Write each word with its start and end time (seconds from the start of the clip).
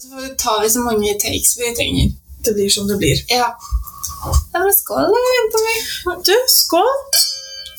Så 0.00 0.08
tar 0.38 0.62
vi 0.62 0.70
så 0.70 0.80
mange 0.80 1.14
takes 1.20 1.58
vi 1.58 1.74
trenger. 1.76 2.12
Det 2.44 2.54
blir 2.54 2.68
som 2.72 2.88
det 2.88 2.96
blir. 2.96 3.18
Ja. 3.28 3.50
Nei, 4.52 4.62
men 4.62 4.72
skål, 4.72 5.10
da, 5.12 5.20
jenta 5.34 5.60
mi. 5.66 5.74
Du, 6.24 6.32
skål! 6.48 7.18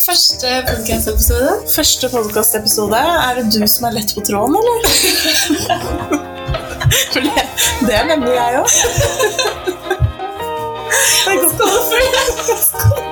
Første 0.06 0.52
podcast-episode. 0.68 1.56
Første 1.76 2.10
podkastepisode. 2.14 3.00
Er 3.26 3.40
det 3.40 3.48
du 3.56 3.66
som 3.66 3.90
er 3.90 3.98
lett 3.98 4.14
på 4.14 4.22
tråden, 4.26 4.58
eller? 4.62 4.78
For 7.14 7.26
det, 7.26 7.48
det 7.88 7.98
er 7.98 8.06
nemlig 8.14 8.36
jeg 8.38 8.62
òg. 8.62 8.70
Skål 11.26 11.50
for 11.58 11.98
det. 12.06 12.26
Vårt 12.92 13.11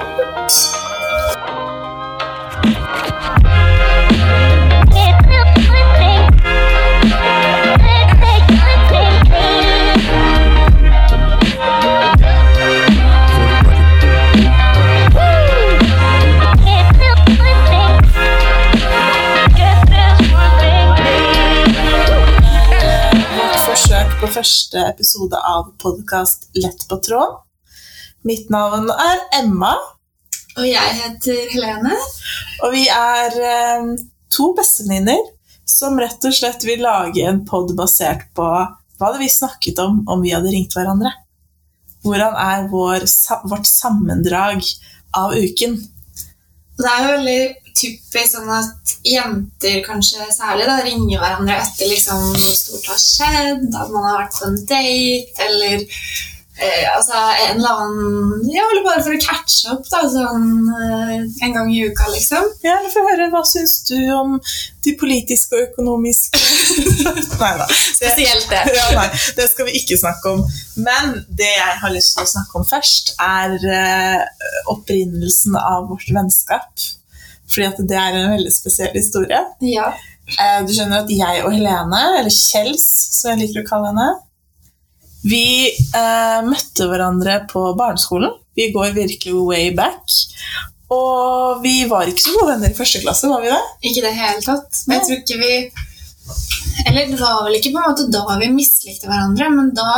første 24.40 24.80
episode 24.88 25.36
av 25.36 25.74
podkast 25.82 26.48
Lett 26.56 26.86
på 26.88 26.98
tråd. 27.04 27.42
Mitt 28.24 28.48
navn 28.54 28.88
er 28.94 29.24
Emma, 29.36 29.74
Og 30.56 30.64
jeg 30.68 30.94
heter 30.96 31.50
Helene. 31.52 31.96
og 32.64 32.72
vi 32.72 32.86
er 32.88 33.36
eh, 33.36 33.90
to 34.32 34.54
bestevenninner 34.56 35.20
som 35.68 36.00
rett 36.00 36.24
og 36.24 36.36
slett 36.36 36.64
vil 36.64 36.86
lage 36.86 37.26
en 37.28 37.42
pod 37.48 37.74
basert 37.76 38.30
på 38.36 38.48
hva 38.48 39.10
hadde 39.10 39.20
vi 39.26 39.30
snakket 39.32 39.80
om 39.84 40.02
om 40.08 40.24
vi 40.24 40.32
hadde 40.32 40.52
ringt 40.56 40.76
hverandre. 40.76 41.12
Hvordan 42.04 42.40
er 42.40 42.68
vår, 42.72 43.06
vårt 43.44 43.68
sammendrag 43.68 44.64
av 45.20 45.36
uken? 45.36 45.76
Det 46.80 46.88
er 46.88 47.04
jo 47.04 47.16
veldig 47.18 47.42
typisk 47.80 48.34
sånn 48.36 48.50
at 48.54 48.96
jenter 49.08 49.80
kanskje 49.86 50.28
særlig 50.36 50.68
da 50.70 50.80
ringer 50.86 51.22
hverandre 51.22 51.60
etter 51.64 51.92
liksom 51.92 52.26
noe 52.34 52.58
stort 52.58 52.92
har 52.92 53.00
skjedd, 53.04 53.70
at 53.72 53.94
man 53.94 54.10
har 54.10 54.20
vært 54.24 54.36
på 54.40 54.50
en 54.50 54.60
date, 54.70 55.48
eller 55.48 55.86
eh, 56.60 56.86
altså 56.92 57.16
en 57.16 57.58
eller 57.58 57.82
annen 57.84 58.44
Ja, 58.50 58.66
eller 58.66 58.84
bare 58.86 59.04
for 59.06 59.16
å 59.16 59.22
catche 59.24 59.74
opp, 59.74 59.88
da, 59.92 60.04
sånn 60.12 60.52
eh, 60.76 61.16
en 61.46 61.56
gang 61.56 61.72
i 61.72 61.82
uka, 61.88 62.10
liksom. 62.14 62.52
Ja, 62.66 62.78
for 62.90 63.04
å 63.04 63.10
høre, 63.12 63.30
Hva 63.34 63.44
syns 63.48 63.80
du 63.90 63.98
om 64.16 64.38
de 64.86 64.96
politiske 65.00 65.58
og 65.58 65.66
økonomiske 65.70 66.40
Nei 67.42 67.54
da. 67.60 67.68
Spesielt 67.70 68.48
det. 68.52 68.62
Ja, 68.76 68.88
nei, 68.98 69.10
det 69.38 69.50
skal 69.52 69.70
vi 69.70 69.80
ikke 69.80 70.00
snakke 70.00 70.36
om. 70.38 70.46
Men 70.80 71.20
det 71.28 71.52
jeg 71.52 71.82
har 71.82 71.96
lyst 71.96 72.16
til 72.16 72.26
å 72.26 72.32
snakke 72.36 72.62
om 72.62 72.68
først, 72.68 73.16
er 73.24 73.58
eh, 73.80 74.48
opprinnelsen 74.72 75.60
av 75.60 75.90
vårt 75.92 76.10
vennskap. 76.16 76.90
Fordi 77.50 77.68
at 77.68 77.84
det 77.90 77.98
er 77.98 78.18
en 78.18 78.34
veldig 78.36 78.54
spesiell 78.54 78.96
historie. 78.96 79.42
Ja. 79.66 79.92
Eh, 80.38 80.60
du 80.66 80.74
skjønner 80.74 81.04
at 81.04 81.14
jeg 81.14 81.44
og 81.46 81.54
Helene, 81.56 82.02
eller 82.20 82.34
Kjels 82.34 82.86
som 83.18 83.34
jeg 83.34 83.48
liker 83.48 83.64
å 83.64 83.70
kalle 83.70 83.94
henne, 83.94 84.10
vi 85.26 85.68
eh, 85.68 86.40
møtte 86.48 86.88
hverandre 86.88 87.42
på 87.50 87.66
barneskolen. 87.80 88.38
Vi 88.56 88.70
går 88.76 88.94
virkelig 88.96 89.36
way 89.36 89.74
back. 89.76 90.04
Og 90.90 91.60
vi 91.64 91.84
var 91.90 92.10
ikke 92.10 92.24
så 92.24 92.34
gode 92.38 92.54
venner 92.54 92.72
i 92.72 92.78
første 92.78 93.02
klasse, 93.04 93.30
var 93.30 93.44
vi 93.44 93.52
det? 93.52 93.60
Ikke 93.84 94.02
i 94.02 94.06
det 94.08 94.16
hele 94.18 94.42
tatt. 94.46 94.82
Men 94.88 94.98
jeg 94.98 95.06
tror 95.06 95.20
ikke 95.20 95.40
vi 95.44 95.54
Eller 96.88 97.12
det 97.12 97.20
var 97.20 97.44
vel 97.46 97.58
ikke 97.58 97.74
på 97.74 97.82
en 97.82 97.92
måte 97.92 98.08
da 98.14 98.38
vi 98.40 98.50
mislikte 98.54 99.10
hverandre, 99.10 99.50
men 99.54 99.72
da, 99.76 99.92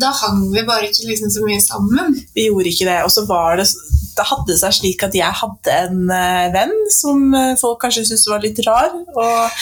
da 0.00 0.10
hang 0.10 0.46
vi 0.52 0.64
bare 0.66 0.88
ikke 0.88 1.06
liksom 1.08 1.30
så 1.30 1.44
mye 1.46 1.60
sammen. 1.62 2.16
Vi 2.34 2.48
gjorde 2.48 2.70
ikke 2.72 2.88
det. 2.88 3.00
Og 3.06 3.12
så 3.14 3.26
var 3.28 3.60
det 3.60 3.68
det 4.14 4.26
hadde 4.28 4.54
seg 4.58 4.76
slik 4.76 5.02
at 5.02 5.14
jeg 5.16 5.40
hadde 5.40 5.76
en 5.88 6.10
eh, 6.14 6.46
venn 6.54 6.74
som 6.94 7.32
eh, 7.34 7.54
folk 7.58 7.80
kanskje 7.82 8.04
syntes 8.06 8.28
var 8.30 8.44
litt 8.44 8.60
rar. 8.66 8.92
Og 8.94 9.56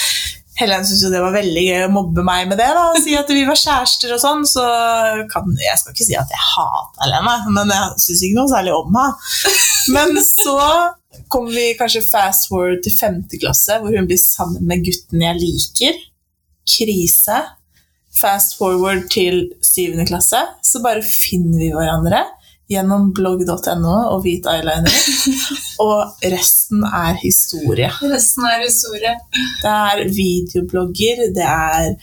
Helen 0.60 0.84
syntes 0.84 1.06
jo 1.06 1.12
det 1.12 1.22
var 1.24 1.32
veldig 1.32 1.62
gøy 1.64 1.84
å 1.86 1.92
mobbe 1.92 2.24
meg 2.26 2.50
med 2.50 2.60
det. 2.60 2.68
da, 2.76 2.84
Si 3.00 3.14
at 3.16 3.30
vi 3.32 3.46
var 3.48 3.56
kjærester 3.56 4.12
og 4.12 4.20
sånn. 4.20 4.44
Så 4.48 4.64
kan, 5.32 5.48
jeg 5.56 5.80
skal 5.80 5.96
ikke 5.96 6.08
si 6.08 6.18
at 6.20 6.32
jeg 6.32 6.48
hater 6.50 7.06
Helene, 7.06 7.36
men 7.56 7.72
jeg 7.72 8.04
syns 8.04 8.24
ikke 8.28 8.40
noe 8.40 8.52
særlig 8.52 8.76
om 8.76 9.00
henne. 9.00 9.56
Men 9.96 10.20
så 10.26 10.58
kom 11.32 11.48
vi 11.52 11.72
kanskje 11.78 12.04
fast 12.04 12.50
forward 12.50 12.84
til 12.84 12.94
femte 12.96 13.40
klasse, 13.40 13.80
hvor 13.80 13.96
hun 13.96 14.08
blir 14.08 14.20
sammen 14.20 14.68
med 14.68 14.84
gutten 14.84 15.24
jeg 15.24 15.40
liker. 15.40 15.98
Krise. 16.68 17.40
Fast 18.20 18.58
forward 18.58 19.08
til 19.12 19.46
syvende 19.64 20.06
klasse, 20.06 20.40
så 20.62 20.82
bare 20.84 21.02
finner 21.04 21.58
vi 21.58 21.72
hverandre 21.72 22.24
gjennom 22.72 23.10
blogg.no 23.16 23.94
og 24.12 24.22
hvit 24.24 24.46
eyeliner. 24.48 24.96
Og 25.82 26.24
resten 26.32 26.84
er 26.86 27.18
historie. 27.20 27.88
Resten 28.12 28.46
er 28.48 28.64
historie. 28.64 29.14
Det 29.62 29.72
er 29.72 30.02
videoblogger, 30.08 31.24
det 31.36 31.46
er 31.46 31.94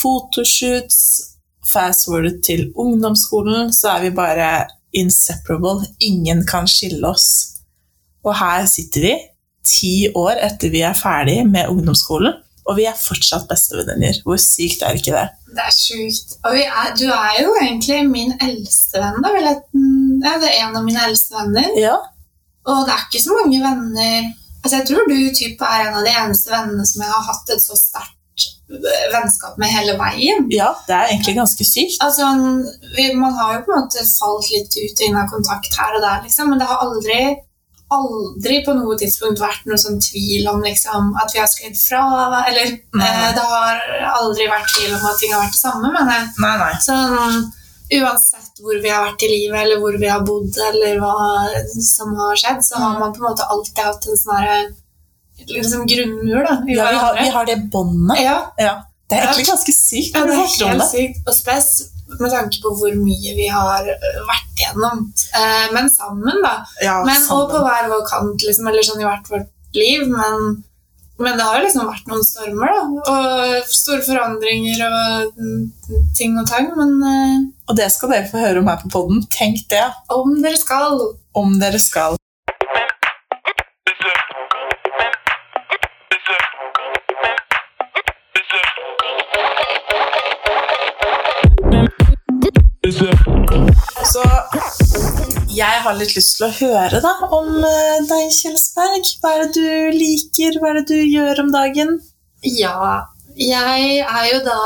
fotoshoots. 0.00 1.00
Fast 1.64 2.04
forward 2.06 2.42
til 2.44 2.66
ungdomsskolen, 2.76 3.72
så 3.72 3.94
er 3.94 4.04
vi 4.04 4.10
bare 4.14 4.66
inseparable. 4.92 5.86
Ingen 6.00 6.44
kan 6.46 6.68
skille 6.68 7.08
oss. 7.08 7.28
Og 8.24 8.36
her 8.36 8.66
sitter 8.68 9.08
vi, 9.08 9.14
ti 9.64 9.94
år 10.14 10.42
etter 10.44 10.72
vi 10.72 10.84
er 10.84 10.96
ferdig 10.96 11.38
med 11.48 11.72
ungdomsskolen, 11.72 12.36
og 12.66 12.76
vi 12.78 12.84
er 12.88 12.96
fortsatt 12.96 13.44
bestevenninner. 13.50 14.22
Hvor 14.24 14.38
sykt 14.40 14.82
er 14.82 14.96
ikke 14.96 15.12
det? 15.14 15.26
Det 15.54 15.64
er 15.68 15.74
sjukt. 15.76 16.36
Og 16.44 16.54
vi 16.56 16.62
er, 16.64 16.94
du 16.98 17.04
er 17.12 17.36
jo 17.42 17.52
egentlig 17.60 18.00
min 18.10 18.32
eldste 18.42 18.98
venn. 19.02 19.20
da, 19.22 19.32
vel? 19.36 19.44
Jeg- 19.50 19.62
Ja, 20.24 20.38
det 20.40 20.48
er 20.48 20.66
en 20.68 20.76
av 20.76 20.84
mine 20.84 21.00
eldste 21.08 21.34
venner. 21.36 21.68
Ja, 21.78 21.96
Og 22.66 22.86
det 22.86 22.92
er 22.94 23.02
ikke 23.10 23.20
så 23.24 23.34
mange 23.42 23.58
venner 23.60 24.32
Altså, 24.64 24.76
Jeg 24.78 24.86
tror 24.88 25.04
du 25.08 25.16
typ 25.36 25.60
er 25.60 25.80
en 25.88 25.94
av 25.98 26.04
de 26.06 26.12
eneste 26.24 26.48
vennene 26.50 26.86
som 26.88 27.02
jeg 27.02 27.10
har 27.12 27.24
hatt 27.28 27.50
et 27.52 27.60
så 27.60 27.76
sterkt 27.76 28.46
øh, 28.72 29.12
vennskap 29.12 29.58
med 29.60 29.68
hele 29.68 29.92
veien. 30.00 30.46
ja 30.50 30.70
det 30.86 30.94
er 30.96 31.10
egentlig 31.12 31.34
ganske 31.36 31.64
sykt. 31.68 31.98
Altså, 32.00 32.24
vi, 32.96 33.10
Man 33.14 33.32
har 33.36 33.50
jo 33.54 33.60
på 33.66 33.72
en 33.74 33.82
måte 33.84 34.00
falt 34.18 34.48
litt 34.54 34.72
ut 34.80 35.02
og 35.02 35.06
inn 35.10 35.16
av 35.20 35.28
kontakt 35.34 35.76
her 35.76 35.98
og 35.98 36.00
der, 36.06 36.22
liksom, 36.24 36.48
men 36.48 36.58
det 36.58 36.66
har 36.70 36.80
aldri 36.86 37.18
aldri 37.96 38.60
på 38.66 38.74
noe 38.76 38.96
tidspunkt 39.00 39.40
vært 39.42 39.64
noe 39.70 39.78
sånn 39.80 40.00
tvil 40.02 40.46
om 40.52 40.62
liksom, 40.64 41.12
at 41.22 41.32
vi 41.34 41.40
har 41.42 41.48
sklidd 41.50 41.76
fra. 41.78 42.02
Eller 42.48 42.72
eh, 42.74 43.26
det 43.36 43.44
har 43.50 43.82
aldri 44.20 44.46
vært 44.50 44.70
tvil 44.76 44.94
om 44.96 45.04
at 45.10 45.18
ting 45.20 45.32
har 45.34 45.44
vært 45.46 45.56
det 45.56 45.62
samme. 45.64 45.90
Men 45.94 46.10
jeg, 46.14 46.28
Nei, 46.44 46.54
nei. 46.62 46.72
sånn, 46.84 47.44
uansett 48.00 48.62
hvor 48.64 48.78
vi 48.82 48.90
har 48.90 49.04
vært 49.08 49.22
i 49.26 49.28
livet, 49.32 49.58
eller 49.64 49.80
hvor 49.82 49.98
vi 50.00 50.08
har 50.10 50.22
bodd, 50.26 50.56
eller 50.70 50.98
hva 51.02 51.12
som 51.84 52.14
har 52.18 52.36
skjedd, 52.40 52.62
så 52.64 52.80
har 52.80 52.94
Mm. 52.94 53.00
man 53.04 53.12
på 53.12 53.22
en 53.22 53.28
måte 53.30 53.46
alltid 53.50 53.84
hatt 53.84 54.06
en 54.08 54.16
sånn 54.16 54.74
liksom 55.50 55.86
grunnmur 55.90 56.42
da, 56.46 56.54
Ja, 56.66 56.88
vi 56.90 56.96
har, 56.96 57.14
vi 57.22 57.28
har 57.36 57.46
det 57.46 57.58
båndet. 57.70 58.20
Ja, 58.24 58.52
Ja. 58.58 58.74
Det 59.10 59.18
er 59.18 59.26
egentlig 59.28 59.46
ganske 59.50 59.72
sykt 59.76 60.14
ja, 60.16 60.22
det 60.24 60.32
er 60.32 60.70
helt 60.70 60.90
sykt. 60.90 61.18
Og 61.28 61.34
spes 61.36 61.66
med 62.22 62.32
tanke 62.34 62.60
på 62.62 62.74
hvor 62.78 62.94
mye 62.98 63.34
vi 63.36 63.48
har 63.52 63.88
øh, 63.94 64.20
vært 64.28 64.60
gjennom. 64.60 65.06
Eh, 65.40 65.66
men 65.74 65.90
sammen, 65.92 66.42
da. 66.44 66.54
Ja, 66.84 67.00
Men, 67.06 67.26
og 67.34 67.50
på 67.52 67.62
hver 67.64 67.90
vår 67.92 68.06
kant, 68.10 68.46
liksom, 68.46 68.70
eller 68.70 68.86
sånn 68.86 69.02
i 69.02 69.08
hvert 69.08 69.30
vårt 69.32 69.50
liv. 69.78 70.06
Men, 70.10 70.62
men 71.22 71.38
det 71.38 71.46
har 71.46 71.58
jo 71.58 71.66
liksom 71.66 71.90
vært 71.90 72.10
noen 72.10 72.26
stormer, 72.26 72.74
da. 72.74 73.14
Og 73.14 73.74
store 73.74 74.02
forandringer 74.06 74.84
og 74.88 75.38
mm, 75.38 75.62
ting 76.18 76.38
og 76.40 76.48
tang. 76.50 76.70
Men 76.78 76.96
eh, 77.10 77.38
Og 77.68 77.78
det 77.80 77.90
skal 77.94 78.14
dere 78.14 78.30
få 78.30 78.42
høre 78.42 78.62
om 78.62 78.70
her 78.72 78.82
på 78.84 78.92
podden. 78.94 79.24
Tenk 79.34 79.66
det, 79.72 79.86
om 80.14 80.36
dere 80.44 80.60
skal 80.60 81.00
om 81.34 81.56
dere 81.58 81.80
skal. 81.82 82.18
Jeg 95.54 95.82
har 95.84 95.96
litt 95.98 96.14
lyst 96.16 96.36
til 96.38 96.48
å 96.48 96.54
høre 96.58 97.00
da 97.04 97.12
om 97.34 97.50
eh, 97.64 98.02
deg, 98.08 98.30
Kjelsberg. 98.34 99.10
Hva 99.22 99.34
er 99.34 99.44
det 99.44 99.52
du 99.56 99.98
liker? 99.98 100.58
Hva 100.60 100.72
er 100.72 100.80
det 100.80 100.86
du 100.90 100.98
gjør 101.00 101.44
om 101.44 101.52
dagen? 101.54 101.98
Ja, 102.44 103.04
jeg 103.34 104.02
er 104.04 104.26
jo 104.30 104.42
da 104.46 104.58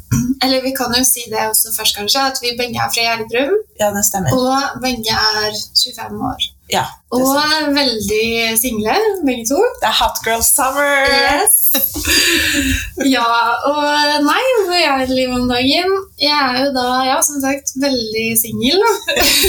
Eller 0.44 0.60
vi 0.62 0.74
kan 0.76 0.92
jo 0.94 1.02
si 1.06 1.24
det 1.32 1.46
også 1.48 1.72
først, 1.74 1.96
kanskje, 1.96 2.26
at 2.30 2.42
vi 2.42 2.52
begge 2.58 2.78
er 2.82 2.92
fra 2.92 3.06
Gjerdrum. 3.06 3.56
Ja, 3.80 3.88
det 3.94 4.04
stemmer. 4.06 4.36
Og 4.36 4.82
begge 4.82 5.16
er 5.16 5.48
25 5.56 6.20
år. 6.28 6.50
Ja, 6.66 6.82
Og 7.14 7.22
er 7.38 7.68
veldig 7.70 8.56
single, 8.58 8.94
begge 9.26 9.44
to. 9.46 9.58
det 9.78 9.86
er 9.86 9.94
Hot 10.00 10.16
Girl 10.24 10.42
Summer! 10.42 11.06
Yes. 11.06 11.62
Ja, 13.06 13.26
og 13.68 13.82
nei, 14.24 14.42
hvor 14.64 14.74
er 14.74 15.02
i 15.04 15.06
livet 15.10 15.36
om 15.36 15.50
dagen? 15.50 15.92
Jeg 16.18 16.32
er 16.32 16.56
jo 16.64 16.70
da, 16.74 16.86
ja, 17.06 17.18
som 17.22 17.38
sagt, 17.42 17.74
veldig 17.78 18.24
singel. 18.40 18.82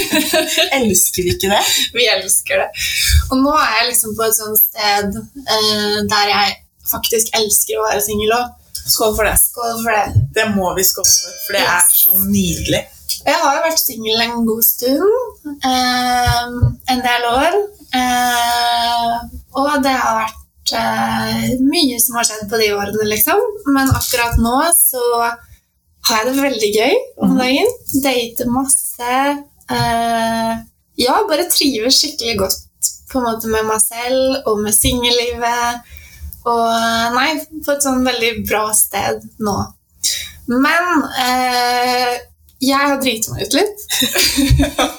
elsker 0.78 1.24
vi 1.24 1.32
ikke 1.34 1.50
det? 1.50 1.62
Vi 1.96 2.06
elsker 2.12 2.62
det. 2.62 2.68
Og 3.32 3.40
nå 3.42 3.54
er 3.56 3.72
jeg 3.80 3.88
liksom 3.88 4.14
på 4.18 4.28
et 4.28 4.36
sånt 4.36 4.60
sted 4.60 5.18
uh, 5.18 5.98
der 6.12 6.30
jeg 6.34 6.54
faktisk 6.92 7.32
elsker 7.40 7.80
å 7.80 7.88
være 7.88 8.04
singel 8.04 8.36
òg. 8.36 8.54
Skål 8.84 9.16
for 9.16 9.26
det. 9.26 9.34
Skål 9.40 9.74
for 9.82 9.96
det. 9.96 10.22
Det 10.36 10.46
må 10.54 10.70
vi 10.76 10.86
skåle 10.86 11.08
for, 11.08 11.42
for 11.48 11.58
det 11.58 11.64
er 11.66 11.90
så 11.90 12.14
nydelig. 12.28 12.84
Jeg 13.26 13.34
har 13.42 13.56
jo 13.56 13.62
vært 13.64 13.80
singel 13.82 14.20
en 14.24 14.44
god 14.46 14.62
stund. 14.64 15.04
eh, 15.64 16.44
en 16.94 17.00
del 17.04 17.24
år. 17.28 17.56
Eh, 17.98 19.14
og 19.58 19.82
det 19.84 19.94
har 19.96 20.18
vært 20.22 20.72
eh, 20.76 21.54
mye 21.64 21.98
som 22.04 22.16
har 22.18 22.24
skjedd 22.28 22.48
på 22.50 22.60
de 22.60 22.68
årene, 22.76 23.06
liksom. 23.08 23.40
Men 23.72 23.88
akkurat 23.96 24.36
nå 24.42 24.56
så 24.76 25.02
har 26.08 26.24
jeg 26.24 26.26
det 26.28 26.42
veldig 26.42 26.72
gøy 26.76 26.94
om 27.24 27.30
Mhm. 27.34 27.38
dagen. 27.38 27.70
Dater 28.04 28.46
masse. 28.52 29.44
Eh, 29.70 30.54
ja, 30.98 31.14
bare 31.28 31.48
trives 31.50 32.00
skikkelig 32.02 32.38
godt 32.38 32.64
på 33.10 33.18
en 33.18 33.24
måte 33.24 33.48
med 33.48 33.64
meg 33.64 33.80
selv 33.80 34.46
og 34.46 34.58
med 34.60 34.72
singellivet. 34.74 35.82
Og 36.46 37.12
nei, 37.14 37.34
på 37.64 37.72
et 37.72 37.82
sånn 37.82 38.04
veldig 38.04 38.46
bra 38.48 38.72
sted 38.72 39.20
nå. 39.40 39.56
Men 40.48 41.02
eh, 41.18 42.18
jeg 42.60 42.78
har 42.78 42.98
driti 43.02 43.30
meg 43.32 43.46
ut 43.46 43.56
litt. 43.58 43.78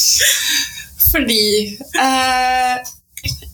Fordi 1.10 1.44
eh, 1.98 2.90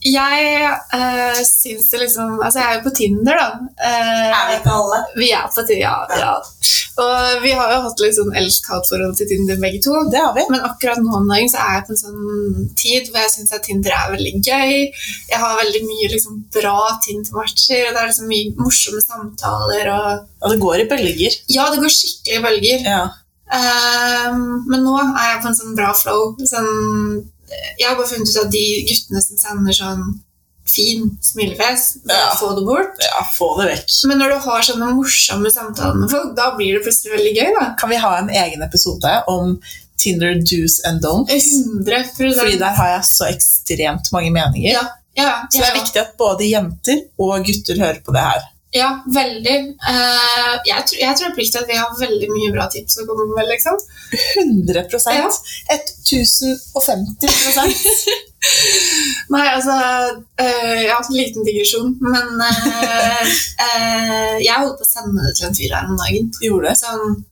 jeg 0.06 0.70
uh, 0.94 1.40
syns 1.42 1.88
det 1.90 2.02
liksom 2.04 2.36
Altså, 2.38 2.60
jeg 2.60 2.68
er 2.68 2.76
jo 2.78 2.84
på 2.84 2.94
Tinder, 2.94 3.40
da. 3.40 3.46
Uh, 3.80 4.28
Er 4.30 4.50
vi 4.50 4.58
ikke 4.60 4.74
alle? 4.80 5.00
vi 5.18 5.30
er 5.34 5.48
på 5.50 5.64
Tinder, 5.66 5.82
ja, 5.82 5.96
ja. 6.20 6.34
Og 6.96 7.42
vi 7.42 7.50
har 7.52 7.72
jo 7.74 7.80
hatt 7.84 8.00
litt 8.00 8.16
sånn 8.16 8.36
elsk-hat-forhold 8.40 9.16
til 9.18 9.28
Tinder, 9.28 9.58
begge 9.60 9.82
to. 9.84 9.98
Det 10.12 10.22
har 10.22 10.32
vi. 10.36 10.46
Men 10.48 10.64
akkurat 10.64 11.02
nå 11.02 11.12
om 11.18 11.28
dagen 11.28 11.50
så 11.52 11.60
er 11.60 11.74
jeg 11.76 11.84
på 11.88 11.92
en 11.92 12.00
sånn 12.00 12.70
tid 12.78 13.10
hvor 13.10 13.20
jeg 13.20 13.34
syns 13.34 13.52
at 13.52 13.66
Tinder 13.66 13.92
er 13.92 14.14
veldig 14.14 14.32
gøy. 14.40 14.72
Jeg 15.28 15.42
har 15.42 15.60
veldig 15.60 15.82
mye 15.90 16.08
liksom, 16.14 16.40
bra 16.56 16.78
Tinder-matcher, 17.04 17.82
og 17.90 17.92
det 17.92 18.00
er 18.00 18.10
liksom 18.12 18.32
mye 18.32 18.56
morsomme 18.62 19.04
samtaler. 19.04 19.92
Og... 19.92 20.24
Og 20.40 20.54
det 20.54 20.58
går 20.64 20.82
i 20.82 20.88
bølger. 20.94 21.38
Ja, 21.52 21.68
det 21.72 21.82
går 21.84 21.92
skikkelig 21.92 22.40
i 22.40 22.44
bølger. 22.48 22.90
Ja. 22.94 23.04
Uh, 23.46 24.32
men 24.66 24.80
nå 24.82 24.96
er 25.02 25.34
jeg 25.34 25.42
på 25.44 25.52
en 25.52 25.60
sånn 25.60 25.76
bra 25.76 25.92
flow. 25.94 26.32
Sånn, 26.48 27.20
jeg 27.78 27.88
har 27.88 27.96
bare 27.98 28.08
funnet 28.10 28.28
ut 28.30 28.44
at 28.44 28.50
de 28.52 28.64
guttene 28.88 29.22
som 29.22 29.36
sender 29.42 29.72
sånn 29.76 30.06
fin 30.66 31.04
smilefjes, 31.22 31.82
Ja. 32.10 32.34
få 32.40 32.48
det 32.58 32.64
bort. 32.66 32.96
ja, 32.98 33.22
få 33.38 33.48
det 33.60 33.68
vekk. 33.70 33.90
Men 34.10 34.18
når 34.18 34.28
du 34.34 34.38
har 34.48 34.62
sånne 34.66 34.88
morsomme 34.96 35.50
samtaler 35.54 35.94
med 36.00 36.10
folk, 36.10 36.34
da 36.36 36.48
blir 36.56 36.74
det 36.74 36.82
plutselig 36.82 37.12
veldig 37.14 37.34
gøy. 37.36 37.52
da. 37.60 37.74
Kan 37.78 37.90
vi 37.90 37.96
ha 38.02 38.16
en 38.18 38.28
egen 38.30 38.62
episode 38.62 39.12
om 39.28 39.60
Tinder 39.96 40.34
do's 40.42 40.80
and 40.84 41.00
don'ts? 41.00 41.30
100 41.30 42.04
Fordi 42.16 42.58
der 42.58 42.74
har 42.74 42.88
jeg 42.96 43.04
så 43.04 43.30
ekstremt 43.30 44.10
mange 44.12 44.30
meninger. 44.32 44.72
Ja, 44.72 44.82
ja, 45.16 45.46
Så 45.52 45.60
det 45.62 45.68
er 45.70 45.78
viktig 45.80 46.00
at 46.02 46.16
både 46.18 46.50
jenter 46.50 46.98
og 47.18 47.44
gutter 47.46 47.78
hører 47.78 48.00
på 48.04 48.12
det 48.12 48.20
her. 48.26 48.42
Ja, 48.74 48.88
veldig. 49.14 49.54
Uh, 49.80 50.56
jeg, 50.66 50.82
tror, 50.88 50.98
jeg 51.00 51.16
tror 51.16 51.30
oppriktig 51.30 51.60
at 51.60 51.68
vi 51.70 51.76
har 51.78 51.92
veldig 52.00 52.28
mye 52.32 52.50
bra 52.52 52.66
tips 52.72 52.98
å 53.00 53.06
komme 53.08 53.26
med. 53.36 53.46
liksom. 53.52 53.78
100 54.42 54.84
Ja. 55.14 55.28
1050 55.72 57.30
Nei, 59.32 59.46
altså 59.48 59.72
uh, 59.72 60.82
Ja, 60.84 60.98
liten 61.10 61.46
digresjon. 61.46 61.94
Men 62.02 62.36
uh, 62.42 63.24
uh, 63.62 64.36
jeg 64.42 64.60
holdt 64.60 64.78
på 64.82 64.84
å 64.86 64.90
sende 64.90 65.24
det 65.24 65.34
til 65.38 65.48
en 65.48 65.56
fyr 65.56 65.72
her 65.78 65.88
om 65.90 65.96
dagen. 66.02 66.30
Gjorde 66.44 66.68
det. 66.70 66.76
Sånn 66.82 67.24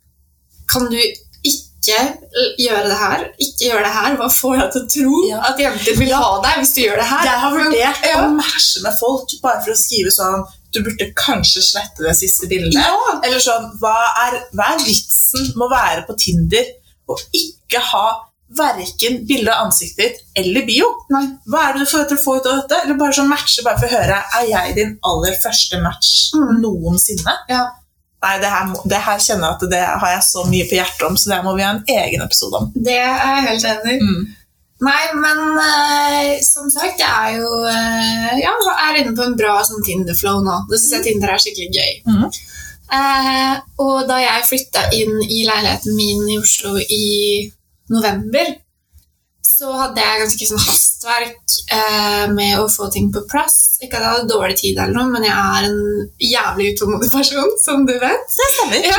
Kan 0.71 0.89
du 0.91 0.99
ikke 1.05 2.01
gjøre 2.57 2.87
det 2.89 2.97
her? 2.97 3.27
Ikke 3.45 3.67
gjøre 3.69 3.85
det 3.85 3.93
her. 3.99 4.15
Hva 4.19 4.29
får 4.33 4.55
deg 4.63 4.69
til 4.73 4.83
å 4.83 4.91
tro 4.97 5.17
Ja. 5.29 5.39
at 5.51 5.61
jenter 5.61 5.99
vil 6.01 6.15
ha 6.17 6.31
deg 6.47 6.63
hvis 6.63 6.73
du 6.79 6.81
gjør 6.87 6.97
det 7.03 7.09
her? 7.11 7.25
Jeg 7.29 7.43
har 7.45 7.53
vurdert 7.59 8.07
Ja. 8.09 8.19
å 8.25 8.31
matche 8.39 8.79
med 8.87 8.95
folk 8.99 9.29
bare 9.45 9.61
for 9.67 9.75
å 9.75 9.79
skrive 9.83 10.11
sånn 10.15 10.41
Du 10.75 10.83
burde 10.83 11.07
kanskje 11.19 11.63
slette 11.63 12.03
det 12.05 12.15
siste 12.19 12.49
bildet. 12.51 12.75
Ja. 12.77 13.19
Eller 13.25 13.41
sånn 13.43 13.71
hva 13.81 13.95
er, 14.27 14.41
hva 14.59 14.73
er 14.75 14.85
vitsen 14.87 15.53
med 15.55 15.67
å 15.69 15.73
være 15.73 16.07
på 16.09 16.17
Tinder 16.19 16.71
og 17.09 17.21
ikke 17.37 17.81
ha 17.93 18.07
verken 18.55 19.23
bilde 19.27 19.51
av 19.51 19.67
ansiktet 19.67 20.03
ditt 20.05 20.43
eller 20.43 20.67
bio? 20.69 20.89
Nei. 21.15 21.25
Hva 21.51 21.63
er 21.69 21.73
det 21.79 21.85
du 21.87 21.91
forventer 21.91 22.19
å 22.19 22.23
få 22.25 22.37
ut 22.39 22.47
av 22.51 22.59
dette? 22.61 22.83
Eller 22.85 22.99
bare 23.01 23.17
sånn 23.17 23.31
matche 23.31 23.65
bare 23.67 23.81
for 23.81 23.89
å 23.89 23.95
høre 23.97 24.19
Er 24.41 24.45
jeg 24.51 24.75
din 24.77 24.93
aller 25.11 25.35
første 25.43 25.81
match 25.83 26.13
Mm. 26.35 26.61
noensinne? 26.63 27.35
Ja. 27.51 27.65
Nei, 28.25 28.39
det 28.41 28.49
her, 28.49 28.71
det 28.89 29.01
her 29.05 29.19
kjenner 29.21 29.51
jeg 29.51 29.55
at 29.59 29.65
det 29.71 29.83
har 30.01 30.11
jeg 30.15 30.23
så 30.25 30.45
mye 30.49 30.65
på 30.71 30.79
hjertet 30.79 31.03
om, 31.07 31.17
så 31.21 31.29
det 31.35 31.43
må 31.45 31.53
vi 31.59 31.63
ha 31.67 31.75
en 31.75 31.83
egen 31.93 32.23
episode 32.25 32.57
om. 32.57 32.71
Det 32.75 32.95
er 32.97 33.19
jeg 33.21 33.45
helt 33.51 33.67
enig 33.73 33.93
i. 33.93 33.99
Mm. 34.01 34.23
Nei, 34.83 35.03
men 35.15 35.39
uh, 35.55 36.33
som 36.43 36.67
sagt, 36.73 36.99
jeg 36.99 37.07
er 37.07 37.39
jo 37.39 37.51
uh, 37.63 38.33
ja, 38.41 38.55
er 38.89 38.99
inne 39.01 39.15
på 39.15 39.23
en 39.23 39.37
bra 39.39 39.61
sånn 39.67 39.85
Tinder-flow 39.87 40.43
nå. 40.43 40.57
Det 40.71 40.81
syns 40.81 40.97
jeg 40.97 41.07
Tinder 41.07 41.35
er 41.35 41.45
skikkelig 41.45 41.71
gøy. 41.79 41.95
Mm. 42.11 42.27
Uh, 42.95 43.55
og 43.85 43.95
da 44.11 44.19
jeg 44.21 44.49
flytta 44.51 44.89
inn 44.99 45.17
i 45.25 45.45
leiligheten 45.47 45.97
min 45.97 46.27
i 46.35 46.41
Oslo 46.43 46.75
i 46.83 47.07
november, 47.95 48.53
så 49.55 49.71
hadde 49.79 50.03
jeg 50.03 50.21
ganske 50.23 50.47
sånn 50.49 50.63
hastverk 50.65 51.57
eh, 51.77 52.25
med 52.35 52.59
å 52.59 52.65
få 52.73 52.89
ting 52.91 53.11
på 53.15 53.23
plass. 53.31 53.77
Ikke 53.85 54.01
at 54.01 54.03
jeg 54.03 54.15
hadde 54.17 54.33
dårlig 54.33 54.57
tid, 54.59 54.81
eller 54.81 54.97
noe, 54.97 55.13
men 55.13 55.27
jeg 55.29 55.35
er 55.37 55.69
en 55.69 56.09
jævlig 56.27 56.73
utålmodig 56.73 57.11
person, 57.13 57.53
som 57.63 57.85
du 57.87 57.93
vet. 58.03 58.35
Det 58.35 58.49
stemmer. 58.57 58.89
Ja. 58.89 58.99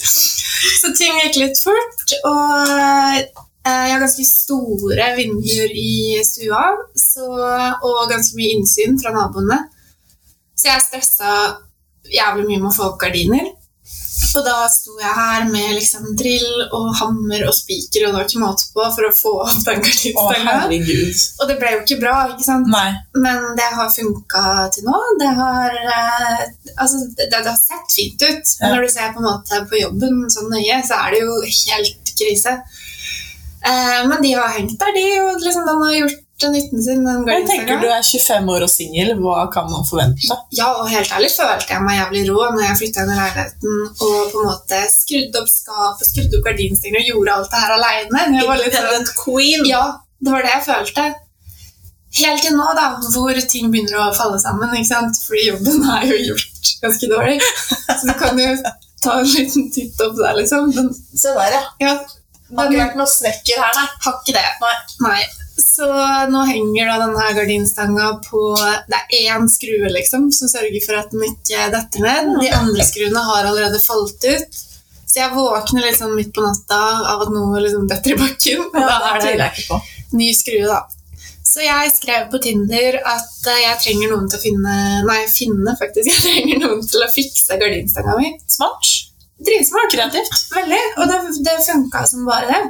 så 0.80 0.92
ting 0.94 1.18
gikk 1.24 1.40
litt 1.42 1.62
fort, 1.64 2.14
og 2.30 3.42
jeg 3.64 3.92
har 3.94 4.02
ganske 4.02 4.24
store 4.28 5.10
vinduer 5.16 5.70
i 5.72 6.20
stua 6.26 6.64
så, 7.00 7.28
og 7.80 8.10
ganske 8.10 8.36
mye 8.36 8.58
innsyn 8.58 8.98
fra 9.00 9.14
naboene. 9.14 9.62
Så 10.54 10.68
jeg 10.68 10.84
stressa 10.84 11.34
jævlig 12.12 12.48
mye 12.50 12.62
med 12.62 12.70
å 12.70 12.76
få 12.76 12.90
opp 12.92 13.00
gardiner. 13.00 13.52
Og 14.34 14.42
da 14.46 14.64
sto 14.70 14.94
jeg 14.98 15.14
her 15.14 15.44
med 15.50 15.74
liksom 15.76 16.06
drill 16.18 16.64
og 16.74 16.88
hammer 16.98 17.44
og 17.46 17.54
spiker 17.54 18.06
og 18.06 18.12
det 18.12 18.16
var 18.18 18.26
ikke 18.26 18.42
måte 18.42 18.66
på 18.74 18.86
for 18.96 19.06
å 19.06 19.12
få 19.14 19.32
opp 19.44 19.60
den 19.66 19.82
gardinstanga. 19.84 20.54
Og 21.38 21.50
det 21.50 21.56
ble 21.60 21.72
jo 21.74 21.82
ikke 21.82 21.98
bra, 22.02 22.14
ikke 22.32 22.46
sant? 22.46 22.70
Nei. 22.72 22.88
Men 23.14 23.44
det 23.58 23.68
har 23.78 23.92
funka 23.94 24.44
til 24.74 24.88
nå. 24.88 25.00
Det 25.20 25.30
har, 25.38 25.76
eh, 25.98 26.42
altså, 26.76 27.04
det, 27.18 27.28
det 27.30 27.44
har 27.46 27.60
sett 27.60 27.94
fint 27.94 28.26
ut. 28.26 28.54
Men 28.60 28.68
Ja. 28.68 28.72
når 28.74 28.82
du 28.86 28.94
ser 28.94 29.14
på, 29.14 29.36
på 29.70 29.82
jobben 29.82 30.24
sånn 30.34 30.50
nøye, 30.50 30.80
så 30.86 30.98
er 31.04 31.14
det 31.14 31.22
jo 31.22 31.38
helt 31.44 32.14
krise. 32.18 32.58
Eh, 33.64 34.00
men 34.10 34.20
de 34.22 34.34
har 34.36 34.52
hengt 34.58 34.76
der, 34.80 34.92
de, 34.96 35.04
og 35.24 35.40
liksom, 35.40 35.64
den 35.68 35.82
har 35.86 35.96
gjort 36.02 36.20
nytten 36.52 36.82
sin. 36.84 37.04
Den 37.06 37.26
Jeg 37.28 37.46
tenker 37.48 37.80
du 37.80 37.86
er 37.88 38.02
25 38.04 38.50
år 38.54 38.66
og 38.66 38.70
singel. 38.70 39.12
Hva 39.22 39.46
kan 39.54 39.68
man 39.70 39.86
forvente? 39.88 40.20
seg? 40.26 40.42
Ja, 40.58 40.68
og 40.80 40.90
helt 40.92 41.12
ærlig 41.16 41.30
følte 41.32 41.72
jeg 41.72 41.84
meg 41.86 42.00
jævlig 42.00 42.24
rå 42.28 42.46
når 42.52 42.64
jeg 42.66 42.78
flytta 42.82 43.04
inn 43.04 43.12
i 43.14 43.18
leiligheten 43.20 43.76
og 43.88 44.16
på 44.32 44.42
en 44.42 44.48
måte 44.50 44.80
skrudde 44.92 45.42
opp 45.42 45.52
skap 45.52 46.02
og 46.02 46.08
skrudde 46.10 46.38
opp 46.40 46.48
gardinstenger 46.48 47.04
og 47.04 47.10
gjorde 47.12 47.36
alt 47.38 47.52
det 47.54 47.62
her 47.64 47.76
aleine. 47.78 48.24
Independent 48.34 49.12
sånn 49.12 49.20
queen. 49.22 49.68
Ja, 49.70 49.84
det 50.20 50.34
var 50.34 50.44
det 50.44 50.56
jeg 50.56 50.66
følte. 50.68 51.06
Helt 52.14 52.44
til 52.46 52.54
nå, 52.54 52.66
da, 52.78 52.90
hvor 53.10 53.38
ting 53.50 53.72
begynner 53.72 54.04
å 54.04 54.10
falle 54.14 54.38
sammen. 54.38 54.74
ikke 54.76 54.90
sant? 54.92 55.18
Fordi 55.26 55.48
jobben 55.48 55.88
er 55.96 56.04
jo 56.12 56.18
gjort 56.28 56.74
ganske 56.84 57.08
dårlig. 57.10 57.38
Så 57.88 58.02
du 58.06 58.12
kan 58.20 58.38
jo 58.38 58.52
ta 59.02 59.16
en 59.22 59.32
liten 59.32 59.66
titt 59.74 60.04
opp 60.04 60.14
der, 60.20 60.36
liksom. 60.38 60.70
Den, 60.76 60.92
Se 60.94 61.32
der, 61.34 61.56
ja. 61.56 61.64
ja, 61.82 61.96
Har 62.52 62.68
ikke 62.68 62.82
vært 62.82 62.98
noe 63.00 63.08
snekker 63.08 63.62
her, 63.62 63.72
nei. 63.78 63.86
har 64.04 64.20
ikke 64.20 64.36
det. 64.36 64.74
Nei. 65.04 65.22
Så 65.54 65.86
nå 66.30 66.42
henger 66.48 66.90
da 66.90 66.96
denne 67.04 67.26
gardinstanga 67.36 68.08
på 68.26 68.40
Det 68.90 68.98
er 68.98 69.36
én 69.36 69.46
skrue 69.50 69.90
liksom, 69.92 70.26
som 70.34 70.50
sørger 70.50 70.82
for 70.84 70.98
at 70.98 71.14
den 71.14 71.24
ikke 71.28 71.68
detter 71.72 72.04
ned. 72.04 72.32
De 72.42 72.50
andre 72.54 72.86
skruene 72.86 73.22
har 73.28 73.48
allerede 73.50 73.80
falt 73.82 74.26
ut. 74.26 74.62
Så 75.06 75.20
jeg 75.20 75.30
våkner 75.30 75.86
litt 75.86 76.00
sånn 76.00 76.16
midt 76.18 76.34
på 76.34 76.42
natta 76.42 76.80
av 77.12 77.22
at 77.22 77.30
noe 77.30 77.62
liksom 77.62 77.86
detter 77.90 78.16
i 78.16 78.18
bakken. 78.18 78.66
Og 78.66 78.80
da 78.82 79.14
er 79.14 79.38
det 79.44 79.80
ny 80.18 80.32
skrue, 80.34 80.66
da. 80.66 80.82
Så 81.44 81.62
jeg 81.62 81.90
skrev 81.94 82.30
på 82.32 82.40
Tinder 82.42 82.96
at 82.98 83.48
eh, 83.52 83.60
jeg 83.66 83.80
trenger 83.82 84.10
noen 84.14 84.30
til 84.32 84.40
å 84.40 84.42
finne 84.42 84.76
Nei, 85.06 85.20
finne, 85.30 85.74
faktisk. 85.78 86.08
Jeg 86.10 86.22
trenger 86.24 86.62
noen 86.64 86.80
til 86.88 87.04
å 87.04 87.10
fikse 87.12 87.58
gardinstanga 87.60 88.16
mi. 88.18 88.32
Smart. 88.50 88.88
Dritsmart. 89.46 89.92
Kreativt. 89.94 90.36
Veldig. 90.54 90.82
Og 90.98 91.08
det, 91.10 91.18
det 91.46 91.56
funka 91.66 92.04
som 92.10 92.24
bare 92.28 92.48
det. 92.50 92.62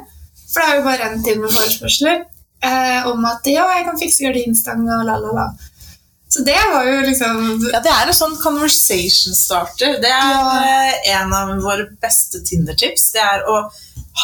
For 0.51 0.61
det 0.61 0.67
er 0.71 0.79
jo 0.79 0.87
bare 0.87 1.07
en 1.11 1.23
inn 1.27 1.41
med 1.43 1.51
forespørsler 1.51 2.19
eh, 2.63 3.07
om 3.09 3.25
at 3.27 3.47
ja, 3.49 3.65
jeg 3.77 3.87
kan 3.87 3.97
fikse 3.99 4.23
gardinstanga 4.27 4.99
og 5.01 5.07
la, 5.09 5.15
la, 5.23 5.31
la. 5.39 5.47
Så 6.35 6.43
det 6.43 6.57
var 6.71 6.83
jo 6.87 6.95
liksom 7.05 7.41
Ja, 7.71 7.79
det 7.83 7.91
er 7.93 8.09
en 8.11 8.15
sånn 8.17 8.37
conversation 8.41 9.35
starter. 9.37 9.97
Det 10.03 10.11
er 10.11 10.31
Ja. 10.35 10.55
eh, 10.61 11.11
en 11.15 11.33
av 11.33 11.51
våre 11.63 11.85
beste 12.01 12.41
Tinder-tips. 12.47 13.11
Det 13.15 13.21
er 13.23 13.45
å 13.51 13.59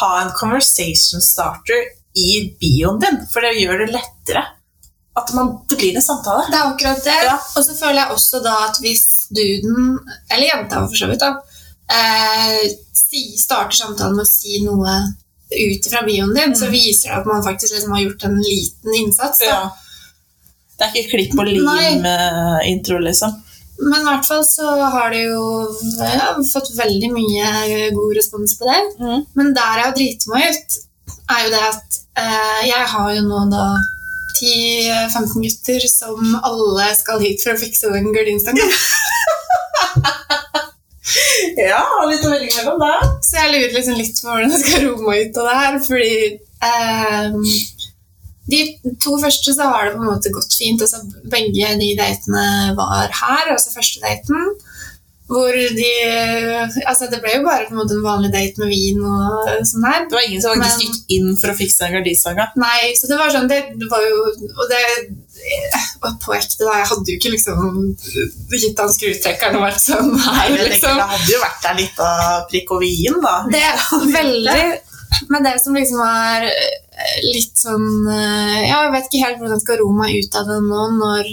ha 0.00 0.10
en 0.22 0.32
conversation 0.36 1.20
starter 1.24 1.86
i 2.18 2.50
bioen 2.60 2.98
din, 3.00 3.22
for 3.32 3.40
det 3.44 3.54
gjør 3.62 3.84
det 3.86 3.92
lettere. 3.94 4.42
At 5.16 5.32
man, 5.36 5.54
det 5.68 5.76
blir 5.80 5.96
en 5.96 6.04
samtale. 6.04 6.44
Det 6.52 6.56
er 6.58 6.68
akkurat 6.72 7.04
det. 7.04 7.16
Ja. 7.26 7.38
Og 7.56 7.64
så 7.66 7.74
føler 7.76 8.02
jeg 8.02 8.14
også 8.16 8.40
da 8.44 8.54
at 8.70 8.78
hvis 8.80 9.02
duden, 9.32 9.98
eller 10.30 10.46
jenta 10.48 10.82
for 10.86 10.96
så 10.96 11.08
vidt, 11.10 11.20
da, 11.24 11.34
eh, 11.92 12.72
si, 12.96 13.22
starter 13.38 13.76
samtalen 13.76 14.16
med 14.16 14.26
å 14.26 14.30
si 14.32 14.62
noe 14.64 14.94
ut 15.52 15.88
fra 15.92 16.00
bioen 16.06 16.32
din, 16.34 16.54
så 16.56 16.64
Mm. 16.70 16.72
viser 16.72 17.08
det 17.10 17.18
at 17.20 17.26
man 17.28 17.42
faktisk 17.44 17.74
liksom 17.74 17.92
har 17.92 18.00
gjort 18.06 18.24
en 18.24 18.38
liten 18.40 18.94
innsats. 19.02 19.42
Ja. 19.44 19.70
Det 20.78 20.86
er 20.86 20.92
ikke 20.96 21.10
klipp 21.16 21.38
og 21.38 21.46
lim-intro, 21.46 22.98
liksom. 23.04 23.34
men 23.82 24.00
i 24.00 24.04
hvert 24.06 24.24
fall 24.26 24.44
så 24.46 24.70
har 24.94 25.10
du 25.12 25.18
jo 25.18 25.42
ja, 26.00 26.32
fått 26.52 26.70
veldig 26.78 27.10
mye 27.12 27.90
god 27.94 28.16
respons 28.16 28.56
på 28.58 28.64
det. 28.70 28.80
Mm. 29.00 29.26
Men 29.34 29.52
der 29.54 29.76
jeg 29.78 29.84
har 29.88 29.94
driti 29.96 30.30
meg 30.32 30.48
ut, 30.50 30.78
er 31.30 31.44
jo 31.44 31.50
det 31.54 31.62
at 31.68 31.98
eh, 32.16 32.60
jeg 32.68 32.86
har 32.94 33.12
jo 33.16 33.22
nå 33.28 33.44
da 33.52 33.66
10-15 34.40 35.42
gutter 35.44 35.88
som 35.88 36.34
alle 36.42 36.88
skal 36.96 37.20
hit 37.20 37.42
for 37.44 37.52
å 37.54 37.60
fikse 37.60 37.92
den 37.92 38.12
gardinstanga. 38.16 38.64
Ja, 41.58 41.82
og 42.00 42.10
litt 42.10 42.24
å 42.24 42.32
velge 42.32 42.54
mellom 42.56 42.80
der. 42.82 43.06
Så 43.26 43.38
jeg 43.40 43.52
lurer 43.52 43.76
liksom 43.76 43.98
litt 43.98 44.18
på 44.22 44.30
hvordan 44.30 44.54
jeg 44.54 44.64
skal 44.64 44.84
roe 44.86 45.06
meg 45.06 45.28
ut 45.28 45.40
av 45.42 45.48
det 45.48 45.60
her, 45.60 45.78
fordi 45.86 46.16
um, 46.62 47.38
de 48.52 48.60
to 49.02 49.16
første 49.22 49.54
så 49.54 49.70
har 49.70 49.86
det 49.86 49.96
på 49.96 50.02
en 50.02 50.10
måte 50.10 50.34
gått 50.34 50.58
fint. 50.58 50.82
Altså 50.82 51.02
begge 51.32 51.72
de 51.80 51.94
datene 51.98 52.76
var 52.78 53.10
her, 53.22 53.54
altså 53.54 53.74
første 53.74 54.02
daten. 54.02 54.54
Hvor 55.32 55.54
de 55.54 55.92
Altså 56.84 57.06
det 57.08 57.22
ble 57.22 57.38
jo 57.38 57.44
bare 57.46 57.64
på 57.68 57.72
en 57.72 57.78
måte 57.78 57.94
en 57.96 58.04
vanlig 58.04 58.32
date 58.34 58.60
med 58.60 58.72
vin 58.74 58.98
og 59.00 59.52
sånn 59.68 59.86
her. 59.86 60.06
Det 60.08 60.18
var 60.18 60.26
ingen 60.26 60.42
som 60.44 60.58
faktisk 60.58 60.82
gikk 60.84 61.14
inn 61.16 61.30
for 61.40 61.52
å 61.52 61.56
fikse 61.56 61.86
en 61.86 61.94
gardinstanga. 61.96 62.50
Nei, 62.60 62.92
så 62.98 63.08
det 63.10 63.20
var 63.20 63.32
sånn 63.32 63.48
Det, 63.50 63.62
det 63.80 63.88
var 63.90 64.04
jo 64.04 64.26
Og 64.28 64.64
det 64.70 64.82
på 66.22 66.34
ekte, 66.36 66.64
da. 66.66 66.76
Jeg 66.80 66.88
hadde 66.90 67.12
jo 67.12 67.18
ikke 67.18 67.32
liksom 67.34 67.60
gitt 68.52 68.80
han 68.82 68.92
skrutrekkeren 68.94 69.58
og 69.58 69.64
vært 69.66 69.82
sånn 69.82 70.10
her, 70.18 70.50
liksom. 70.56 70.96
Det 70.98 71.08
hadde 71.12 71.32
jo 71.34 71.40
vært 71.42 71.62
der 71.66 71.78
litt 71.80 72.00
av 72.06 72.46
prikk 72.50 72.72
over 72.76 72.86
i-en, 72.88 73.20
da. 73.24 73.34
Det 73.52 73.62
er 73.62 73.84
veldig 74.18 74.64
Men 75.30 75.44
det 75.46 75.54
som 75.62 75.74
liksom 75.76 76.00
er 76.06 76.46
eh, 76.48 77.16
litt 77.34 77.58
sånn 77.60 77.88
eh, 78.10 78.60
Ja, 78.70 78.78
jeg 78.86 78.92
vet 78.94 79.08
ikke 79.10 79.24
helt 79.26 79.40
hvordan 79.40 79.58
jeg 79.58 79.64
skal 79.66 79.80
roe 79.82 79.96
meg 79.98 80.14
ut 80.18 80.38
av 80.40 80.48
det 80.48 80.56
nå 80.64 80.84
når, 80.96 81.28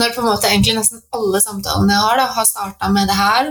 når 0.00 0.14
på 0.16 0.22
en 0.24 0.28
måte 0.30 0.48
egentlig 0.50 0.78
nesten 0.78 1.02
alle 1.14 1.42
samtalene 1.44 1.94
jeg 1.94 2.06
har, 2.06 2.16
da, 2.22 2.26
har 2.38 2.48
starta 2.48 2.88
med 2.94 3.10
det 3.10 3.18
her. 3.18 3.50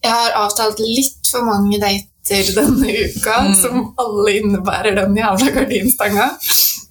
Jeg 0.00 0.14
har 0.16 0.38
avtalt 0.46 0.80
litt 0.80 1.28
for 1.28 1.44
mange 1.44 1.76
dater 1.82 2.54
denne 2.56 2.94
uka 3.10 3.36
Mm. 3.40 3.54
som 3.58 3.78
alle 4.00 4.32
innebærer 4.38 4.94
den 4.96 5.16
jævla 5.18 5.50
gardinstanga. 5.54 6.26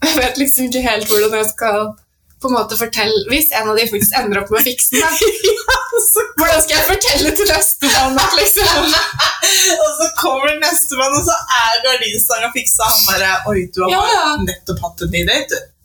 Jeg 0.03 0.15
vet 0.17 0.37
liksom 0.41 0.67
ikke 0.69 0.81
helt 0.85 1.07
hvordan 1.09 1.35
jeg 1.39 1.49
skal 1.51 1.89
på 2.41 2.47
en 2.47 2.55
måte 2.55 2.77
fortelle 2.79 3.25
Hvis 3.31 3.49
en 3.59 3.69
av 3.71 3.75
de 3.77 3.85
faktisk 3.89 4.15
ender 4.19 4.41
opp 4.41 4.51
med 4.53 4.61
å 4.61 4.65
fikse 4.67 4.95
den, 4.95 5.01
da. 5.03 5.09
Hvordan 6.39 6.61
skal 6.63 6.75
jeg 6.77 6.85
fortelle 6.89 7.33
til 7.39 7.49
nestemann 7.51 8.21
at 8.23 8.37
liksom 8.39 8.93
Og 9.83 9.89
så 9.99 10.07
kommer 10.21 10.55
nestemann, 10.63 11.17
og 11.19 11.25
så 11.27 11.35
er 11.63 11.81
gardinstanga 11.87 12.51
fiksa. 12.55 12.87
Han 12.93 13.03
bare 13.09 13.33
Oi, 13.51 13.59
du 13.75 13.83
har 13.85 13.91
Ja, 13.95 14.05
ja. 14.15 14.29
nettopp 14.45 14.85
hatt 14.87 15.05
en 15.07 15.13
ny 15.15 15.25
date, 15.27 15.59
du. 15.59 15.75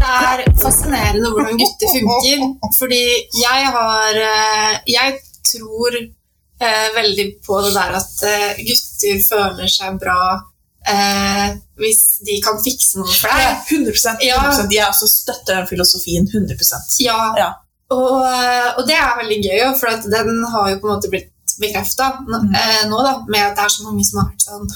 er 0.00 0.53
fascinerende 0.64 1.30
hvordan 1.34 1.58
gutter 1.60 1.92
funker. 1.94 2.44
Fordi 2.78 3.02
jeg 3.40 3.70
har 3.76 4.18
eh, 4.24 4.72
Jeg 4.90 5.18
tror 5.50 5.98
eh, 6.00 6.88
veldig 6.96 7.26
på 7.46 7.60
det 7.66 7.72
der 7.76 7.96
at 8.00 8.24
eh, 8.30 8.62
gutter 8.68 9.20
føler 9.28 9.70
seg 9.70 9.98
bra 10.02 10.18
eh, 10.88 11.52
hvis 11.80 12.02
de 12.26 12.38
kan 12.44 12.58
fikse 12.62 13.00
noe 13.00 13.10
for 13.10 13.28
deg. 13.28 13.60
100, 13.68 14.16
Ja. 14.24 14.40
100%. 14.48 14.72
Jeg 14.72 14.86
også 14.88 15.08
støtter 15.10 15.60
den 15.60 15.68
filosofien 15.70 16.26
100 16.30 16.56
Ja. 17.04 17.18
Ja. 17.38 17.50
Og, 17.94 18.24
eh, 18.24 18.70
og 18.78 18.86
det 18.88 18.96
er 18.96 19.18
veldig 19.20 19.38
gøy, 19.44 19.62
for 19.78 20.10
den 20.10 20.44
har 20.54 20.70
jo 20.72 20.80
på 20.80 20.88
en 20.88 20.94
måte 20.96 21.10
blitt 21.12 21.30
bekrefta 21.60 22.08
Mm. 22.24 22.50
nå, 22.90 22.98
da, 23.04 23.12
med 23.28 23.40
at 23.50 23.56
det 23.56 23.64
er 23.64 23.68
så 23.76 23.84
mange 23.84 24.04
som 24.04 24.18
har 24.22 24.30
vært 24.32 24.42
sånn 24.48 24.68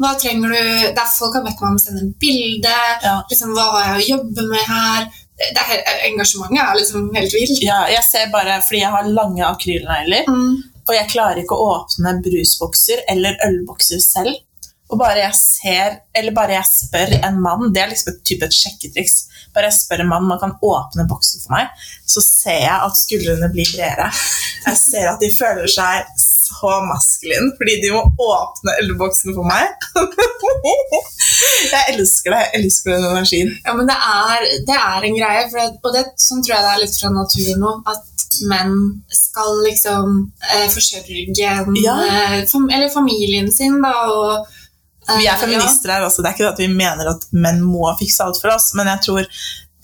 hva 0.00 0.10
trenger 0.18 0.50
du? 0.50 0.94
Der 0.96 1.10
folk 1.18 1.36
har 1.36 1.44
bedt 1.44 1.60
meg 1.60 1.68
om 1.70 1.76
å 1.76 1.82
sende 1.82 2.00
en 2.02 2.14
bilde. 2.18 2.72
Ja. 3.04 3.12
Liksom, 3.30 3.52
hva 3.54 3.66
har 3.70 3.84
jeg 3.84 4.00
å 4.00 4.08
jobbe 4.16 4.46
med 4.50 4.64
her? 4.66 5.04
Er, 5.34 5.80
engasjementet 6.06 6.60
er 6.62 6.76
liksom 6.78 7.08
helt 7.16 7.32
vilt. 7.34 7.58
Ja, 7.64 7.80
jeg 7.90 8.04
ser 8.06 8.28
bare, 8.30 8.60
fordi 8.62 8.84
jeg 8.84 8.92
har 8.94 9.08
lange 9.10 9.42
akrylnegler, 9.48 10.28
Mm. 10.30 10.62
og 10.88 10.94
jeg 10.94 11.08
klarer 11.10 11.40
ikke 11.42 11.56
å 11.58 11.70
åpne 11.80 12.12
brusbokser 12.22 13.02
eller 13.10 13.34
ølbokser 13.46 13.98
selv. 14.04 14.36
Og 14.92 14.98
bare 15.00 15.24
jeg 15.24 15.34
ser, 15.34 15.96
eller 16.14 16.30
bare 16.36 16.54
jeg 16.58 16.68
spør 16.70 17.14
en 17.24 17.40
mann, 17.42 17.72
det 17.72 17.82
er 17.82 17.88
liksom 17.90 18.12
et 18.12 18.22
type 18.28 18.44
et 18.46 18.52
sjekketriks, 18.54 19.24
bare 19.54 19.70
jeg 19.70 19.78
spør 19.80 20.04
en 20.04 20.10
mann 20.12 20.22
om 20.26 20.30
han 20.36 20.42
kan 20.42 20.54
åpne 20.62 21.06
boksen 21.08 21.40
for 21.42 21.56
meg, 21.56 21.68
så 22.06 22.22
ser 22.22 22.60
jeg 22.68 22.78
at 22.84 22.98
skuldrene 23.00 23.48
blir 23.54 23.66
bredere. 23.74 24.10
Jeg 24.68 24.76
ser 24.78 25.08
at 25.10 25.20
de 25.24 25.30
føler 25.34 25.66
seg 25.66 26.04
så 26.44 26.72
maskulin, 26.88 27.50
fordi 27.58 27.74
de 27.82 27.92
må 27.94 28.02
åpne 28.28 28.74
ølboksene 28.84 29.34
for 29.36 29.48
meg. 29.48 29.72
Jeg 31.64 31.94
elsker 31.94 32.34
det, 32.34 32.40
jeg 32.44 32.60
elsker 32.60 32.94
den 32.94 33.06
energien. 33.10 33.52
Ja, 33.64 33.74
men 33.76 33.88
det 33.88 33.96
er, 33.96 34.44
det 34.68 34.76
er 34.78 35.06
en 35.08 35.16
greie, 35.18 35.46
det, 35.52 35.68
og 35.82 35.94
det, 35.96 36.04
sånn 36.20 36.42
tror 36.44 36.56
jeg 36.56 36.66
det 36.66 36.72
er 36.74 36.82
litt 36.84 36.98
fra 37.00 37.12
naturen 37.14 37.62
nå, 37.64 37.72
at 37.90 38.36
menn 38.50 38.74
skal 39.14 39.60
liksom 39.64 40.14
eh, 40.52 40.66
forsørge 40.74 41.48
en, 41.48 41.78
Ja. 41.82 41.96
eh, 42.04 42.36
fam, 42.50 42.68
eller 42.70 42.92
familien 42.92 43.50
sin, 43.54 43.80
da, 43.84 43.92
og 44.10 44.32
eh, 45.08 45.18
Vi 45.20 45.28
er 45.30 45.38
feminister 45.40 45.94
her, 45.96 46.06
også, 46.06 46.22
det 46.24 46.30
er 46.32 46.36
ikke 46.36 46.46
det 46.48 46.54
at 46.56 46.64
vi 46.64 46.70
mener 46.74 47.12
at 47.14 47.26
menn 47.32 47.62
må 47.64 47.90
fikse 48.00 48.24
alt 48.26 48.40
for 48.42 48.54
oss, 48.54 48.72
men 48.78 48.90
jeg 48.92 49.04
tror 49.08 49.28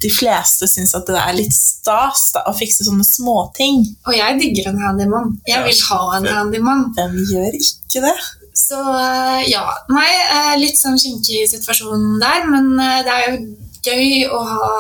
de 0.01 0.11
fleste 0.13 0.69
syns 0.71 0.95
at 0.97 1.07
det 1.09 1.19
er 1.21 1.37
litt 1.37 1.55
stas 1.55 2.31
da, 2.35 2.45
å 2.49 2.55
fikse 2.57 2.87
sånne 2.87 3.05
småting. 3.07 3.83
Og 4.09 4.17
jeg 4.17 4.39
digger 4.41 4.71
en 4.73 4.83
handyman. 4.85 5.33
Jeg 5.49 5.65
vil 5.67 5.81
ha 5.91 6.03
en 6.19 6.29
handyman. 6.31 6.87
Hvem 6.97 7.17
gjør 7.31 7.57
ikke 7.61 8.05
det? 8.07 8.17
Så 8.61 8.81
eh, 8.81 9.45
ja, 9.51 9.65
nei, 9.93 10.09
eh, 10.35 10.55
litt 10.61 10.79
sånn 10.81 10.99
kinkig 11.01 11.47
situasjon 11.53 12.19
der, 12.21 12.45
men 12.51 12.73
eh, 12.81 13.01
det 13.07 13.15
er 13.15 13.29
jo 13.29 13.39
gøy 13.87 14.27
å 14.29 14.41
ha 14.45 14.73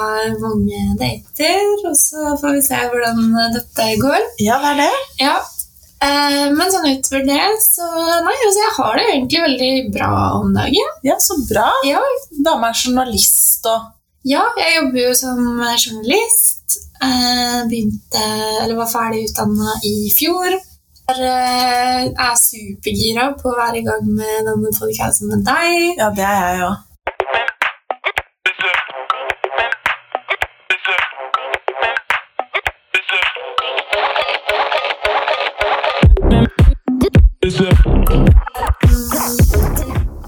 mange 0.42 0.80
dater, 1.00 1.62
og 1.88 1.94
så 1.96 2.34
får 2.40 2.58
vi 2.58 2.66
se 2.66 2.80
hvordan 2.90 3.22
dette 3.54 3.86
går. 4.02 4.26
Ja, 4.42 4.58
det 4.60 4.74
er 4.74 4.80
det. 4.82 4.90
Ja, 5.22 5.36
eh, 6.04 6.50
men 6.52 6.74
sånn 6.74 6.90
utover 6.90 7.24
det, 7.28 7.40
så 7.64 7.86
nei, 8.26 8.34
altså 8.34 8.64
jeg 8.66 8.74
har 8.76 8.98
det 9.00 9.06
egentlig 9.14 9.44
veldig 9.46 9.72
bra 9.96 10.10
om 10.42 10.52
dagen. 10.56 10.92
Ja, 11.06 11.16
Så 11.22 11.38
bra. 11.48 11.70
Ja, 11.88 12.02
Dame 12.44 12.72
er 12.74 12.82
journalist 12.84 13.70
og 13.70 13.88
ja 14.24 14.42
jeg 14.58 14.76
jobber 14.76 15.00
jo 15.08 15.14
som 15.14 15.38
journalist. 15.84 16.78
Eh, 17.00 17.60
begynte, 17.68 18.24
eller 18.62 18.76
var 18.76 18.90
ferdig 18.92 19.24
utdanna 19.30 19.78
i 19.84 20.10
fjor. 20.18 20.52
Er, 21.10 21.22
eh, 21.24 22.04
er 22.26 22.36
supergira 22.36 23.30
på 23.40 23.48
å 23.50 23.56
være 23.56 23.80
i 23.80 23.86
gang 23.88 24.04
med 24.04 24.46
denne 24.46 24.70
podcasten 24.76 25.32
med 25.32 25.42
deg. 25.48 25.96
Ja, 25.96 26.10
det 26.14 26.28
er 26.28 26.38
jeg 26.44 26.60
jo. 26.60 26.70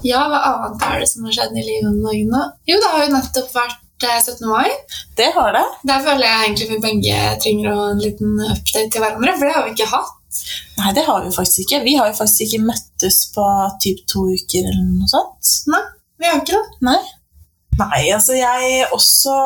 Ja, 0.03 0.25
hva 0.27 0.39
annet 0.49 0.83
er 0.83 0.99
det 0.99 1.07
som 1.07 1.23
har 1.23 1.37
skjedd 1.37 1.55
i 1.55 1.63
livet 1.63 1.87
om 1.93 2.01
dagen? 2.03 2.33
Jo, 2.67 2.81
det 2.81 2.91
har 2.91 3.05
jo 3.05 3.13
nettopp 3.13 3.53
vært 3.55 3.82
17. 4.01 4.47
mai. 4.49 4.69
Det 5.17 5.29
har 5.35 5.53
det. 5.55 5.63
Der 5.87 6.03
føler 6.03 6.25
jeg 6.27 6.43
egentlig 6.47 6.69
vi 6.69 6.79
begge 6.83 7.17
trenger 7.43 7.81
en 7.91 8.01
liten 8.01 8.33
update 8.41 8.89
til 8.91 9.03
hverandre, 9.03 9.35
for 9.37 9.45
det 9.45 9.55
har 9.55 9.65
vi 9.67 9.75
ikke 9.75 9.89
hatt. 9.93 10.39
Nei, 10.79 10.93
det 10.97 11.03
har 11.05 11.23
vi 11.23 11.35
faktisk 11.35 11.59
ikke. 11.65 11.83
Vi 11.85 11.95
har 11.99 12.09
jo 12.09 12.17
faktisk 12.17 12.41
ikke 12.47 12.65
møttes 12.65 13.19
på 13.35 13.45
typ 13.83 14.01
to 14.09 14.25
uker 14.33 14.65
eller 14.65 14.87
noe 14.87 15.11
sånt. 15.11 15.51
Nei, 15.69 15.83
Vi 16.19 16.29
har 16.29 16.41
ikke 16.41 16.57
det. 16.57 16.79
Nei. 16.89 16.99
Nei, 17.79 18.01
altså 18.13 18.35
jeg 18.37 18.87
også 18.93 19.37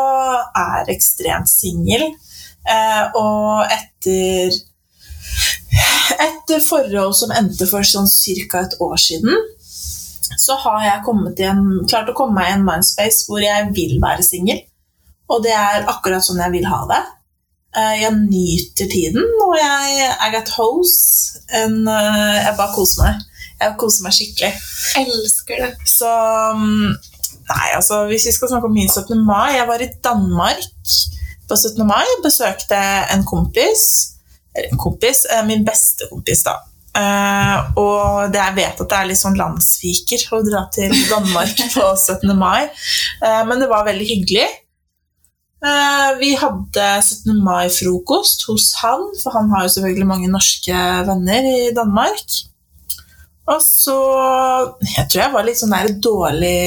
er 0.56 0.90
ekstremt 0.92 1.50
singel. 1.52 2.08
Eh, 2.68 3.04
og 3.16 3.68
etter 3.72 4.56
et 6.28 6.54
forhold 6.64 7.16
som 7.16 7.32
endte 7.36 7.68
for 7.70 7.86
sånn 7.88 8.08
ca. 8.52 8.64
et 8.64 8.76
år 8.84 8.98
siden, 9.00 9.36
så 10.38 10.56
har 10.64 10.82
jeg 10.84 11.48
en, 11.48 11.62
klart 11.88 12.10
å 12.10 12.16
komme 12.18 12.36
meg 12.40 12.50
i 12.50 12.56
en 12.58 12.66
mindspace 12.68 13.26
hvor 13.28 13.40
jeg 13.44 13.70
vil 13.76 14.00
være 14.04 14.24
singel. 14.26 14.60
Og 15.30 15.44
det 15.44 15.52
er 15.56 15.88
akkurat 15.92 16.24
sånn 16.24 16.40
jeg 16.44 16.54
vil 16.56 16.68
ha 16.72 16.82
det. 16.92 17.02
Eh, 17.78 17.96
Jeg 18.02 18.14
nyter 18.16 18.88
tiden, 18.90 19.26
og 19.44 19.56
jeg 19.60 20.08
er 20.10 20.38
at 20.40 20.50
hose. 20.56 21.42
En, 21.52 21.82
eh, 21.88 22.38
jeg 22.46 22.56
bare 22.58 22.74
koser 22.76 23.04
meg. 23.04 23.26
Jeg 23.60 23.76
koser 23.82 24.04
meg 24.06 24.14
skikkelig. 24.16 24.54
Elsker 25.02 25.64
det. 25.66 25.72
Så 25.90 26.10
mm, 26.56 26.96
Nei, 27.48 27.68
altså, 27.76 28.02
hvis 28.10 28.26
vi 28.28 28.34
skal 28.36 28.50
snakke 28.52 28.68
om 28.68 28.74
min 28.76 28.90
17. 28.92 29.22
mai 29.24 29.54
Jeg 29.56 29.68
var 29.70 29.80
i 29.82 29.88
Danmark 30.04 30.64
på 31.48 31.56
17. 31.56 31.86
mai. 31.88 32.04
Besøkte 32.24 32.80
en 33.14 33.24
kompis. 33.28 33.84
Eller 34.56 34.74
en 34.74 34.82
kompis. 34.82 35.26
eh, 35.32 35.44
Min 35.48 35.64
beste 35.68 36.08
kompis, 36.12 36.44
da. 36.48 36.58
Eh, 36.98 37.58
og 37.78 38.32
det, 38.34 38.42
jeg 38.42 38.56
vet 38.58 38.80
at 38.82 38.90
det 38.90 39.00
er 39.00 39.10
litt 39.12 39.22
sånn 39.22 39.38
landsviker 39.38 40.24
å 40.34 40.42
dra 40.46 40.64
til 40.74 40.94
Danmark 41.12 41.60
på 41.76 41.84
17. 41.94 42.32
mai, 42.38 42.70
uh, 43.22 43.44
men 43.46 43.62
det 43.62 43.70
var 43.70 43.86
veldig 43.88 44.08
hyggelig. 44.10 44.48
Uh, 45.62 46.18
vi 46.22 46.32
hadde 46.38 46.88
17. 47.02 47.38
mai-frokost 47.46 48.48
hos 48.50 48.72
han, 48.82 49.08
for 49.22 49.38
han 49.38 49.50
har 49.54 49.66
jo 49.66 49.74
selvfølgelig 49.76 50.10
mange 50.10 50.32
norske 50.34 50.84
venner 51.10 51.50
i 51.50 51.72
Danmark. 51.76 52.38
Og 53.48 53.62
så 53.64 53.96
Jeg 54.84 55.08
tror 55.08 55.22
jeg 55.22 55.34
var 55.34 55.46
litt 55.48 55.60
sånn 55.60 55.72
der 55.72 55.94
dårlig, 56.04 56.58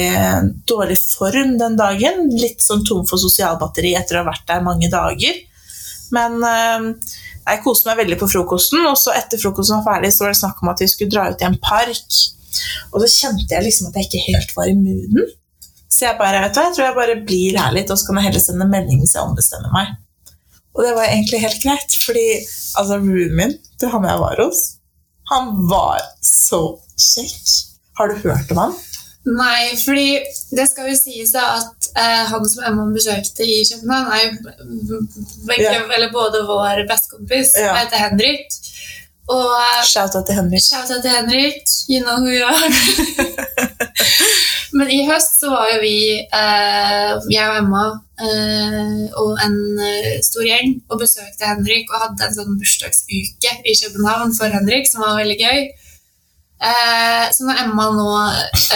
dårlig 0.69 0.97
form 0.97 1.57
den 1.59 1.75
dagen. 1.77 2.23
Litt 2.33 2.63
sånn 2.65 2.81
tom 2.87 3.03
for 3.05 3.21
sosialbatteri 3.21 3.93
etter 3.99 4.17
å 4.17 4.23
ha 4.23 4.31
vært 4.31 4.47
der 4.49 4.63
mange 4.65 4.89
dager. 4.89 5.37
Men 6.15 6.41
eh, 6.43 6.87
jeg 7.41 7.61
koste 7.65 7.89
meg 7.89 8.01
veldig 8.03 8.17
på 8.21 8.29
frokosten, 8.29 8.83
og 8.89 8.97
så 8.99 9.15
etter 9.17 9.41
frokosten 9.41 9.79
var 9.79 9.95
ferdig, 9.95 10.13
så 10.13 10.25
var 10.25 10.33
det 10.33 10.41
snakk 10.41 10.61
om 10.61 10.71
at 10.71 10.83
vi 10.83 10.89
skulle 10.91 11.13
dra 11.13 11.27
ut 11.31 11.41
i 11.41 11.47
en 11.47 11.57
park. 11.63 12.19
Og 12.91 12.97
så 13.03 13.09
kjente 13.09 13.55
jeg 13.55 13.65
liksom 13.65 13.89
at 13.89 13.97
jeg 13.97 14.09
ikke 14.09 14.25
helt 14.27 14.53
var 14.57 14.69
i 14.69 14.77
mooden. 14.77 15.31
Så 15.91 16.05
jeg 16.07 16.19
bare, 16.19 16.43
vet 16.45 16.53
du 16.55 16.59
hva, 16.59 16.67
jeg 16.69 16.75
tror 16.77 16.85
jeg 16.85 16.97
bare 16.99 17.17
blir 17.27 17.57
her 17.59 17.73
litt, 17.75 17.91
og 17.91 17.99
så 17.99 18.07
kan 18.07 18.19
jeg 18.21 18.29
heller 18.29 18.43
sende 18.43 18.69
melding 18.69 19.01
hvis 19.01 19.15
jeg 19.17 19.25
ombestemmer 19.25 19.73
meg. 19.75 19.95
Og 20.71 20.85
det 20.85 20.93
var 20.95 21.09
egentlig 21.09 21.41
helt 21.41 21.63
greit, 21.63 21.97
fordi 22.05 22.27
altså, 22.79 22.99
roomien 23.01 23.57
til 23.79 23.91
han 23.91 24.07
jeg 24.07 24.21
var 24.21 24.39
hos, 24.39 24.61
han 25.31 25.51
var 25.71 25.99
så 26.23 26.61
kjekk. 26.95 27.51
Har 27.99 28.11
du 28.11 28.21
hørt 28.23 28.53
om 28.53 28.61
han? 28.61 28.77
Nei, 29.25 29.75
fordi 29.85 30.17
det 30.57 30.63
skal 30.71 30.87
jo 30.89 30.95
sies 30.97 31.29
da 31.35 31.43
at 31.59 31.89
eh, 31.93 32.23
han 32.31 32.47
som 32.49 32.63
Emma 32.65 32.87
besøkte 32.95 33.45
i 33.45 33.59
København, 33.69 34.07
er 34.15 34.23
jo 34.25 35.01
begge, 35.45 36.07
både 36.13 36.41
vår 36.49 36.81
bestekompis, 36.89 37.51
Ja. 37.55 37.67
som 37.67 37.77
heter 37.83 38.01
Henrik. 38.07 38.47
Og 39.29 39.51
eh, 39.53 39.83
Shout-out 39.85 40.25
til 40.25 40.35
Henrik. 40.39 40.61
shout 40.65 40.89
out 40.95 41.03
til 41.05 41.11
Henrik, 41.13 41.61
you 41.89 42.01
know 42.01 42.17
who 42.17 42.29
you 42.33 42.43
are. 42.43 42.71
Men 44.77 44.87
i 44.89 45.01
høst 45.05 45.37
så 45.41 45.51
var 45.51 45.67
jo 45.73 45.79
vi, 45.83 45.95
eh, 46.23 47.13
jeg 47.29 47.45
og 47.51 47.57
Emma 47.59 47.83
eh, 48.23 49.05
og 49.19 49.33
en 49.45 49.57
eh, 49.83 50.17
stor 50.23 50.45
gjeng, 50.47 50.77
og 50.89 51.01
besøkte 51.03 51.49
Henrik 51.49 51.91
og 51.91 52.05
hadde 52.05 52.27
en 52.29 52.35
sånn 52.37 52.57
bursdagsuke 52.59 53.53
i 53.67 53.75
København 53.83 54.33
for 54.37 54.53
Henrik, 54.55 54.87
som 54.89 55.03
var 55.05 55.19
veldig 55.21 55.37
gøy. 55.41 55.61
Eh, 56.61 57.23
så 57.33 57.45
når 57.47 57.57
Emma 57.63 57.87
nå 57.95 58.09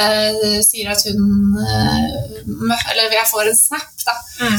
eh, 0.02 0.62
sier 0.66 0.88
at 0.90 1.04
hun 1.06 1.54
eh, 1.62 2.80
Eller 2.90 3.14
jeg 3.14 3.28
får 3.30 3.52
en 3.52 3.58
snap 3.60 3.92
da, 4.08 4.16
Mm. 4.42 4.56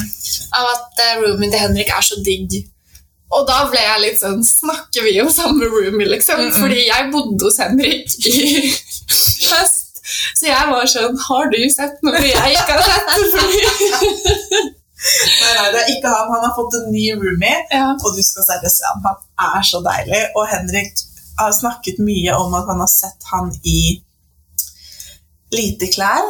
av 0.57 0.65
at 0.71 1.01
eh, 1.03 1.17
roomien 1.21 1.51
til 1.51 1.59
Henrik 1.59 1.89
er 1.91 2.01
så 2.07 2.15
digg. 2.25 2.55
Og 3.35 3.43
da 3.49 3.57
ble 3.69 3.81
jeg 3.83 3.99
litt 4.05 4.21
sånn 4.21 4.39
Snakker 4.47 5.03
vi 5.03 5.17
om 5.21 5.27
samme 5.29 5.67
roomie, 5.67 6.07
liksom? 6.07 6.39
Mm 6.39 6.51
-mm. 6.51 6.59
Fordi 6.61 6.85
jeg 6.87 7.11
bodde 7.11 7.43
hos 7.45 7.57
Henrik 7.59 8.07
i 8.31 8.71
høst. 9.51 9.99
Så 10.39 10.45
jeg 10.47 10.63
var 10.71 10.85
sånn 10.87 11.17
Har 11.27 11.51
du 11.51 11.59
sett 11.69 11.99
noe 12.03 12.21
jeg 12.23 12.51
ikke 12.55 12.73
har 12.79 12.83
sett? 12.87 13.07
Nei, 15.41 15.53
nei, 15.57 15.67
det 15.73 15.79
er 15.81 15.89
ikke 15.93 16.09
han. 16.09 16.31
Han 16.33 16.43
har 16.47 16.53
fått 16.57 16.73
en 16.79 16.87
ny 16.91 17.03
roomie, 17.19 17.57
ja. 17.71 17.91
og 18.03 18.15
du 18.17 18.21
skal 18.25 18.43
seriøst 18.47 18.79
se 18.81 18.87
han. 18.89 19.03
Han 19.05 19.17
er 19.59 19.63
så 19.71 19.79
deilig. 19.85 20.21
Og 20.35 20.47
Henrik 20.49 20.93
har 21.37 21.53
snakket 21.55 22.01
mye 22.03 22.35
om 22.37 22.53
at 22.57 22.67
han 22.69 22.83
har 22.83 22.91
sett 22.91 23.31
han 23.31 23.53
i 23.63 23.79
lite 25.53 25.89
klær. 25.93 26.27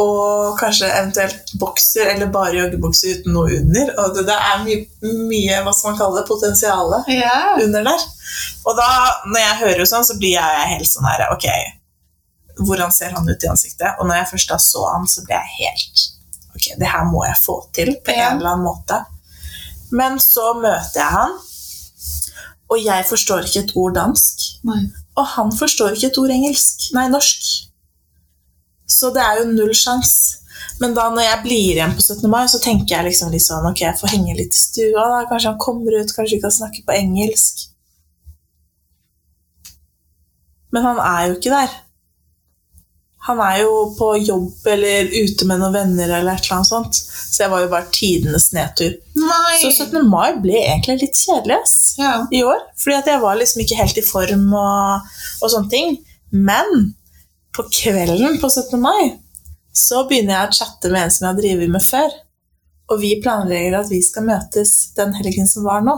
Og 0.00 0.56
kanskje 0.58 0.88
eventuelt 0.90 1.52
bokser 1.60 2.08
eller 2.10 2.32
bare 2.34 2.56
joggebukser 2.56 3.20
uten 3.20 3.36
noe 3.36 3.60
under. 3.60 3.92
Og 4.02 4.16
det, 4.16 4.24
det 4.26 4.38
er 4.48 4.64
mye, 4.64 4.80
mye 5.28 5.60
hva 5.62 5.74
skal 5.74 5.92
man 5.92 6.00
kalle 6.00 6.18
det, 6.18 6.26
potensiale 6.30 6.98
yeah. 7.12 7.54
under 7.62 7.86
der. 7.86 8.08
Og 8.66 8.74
da, 8.78 8.88
når 9.28 9.40
jeg 9.44 9.60
hører 9.62 9.88
sånn, 9.88 10.06
så 10.08 10.18
blir 10.18 10.34
jeg 10.34 10.68
helt 10.72 10.90
sånn 10.90 11.06
her 11.06 11.28
Ok, 11.30 11.46
hvordan 12.64 12.90
ser 12.94 13.14
han 13.14 13.28
ut 13.28 13.46
i 13.46 13.50
ansiktet? 13.50 13.94
Og 14.00 14.08
når 14.08 14.22
jeg 14.22 14.30
først 14.32 14.50
da 14.50 14.58
så 14.62 14.82
han, 14.90 15.06
så 15.10 15.22
ble 15.26 15.38
jeg 15.38 15.54
helt 15.60 16.04
Ok, 16.54 16.68
det 16.78 16.90
her 16.90 17.06
må 17.10 17.24
jeg 17.26 17.42
få 17.42 17.56
til 17.74 17.96
på 18.02 18.14
en 18.14 18.38
eller 18.38 18.52
annen 18.52 18.66
måte. 18.66 19.00
Men 19.94 20.20
så 20.22 20.52
møter 20.58 21.00
jeg 21.00 21.10
han, 21.10 21.34
og 22.74 22.82
jeg 22.82 23.06
forstår 23.06 23.46
ikke 23.46 23.64
et 23.64 23.74
ord 23.78 23.94
dansk. 23.96 24.46
Nei. 24.66 24.80
Og 25.14 25.26
han 25.36 25.52
forstår 25.54 25.94
ikke 25.94 26.10
et 26.10 26.18
ord 26.18 26.32
engelsk. 26.34 26.88
Nei, 26.96 27.06
norsk. 27.12 27.50
Så 28.90 29.12
det 29.14 29.22
er 29.22 29.40
jo 29.40 29.52
null 29.52 29.74
sjans. 29.78 30.14
Men 30.82 30.94
da 30.96 31.06
når 31.12 31.26
jeg 31.28 31.42
blir 31.44 31.76
igjen 31.76 31.94
på 31.94 32.02
17. 32.02 32.26
mai, 32.30 32.42
så 32.50 32.58
tenker 32.62 32.96
jeg 32.96 33.06
liksom 33.08 33.30
litt 33.30 33.44
sånn 33.44 33.66
Ok, 33.68 33.84
jeg 33.84 33.98
får 34.00 34.14
henge 34.16 34.34
litt 34.38 34.56
i 34.56 34.60
stua, 34.60 35.06
da. 35.12 35.22
Kanskje 35.30 35.52
han 35.52 35.62
kommer 35.62 35.94
ut, 36.00 36.14
kanskje 36.16 36.38
vi 36.38 36.42
kan 36.42 36.54
snakke 36.54 36.82
på 36.86 36.96
engelsk. 36.96 37.68
Men 40.74 40.88
han 40.88 40.98
er 40.98 41.28
jo 41.28 41.38
ikke 41.38 41.54
der. 41.54 41.78
Han 43.24 43.40
er 43.40 43.62
jo 43.62 43.76
på 43.96 44.10
jobb 44.20 44.66
eller 44.68 45.08
ute 45.08 45.46
med 45.48 45.62
noen 45.62 45.72
venner 45.72 46.10
eller 46.10 46.34
et 46.34 46.44
eller 46.44 46.58
annet 46.58 46.68
sånt. 46.68 46.98
Så 46.98 47.44
jeg 47.44 47.52
var 47.54 47.62
jo 47.64 47.70
bare 47.72 47.88
tidenes 47.94 48.50
nedtur. 48.52 48.98
Nei. 49.16 49.54
Så 49.62 49.70
17. 49.72 50.02
mai 50.10 50.36
ble 50.42 50.58
egentlig 50.60 50.98
litt 51.00 51.20
kjedelig, 51.22 51.56
ja. 51.98 52.18
i 52.28 52.42
år. 52.44 52.60
Fordi 52.80 52.98
at 52.98 53.08
jeg 53.14 53.22
var 53.24 53.38
liksom 53.40 53.64
ikke 53.64 53.78
helt 53.80 54.00
i 54.00 54.04
form 54.04 54.44
og, 54.52 55.14
og 55.40 55.54
sånne 55.54 55.72
ting. 55.72 55.96
Men 56.36 56.92
på 57.56 57.64
kvelden 57.70 58.36
på 58.42 58.50
17. 58.50 58.76
mai 58.82 59.14
så 59.74 60.04
begynner 60.08 60.36
jeg 60.36 60.50
å 60.50 60.58
chatte 60.60 60.92
med 60.92 61.06
en 61.06 61.14
som 61.14 61.24
jeg 61.24 61.32
har 61.32 61.40
drevet 61.40 61.72
med 61.72 61.82
før. 61.82 62.12
Og 62.92 63.00
vi 63.00 63.14
planlegger 63.24 63.78
at 63.80 63.88
vi 63.90 64.02
skal 64.04 64.28
møtes 64.28 64.74
den 64.98 65.16
helgen 65.16 65.48
som 65.48 65.64
var 65.66 65.80
nå. 65.86 65.96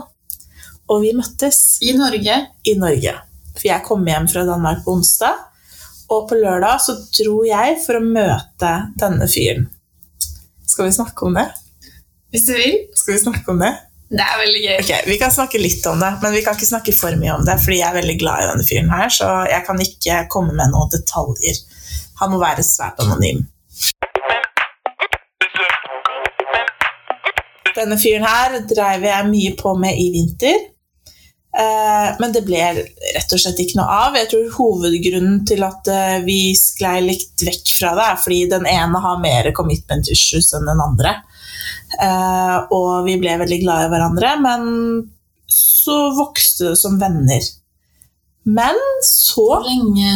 Og 0.87 1.03
vi 1.03 1.11
møttes 1.17 1.81
I 1.83 1.97
Norge. 1.99 2.39
i 2.63 2.77
Norge. 2.79 3.17
For 3.57 3.67
jeg 3.67 3.85
kom 3.89 4.07
hjem 4.07 4.31
fra 4.31 4.47
Danmark 4.47 4.85
på 4.85 4.95
onsdag. 4.95 5.43
Og 6.13 6.29
på 6.31 6.39
lørdag 6.39 6.79
så 6.85 6.95
dro 7.19 7.41
jeg 7.47 7.81
for 7.83 7.99
å 7.99 8.05
møte 8.05 8.73
denne 9.01 9.27
fyren. 9.31 9.67
Skal 10.67 10.87
vi 10.87 10.95
snakke 10.95 11.27
om 11.27 11.35
det? 11.35 11.49
Hvis 12.31 12.47
du 12.47 12.53
vil. 12.55 12.77
Skal 12.95 13.17
vi 13.17 13.23
snakke 13.25 13.51
om 13.51 13.59
det? 13.63 13.73
Det 14.07 14.23
er 14.23 14.39
veldig 14.39 14.61
gøy. 14.63 14.77
Okay, 14.85 15.01
Vi 15.11 15.17
kan 15.19 15.33
snakke 15.35 15.59
litt 15.59 15.87
om 15.91 15.99
det, 15.99 16.13
men 16.23 16.35
vi 16.37 16.45
kan 16.47 16.55
ikke 16.55 16.69
snakke 16.69 16.95
for 16.95 17.17
mye 17.19 17.35
om 17.35 17.43
det, 17.47 17.57
fordi 17.63 17.81
jeg 17.81 17.89
er 17.89 17.99
veldig 17.99 18.17
glad 18.21 18.43
i 18.45 18.49
denne 18.53 18.67
fyren 18.69 18.93
her, 18.95 19.11
så 19.11 19.31
jeg 19.51 19.67
kan 19.67 19.83
ikke 19.83 20.21
komme 20.31 20.55
med 20.55 20.71
noen 20.71 20.93
detaljer. 20.95 21.59
Han 22.21 22.33
må 22.33 22.39
være 22.43 22.63
svært 22.67 23.03
anonym. 23.03 23.43
Denne 27.77 27.99
fyren 28.01 28.25
her 28.25 28.61
dreiv 28.71 29.05
jeg 29.05 29.31
mye 29.33 29.57
på 29.59 29.75
med 29.81 29.99
i 30.01 30.07
vinter. 30.15 30.63
Eh, 31.57 32.09
men 32.21 32.35
det 32.35 32.43
ble 32.45 32.61
rett 32.61 33.33
og 33.33 33.41
slett 33.41 33.61
ikke 33.63 33.79
noe 33.81 33.89
av. 33.89 34.17
Jeg 34.21 34.29
tror 34.33 34.57
hovedgrunnen 34.59 35.41
til 35.49 35.65
at 35.65 35.89
eh, 35.89 36.19
vi 36.27 36.53
sklei 36.59 36.99
litt 37.07 37.45
vekk 37.47 37.73
fra 37.79 37.95
det, 37.97 38.09
er 38.11 38.21
fordi 38.21 38.41
den 38.53 38.69
ene 38.69 39.01
har 39.01 39.23
mer 39.23 39.49
commitment 39.57 40.11
issues 40.13 40.53
enn 40.57 40.69
den 40.69 40.83
andre. 40.85 41.17
Eh, 42.03 42.57
og 42.77 43.07
vi 43.07 43.17
ble 43.23 43.39
veldig 43.41 43.61
glad 43.63 43.87
i 43.87 43.93
hverandre, 43.95 44.35
men 44.45 44.67
så 45.49 46.11
vokste 46.19 46.73
det 46.73 46.81
som 46.83 46.99
venner. 47.01 47.47
Men 48.47 48.77
så 49.03 49.43
Hvor 49.43 49.65
lenge 49.67 50.11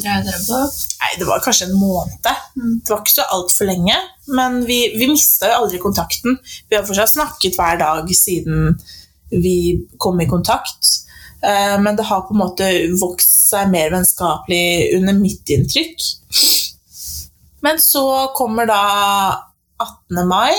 dreide 0.00 0.30
dere 0.30 0.38
på? 0.46 0.60
Nei, 1.02 1.10
det 1.20 1.26
var 1.28 1.42
kanskje 1.44 1.66
en 1.68 1.76
måned. 1.76 2.30
Mm. 2.56 2.78
Det 2.78 2.94
var 2.94 3.02
ikke 3.02 3.18
så 3.18 3.26
altfor 3.34 3.68
lenge, 3.68 3.98
men 4.38 4.62
vi, 4.68 4.78
vi 4.96 5.10
mista 5.10 5.50
jo 5.50 5.58
aldri 5.64 5.82
kontakten. 5.82 6.38
Vi 6.70 6.78
har 6.78 6.86
fortsatt 6.88 7.12
snakket 7.12 7.58
hver 7.58 7.82
dag 7.82 8.08
siden 8.16 8.78
vi 9.30 9.86
kom 9.98 10.20
i 10.20 10.28
kontakt. 10.28 10.96
Eh, 11.42 11.76
men 11.80 11.96
det 11.96 12.08
har 12.08 12.26
på 12.26 12.34
en 12.34 12.42
måte 12.42 12.70
vokst 13.00 13.50
seg 13.50 13.70
mer 13.72 13.92
vennskapelig 13.94 14.96
under 14.98 15.16
mitt 15.16 15.48
inntrykk. 15.50 16.10
Men 17.64 17.80
så 17.80 18.04
kommer 18.36 18.68
da 18.68 18.82
18. 19.80 20.28
mai, 20.28 20.52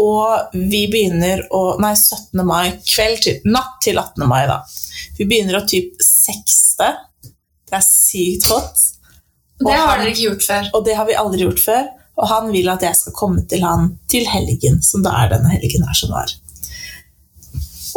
og 0.00 0.54
vi 0.54 0.84
begynner 0.92 1.42
å 1.52 1.62
Nei, 1.82 1.94
17. 1.96 2.44
mai, 2.46 2.76
kveld 2.86 3.24
til, 3.24 3.40
natt 3.50 3.80
til 3.84 3.98
18. 4.00 4.26
mai, 4.28 4.44
da. 4.48 4.60
Vi 5.18 5.26
begynner 5.28 5.60
å 5.60 5.66
typ 5.68 5.96
sekste. 6.04 6.92
Det 7.20 7.76
er 7.76 7.86
sykt 7.86 8.48
hot. 8.50 8.84
Det 9.60 9.76
har 9.76 9.98
dere 10.00 10.12
ikke 10.14 10.28
gjort 10.30 10.46
før. 10.46 10.70
og 10.74 10.84
det 10.86 10.94
har 10.96 11.08
vi 11.08 11.18
aldri 11.20 11.44
gjort 11.44 11.64
før. 11.64 11.88
Og 12.20 12.28
han 12.28 12.50
vil 12.52 12.68
at 12.68 12.82
jeg 12.84 12.96
skal 12.98 13.16
komme 13.16 13.44
til 13.48 13.64
han 13.64 13.94
til 14.10 14.26
helgen, 14.28 14.80
som 14.84 15.04
da 15.04 15.14
er 15.22 15.34
denne 15.34 15.52
helgen 15.54 15.86
her 15.88 15.96
som 15.96 16.12
var. 16.12 16.32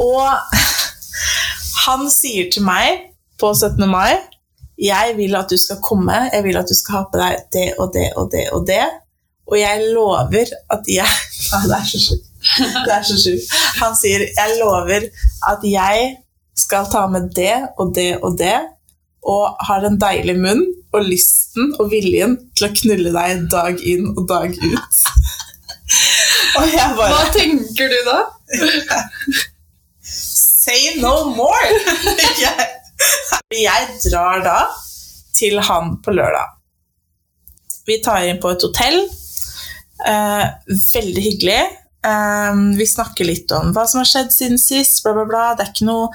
Og 0.01 0.29
han 1.85 2.05
sier 2.11 2.51
til 2.53 2.65
meg 2.65 3.09
på 3.41 3.51
17. 3.53 3.83
mai 3.89 4.15
jeg 4.81 5.13
vil 5.17 5.35
at 5.37 5.51
du 5.51 5.57
skal 5.59 5.77
komme, 5.85 6.15
jeg 6.33 6.43
vil 6.43 6.57
at 6.57 6.69
du 6.69 6.75
skal 6.75 6.97
ha 6.97 7.03
på 7.11 7.19
deg 7.21 7.43
det 7.53 7.69
og 7.77 7.93
det 7.93 8.09
og 8.17 8.29
det 8.31 8.45
og 8.55 8.67
det. 8.67 8.83
Og 9.51 9.59
jeg 9.59 9.89
lover 9.93 10.49
at 10.71 10.87
jeg 10.89 11.15
Det 11.67 11.77
er 11.77 11.85
så 11.85 11.99
sjukt. 11.99 12.29
Det 12.85 12.93
er 12.93 13.03
så 13.05 13.17
sjukt. 13.19 13.53
Han 13.81 13.95
sier 13.99 14.25
jeg 14.25 14.57
lover 14.59 15.07
at 15.51 15.65
jeg 15.67 16.15
skal 16.57 16.87
ta 16.91 17.05
med 17.07 17.29
det 17.35 17.55
og 17.77 17.93
det 17.95 18.17
og 18.21 18.37
det, 18.39 18.57
og 19.23 19.55
har 19.67 19.85
en 19.87 19.99
deilig 19.99 20.35
munn 20.39 20.65
og 20.93 21.05
lysten 21.07 21.71
og 21.79 21.89
viljen 21.93 22.35
til 22.57 22.67
å 22.67 22.73
knulle 22.81 23.13
deg 23.15 23.47
dag 23.51 23.79
inn 23.79 24.11
og 24.13 24.27
dag 24.29 24.51
ut. 24.51 25.01
og 26.59 26.69
jeg 26.73 26.93
Hva 26.99 27.23
tenker 27.33 27.93
du 27.93 27.99
da? 28.09 28.19
Say 30.63 30.95
no 31.01 31.25
more! 31.35 31.71
jeg, 32.45 32.67
jeg 33.51 33.87
drar 34.05 34.43
da 34.45 34.59
til 35.35 35.59
han 35.59 35.97
på 36.03 36.13
lørdag. 36.15 36.53
Vi 37.83 37.97
tar 38.05 38.23
inn 38.29 38.39
på 38.39 38.53
et 38.53 38.63
hotell. 38.63 39.01
Eh, 40.07 40.45
veldig 40.93 41.23
hyggelig. 41.25 41.57
Eh, 42.07 42.61
vi 42.77 42.87
snakker 42.87 43.27
litt 43.27 43.51
om 43.55 43.73
hva 43.75 43.83
som 43.91 43.99
har 43.99 44.07
skjedd 44.07 44.31
siden 44.31 44.61
sist. 44.61 45.01
Bla, 45.03 45.11
bla, 45.17 45.25
bla. 45.27 45.43
Det, 45.57 45.65
er 45.65 45.73
ikke 45.73 45.89
noe, 45.89 46.07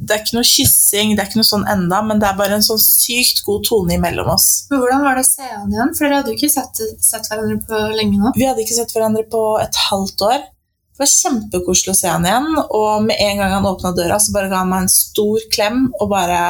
det 0.00 0.16
er 0.16 0.24
ikke 0.24 0.38
noe 0.38 0.48
kyssing, 0.48 1.12
det 1.12 1.20
er 1.26 1.28
ikke 1.28 1.42
noe 1.42 1.50
sånn 1.50 1.68
enda, 1.74 2.00
men 2.08 2.24
det 2.24 2.30
er 2.30 2.40
bare 2.40 2.56
en 2.56 2.64
sånn 2.64 2.80
sykt 2.80 3.44
god 3.44 3.68
tone 3.68 3.98
imellom 3.98 4.32
oss. 4.32 4.48
Men 4.72 4.80
hvordan 4.80 5.04
var 5.04 5.20
det 5.20 5.26
å 5.26 5.28
se 5.28 5.50
han 5.50 5.76
igjen? 5.76 5.92
For 5.98 6.06
dere 6.08 6.22
hadde 6.22 6.32
jo 6.32 6.40
ikke 6.40 6.54
sett, 6.56 6.82
sett 7.04 7.28
hverandre 7.28 7.60
på 7.68 7.84
lenge 8.00 8.16
nå. 8.16 8.32
Vi 8.38 8.48
hadde 8.48 8.64
ikke 8.64 8.80
sett 8.80 8.96
hverandre 8.96 9.28
på 9.36 9.44
et 9.60 9.84
halvt 9.90 10.28
år. 10.30 10.50
Det 10.92 11.00
var 11.00 11.08
kjempekoselig 11.08 11.92
å 11.94 11.96
se 11.96 12.10
han 12.12 12.26
igjen, 12.28 12.50
og 12.62 13.06
med 13.06 13.16
en 13.24 13.40
gang 13.40 13.54
han 13.56 13.66
åpna 13.66 13.94
døra, 13.96 14.18
så 14.20 14.34
bare 14.34 14.50
ga 14.52 14.60
han 14.60 14.70
meg 14.70 14.84
en 14.84 14.92
stor 14.92 15.46
klem 15.54 15.86
og 15.98 16.10
bare 16.12 16.40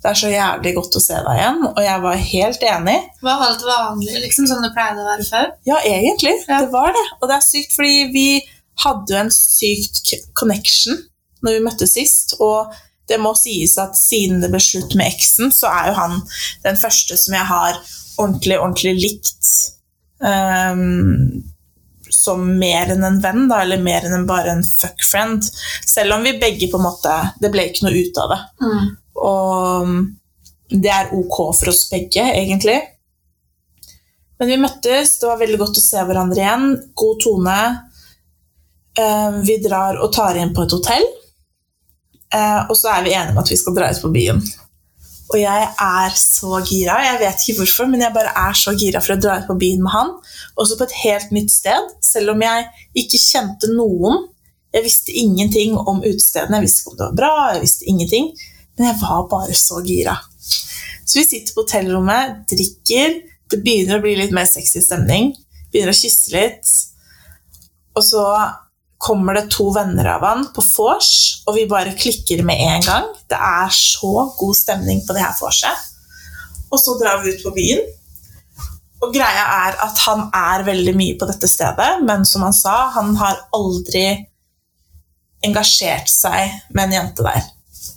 Det 0.00 0.08
er 0.08 0.16
så 0.16 0.30
jævlig 0.32 0.70
godt 0.78 0.94
å 0.96 1.00
se 1.04 1.16
deg 1.26 1.36
igjen. 1.36 1.58
Og 1.68 1.80
jeg 1.84 2.00
var 2.00 2.22
helt 2.30 2.62
enig. 2.64 2.94
Var 3.20 3.42
alt 3.44 3.64
vanlig, 3.68 4.14
liksom, 4.22 4.46
som 4.48 4.62
det 4.64 4.70
pleide 4.72 5.02
å 5.02 5.08
være 5.10 5.26
før? 5.28 5.50
Ja, 5.68 5.76
egentlig. 5.84 6.32
Ja. 6.48 6.62
Det 6.62 6.70
var 6.72 6.94
det. 6.96 7.02
Og 7.18 7.28
det 7.28 7.36
er 7.36 7.44
sykt, 7.44 7.74
fordi 7.76 8.06
vi 8.14 8.22
hadde 8.80 9.12
jo 9.12 9.18
en 9.20 9.34
sykt 9.34 10.14
connection 10.40 10.96
når 11.44 11.58
vi 11.58 11.64
møttes 11.66 11.92
sist. 11.98 12.32
Og 12.40 12.72
det 13.12 13.18
må 13.20 13.34
sies 13.36 13.76
at 13.82 13.98
siden 13.98 14.40
det 14.40 14.48
ble 14.54 14.62
slutt 14.64 14.96
med 14.96 15.10
eksen, 15.10 15.52
så 15.52 15.68
er 15.68 15.90
jo 15.90 15.98
han 15.98 16.16
den 16.64 16.80
første 16.80 17.20
som 17.20 17.36
jeg 17.36 17.50
har 17.50 17.76
ordentlig, 18.16 18.56
ordentlig 18.56 18.94
likt. 19.02 19.52
ehm, 20.24 21.42
som 22.10 22.42
mer 22.58 22.90
enn 22.94 23.04
en 23.06 23.20
venn, 23.22 23.48
da, 23.50 23.62
eller 23.64 23.80
mer 23.82 24.06
enn 24.06 24.26
bare 24.28 24.54
en 24.56 24.64
fuck 24.64 25.02
friend. 25.06 25.44
Selv 25.86 26.14
om 26.16 26.22
vi 26.26 26.36
begge 26.40 26.68
på 26.70 26.78
en 26.80 26.86
måte 26.86 27.12
Det 27.40 27.50
ble 27.52 27.68
ikke 27.70 27.86
noe 27.86 28.00
ut 28.00 28.18
av 28.22 28.32
det. 28.34 28.40
Mm. 28.64 28.88
Og 29.20 30.80
det 30.82 30.90
er 30.94 31.14
ok 31.16 31.36
for 31.58 31.72
oss 31.72 31.88
begge, 31.90 32.22
egentlig. 32.36 32.78
Men 34.38 34.48
vi 34.48 34.56
møttes, 34.62 35.18
det 35.20 35.28
var 35.28 35.40
veldig 35.42 35.58
godt 35.60 35.78
å 35.80 35.84
se 35.84 36.04
hverandre 36.08 36.40
igjen. 36.40 36.68
God 36.96 37.18
tone. 37.20 37.56
Eh, 38.98 39.40
Vi 39.44 39.58
drar 39.64 39.98
og 40.00 40.12
tar 40.14 40.38
inn 40.40 40.54
på 40.56 40.62
et 40.64 40.72
hotell. 40.72 41.04
Eh, 42.32 42.60
Og 42.70 42.76
så 42.76 42.88
er 42.94 43.02
vi 43.04 43.12
enige 43.12 43.34
om 43.34 43.42
at 43.42 43.50
vi 43.50 43.56
skal 43.60 43.74
dra 43.76 43.90
ut 43.90 44.00
på 44.02 44.12
byen. 44.14 44.40
Og 45.30 45.38
jeg 45.38 45.66
er 45.70 46.14
så 46.18 46.58
gira. 46.66 46.96
Jeg 47.06 47.20
vet 47.20 47.44
ikke 47.44 47.60
hvorfor, 47.60 47.86
men 47.90 48.02
jeg 48.02 48.14
bare 48.14 48.32
er 48.34 48.56
så 48.58 48.74
gira 48.74 49.02
for 49.02 49.14
å 49.14 49.20
dra 49.22 49.36
ut 49.38 49.46
på 49.46 49.58
byen 49.60 49.84
med 49.84 49.94
han. 49.94 50.12
Også 50.58 50.78
på 50.78 50.88
et 50.88 50.96
helt 51.04 51.34
nytt 51.34 51.52
sted, 51.54 51.92
selv 52.02 52.34
om 52.34 52.42
jeg 52.42 52.66
ikke 53.04 53.20
kjente 53.22 53.70
noen. 53.76 54.24
Jeg 54.74 54.86
visste 54.86 55.14
ingenting 55.14 55.76
om 55.78 56.02
utestedene, 56.02 56.58
jeg 56.58 56.66
visste 56.66 56.82
ikke 56.82 56.92
om 56.92 56.98
det 56.98 57.06
var 57.06 57.18
bra, 57.20 57.32
jeg 57.54 57.62
visste 57.64 57.86
ingenting. 57.90 58.30
Men 58.78 58.90
jeg 58.90 58.98
var 59.02 59.24
bare 59.30 59.56
så 59.58 59.78
gira. 59.86 60.16
Så 61.04 61.20
vi 61.20 61.26
sitter 61.26 61.54
på 61.54 61.64
hotellrommet, 61.64 62.42
drikker, 62.50 63.16
det 63.50 63.58
begynner 63.64 63.98
å 63.98 64.04
bli 64.04 64.14
litt 64.18 64.34
mer 64.34 64.46
sexy 64.46 64.82
stemning. 64.82 65.32
Begynner 65.70 65.94
å 65.94 65.98
kysse 65.98 66.34
litt. 66.34 66.74
Og 67.98 68.04
så 68.06 68.22
kommer 69.00 69.38
det 69.38 69.48
to 69.52 69.70
venner 69.72 70.10
av 70.14 70.24
han 70.28 70.42
på 70.54 70.62
vors, 70.76 71.12
og 71.48 71.56
vi 71.56 71.68
bare 71.68 71.96
klikker 71.96 72.42
med 72.44 72.60
en 72.60 72.84
gang. 72.84 73.06
Det 73.30 73.38
er 73.38 73.72
så 73.72 74.26
god 74.36 74.58
stemning 74.58 75.00
på 75.06 75.16
det 75.16 75.24
her 75.24 75.36
vorset. 75.40 75.86
Og 76.70 76.78
så 76.78 76.98
drar 77.00 77.22
vi 77.22 77.32
ut 77.32 77.44
på 77.46 77.54
byen. 77.56 77.80
Og 79.00 79.14
greia 79.14 79.46
er 79.68 79.78
at 79.86 80.02
han 80.04 80.26
er 80.36 80.66
veldig 80.66 80.92
mye 80.98 81.16
på 81.16 81.28
dette 81.30 81.48
stedet, 81.48 82.02
men 82.04 82.26
som 82.28 82.44
han 82.44 82.56
sa, 82.56 82.90
han 82.92 83.14
har 83.16 83.40
aldri 83.56 84.04
engasjert 85.48 86.10
seg 86.12 86.60
med 86.76 86.90
en 86.90 86.98
jente 86.98 87.24
der. 87.24 87.48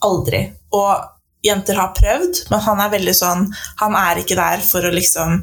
Aldri. 0.07 0.45
Og 0.71 1.43
jenter 1.43 1.81
har 1.81 1.91
prøvd, 1.97 2.45
men 2.53 2.63
han 2.63 2.79
er 2.79 2.93
veldig 2.93 3.13
sånn 3.17 3.41
Han 3.81 3.97
er 3.99 4.21
ikke 4.21 4.37
der 4.39 4.63
for 4.63 4.87
å 4.87 4.93
liksom 4.95 5.41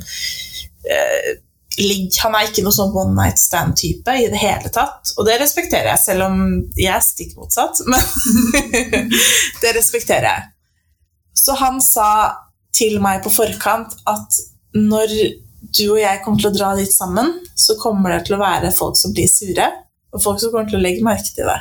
eh, 0.88 1.34
Han 1.78 2.34
er 2.34 2.48
ikke 2.48 2.64
noe 2.66 2.74
sånn 2.74 2.94
one 2.98 3.14
night 3.14 3.38
stand-type 3.40 4.14
i 4.18 4.26
det 4.32 4.40
hele 4.40 4.70
tatt. 4.74 5.12
Og 5.16 5.26
det 5.28 5.38
respekterer 5.40 5.92
jeg, 5.92 6.02
selv 6.02 6.26
om 6.26 6.40
jeg 6.76 6.92
er 6.92 7.04
stikk 7.04 7.36
motsatt. 7.38 7.82
Men 7.90 8.02
det 9.62 9.74
respekterer 9.78 10.28
jeg. 10.28 10.48
Så 11.40 11.54
han 11.56 11.78
sa 11.84 12.10
til 12.76 12.98
meg 13.02 13.22
på 13.24 13.32
forkant 13.32 13.94
at 14.10 14.40
når 14.76 15.14
du 15.60 15.84
og 15.92 16.00
jeg 16.00 16.22
kommer 16.24 16.42
til 16.42 16.50
å 16.50 16.56
dra 16.56 16.70
dit 16.78 16.92
sammen, 16.92 17.32
så 17.58 17.76
kommer 17.80 18.14
det 18.14 18.24
til 18.26 18.36
å 18.36 18.42
være 18.42 18.72
folk 18.74 18.98
som 18.98 19.14
blir 19.14 19.28
sure, 19.30 19.66
og 20.10 20.22
folk 20.22 20.40
som 20.42 20.52
kommer 20.52 20.70
til 20.70 20.80
å 20.80 20.82
legge 20.82 21.04
merke 21.06 21.32
til 21.34 21.48
det. 21.48 21.58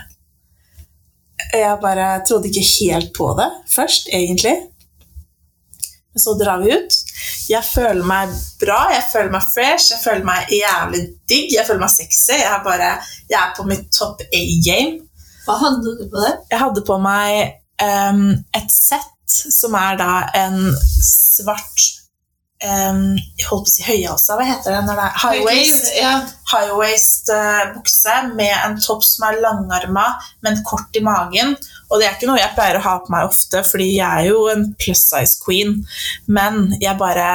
Jeg 1.56 1.80
bare 1.82 2.08
trodde 2.28 2.50
ikke 2.50 2.66
helt 2.68 3.14
på 3.16 3.32
det 3.38 3.48
først, 3.72 4.10
egentlig. 4.14 4.56
Men 6.14 6.24
så 6.24 6.36
drar 6.40 6.62
vi 6.64 6.74
ut. 6.76 6.98
Jeg 7.50 7.66
føler 7.66 8.06
meg 8.08 8.34
bra, 8.62 8.80
jeg 8.94 9.06
føler 9.12 9.32
meg 9.34 9.46
fresh, 9.54 9.92
jeg 9.94 10.02
føler 10.04 10.26
meg 10.28 10.52
jævlig 10.54 11.04
digg, 11.30 11.54
jeg 11.56 11.68
føler 11.68 11.84
meg 11.84 11.94
sexy. 11.94 12.36
Jeg 12.38 12.50
er, 12.50 12.64
bare, 12.66 12.92
jeg 13.30 13.40
er 13.42 13.54
på 13.58 13.68
mitt 13.70 13.88
topp 13.96 14.24
A-game. 14.28 15.00
Hva 15.46 15.56
hadde 15.64 15.96
du 15.98 16.04
på 16.12 16.26
det? 16.26 16.36
Jeg 16.52 16.62
hadde 16.62 16.84
på 16.86 17.00
meg 17.02 17.56
um, 17.82 18.28
et 18.58 18.74
sett 18.74 19.40
som 19.54 19.78
er 19.78 19.98
da 20.00 20.12
en 20.38 20.60
svart 21.06 21.86
um, 22.66 23.16
Jeg 23.38 23.48
holdt 23.48 23.66
på 23.66 23.72
å 23.72 23.74
si 23.74 23.86
høyhalsa, 23.88 24.38
hva 24.38 24.48
heter 24.48 24.76
det? 24.76 24.84
Når 24.88 25.00
det 25.00 25.08
er 25.08 25.20
high 25.24 25.44
waist? 25.48 25.90
Ja. 25.98 26.14
high 26.52 26.74
eh, 27.36 27.62
bukse 27.76 28.16
med 28.34 28.56
en 28.56 28.80
topp 28.82 29.06
som 29.06 29.28
er 29.30 29.42
langarma, 29.44 30.08
men 30.46 30.64
kort 30.68 30.98
i 30.98 31.04
magen. 31.06 31.56
Og 31.90 32.00
det 32.00 32.06
er 32.08 32.16
ikke 32.18 32.28
noe 32.30 32.38
jeg 32.40 32.54
pleier 32.56 32.78
å 32.78 32.84
ha 32.86 32.96
på 33.02 33.10
meg 33.14 33.26
ofte, 33.26 33.64
fordi 33.66 33.96
jeg 33.98 34.06
er 34.24 34.28
jo 34.30 34.48
en 34.52 34.68
plus 34.78 35.02
size 35.10 35.40
queen. 35.46 35.86
Men 36.28 36.74
jeg 36.82 36.98
bare 37.02 37.30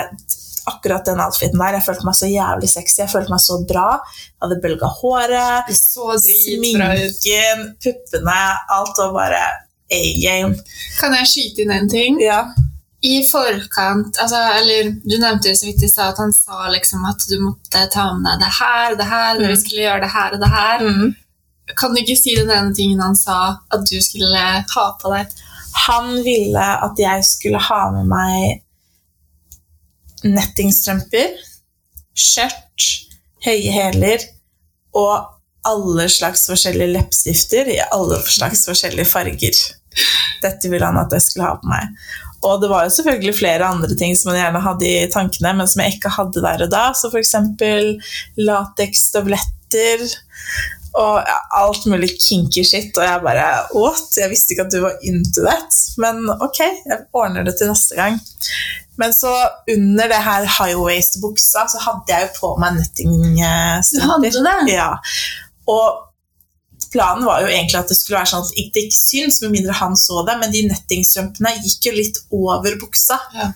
Akkurat 0.65 1.05
den 1.05 1.19
outfiten 1.21 1.59
der, 1.61 1.75
jeg 1.77 1.85
følte 1.85 2.07
meg 2.09 2.15
så 2.17 2.25
jævlig 2.25 2.69
sexy. 2.73 3.03
Jeg 3.03 3.11
følte 3.13 3.29
meg 3.35 3.41
så 3.45 3.59
bra. 3.69 3.99
Jeg 4.17 4.39
hadde 4.47 4.57
bølga 4.63 4.89
håret, 4.97 5.69
så 5.77 6.15
sminken, 6.23 7.67
puppene. 7.85 8.37
Alt 8.73 8.97
var 9.03 9.13
bare 9.13 9.43
A-game. 9.93 10.55
Kan 10.97 11.13
jeg 11.19 11.29
skyte 11.29 11.67
inn 11.67 11.75
en 11.75 11.91
ting? 11.93 12.17
Ja. 12.25 12.39
I 13.05 13.19
forkant, 13.29 14.17
altså, 14.25 14.41
eller 14.57 14.95
du 15.05 15.19
nevnte 15.21 15.51
jo 15.53 15.59
så 15.61 15.69
vidt 15.69 15.85
i 15.85 15.91
stad 15.93 16.15
at 16.15 16.23
han 16.25 16.33
sa 16.33 16.71
liksom 16.73 17.05
at 17.11 17.27
du 17.29 17.37
måtte 17.45 17.85
ta 17.93 18.07
med 18.17 18.25
deg 18.31 18.41
det 18.47 18.53
her, 18.63 18.97
det 18.97 19.09
her, 19.11 19.37
dere 19.43 19.53
Mm. 19.53 19.61
skulle 19.61 19.85
gjøre 19.85 20.01
det 20.07 20.13
her 20.17 20.33
og 20.33 20.41
det 20.41 20.51
her. 20.55 20.87
Kan 21.73 21.95
du 21.95 22.03
ikke 22.03 22.17
si 22.19 22.35
den 22.37 22.53
ene 22.53 22.75
tingen 22.77 23.01
han 23.01 23.17
sa 23.17 23.57
at 23.73 23.87
du 23.89 23.97
skulle 24.05 24.41
ha 24.69 24.87
på 25.01 25.13
deg? 25.15 25.33
Han 25.87 26.19
ville 26.27 26.67
at 26.87 27.01
jeg 27.01 27.25
skulle 27.27 27.61
ha 27.61 27.81
med 27.95 28.11
meg 28.11 28.61
nettingstrømper, 30.25 31.35
skjørt, 32.17 32.91
høye 33.45 33.73
hæler 33.75 34.23
og 34.97 35.31
alle 35.69 36.07
slags 36.13 36.47
forskjellige 36.49 36.93
leppestifter 36.95 37.69
i 37.73 37.81
alle 37.93 38.21
slags 38.29 38.65
forskjellige 38.69 39.09
farger. 39.09 39.59
Dette 40.45 40.71
ville 40.71 40.87
han 40.87 41.01
at 41.01 41.13
jeg 41.17 41.25
skulle 41.25 41.49
ha 41.49 41.59
på 41.61 41.71
meg. 41.71 41.91
Og 42.45 42.61
det 42.61 42.69
var 42.69 42.85
jo 42.85 42.93
selvfølgelig 42.93 43.37
flere 43.39 43.69
andre 43.73 43.97
ting 43.97 44.13
som 44.17 44.33
han 44.33 44.41
gjerne 44.43 44.65
hadde 44.67 44.89
i 44.89 45.11
tankene, 45.13 45.55
men 45.57 45.71
som 45.71 45.81
jeg 45.81 45.97
ikke 45.97 46.13
hadde 46.13 46.45
der 46.45 46.67
og 46.67 46.73
da. 46.73 46.85
Så 46.97 47.09
eksempel 47.17 47.95
lateksstøvletter 48.37 50.05
og 50.95 51.27
alt 51.59 51.87
mulig 51.91 52.13
kinky 52.23 52.63
shit. 52.67 52.95
Og 52.99 53.05
jeg 53.05 53.23
bare 53.25 53.49
What? 53.75 54.15
Jeg 54.21 54.31
visste 54.31 54.55
ikke 54.55 54.67
at 54.69 54.73
du 54.75 54.81
var 54.85 54.95
into 55.03 55.43
that. 55.47 55.71
Men 55.99 56.23
ok, 56.35 56.61
jeg 56.61 57.05
ordner 57.13 57.43
det 57.47 57.57
til 57.59 57.71
neste 57.73 57.99
gang. 57.99 58.21
Men 59.01 59.15
så 59.15 59.33
under 59.75 60.09
det 60.09 60.23
her 60.23 60.47
high 60.59 60.79
waist-buksa 60.79 61.67
så 61.73 61.79
hadde 61.83 62.15
jeg 62.15 62.29
jo 62.29 62.33
på 62.39 62.49
meg 62.63 62.77
nettingstrømper. 62.79 64.71
Ja. 64.71 64.91
Og 65.67 65.87
planen 66.95 67.27
var 67.27 67.43
jo 67.43 67.51
egentlig 67.51 67.81
at 67.81 67.91
det 67.91 67.99
skulle 67.99 68.21
være 68.21 68.31
sånn 68.31 68.47
at 68.47 68.55
det 68.55 68.87
ikke 68.87 69.01
syns, 69.01 69.41
med 69.43 69.51
mindre 69.57 69.75
han 69.81 69.99
så 69.99 70.23
det, 70.29 70.39
men 70.39 70.55
de 70.55 70.69
nettingstrømpene 70.71 71.57
gikk 71.65 71.91
jo 71.91 71.95
litt 71.97 72.23
over 72.31 72.79
buksa. 72.79 73.19
Ja. 73.35 73.51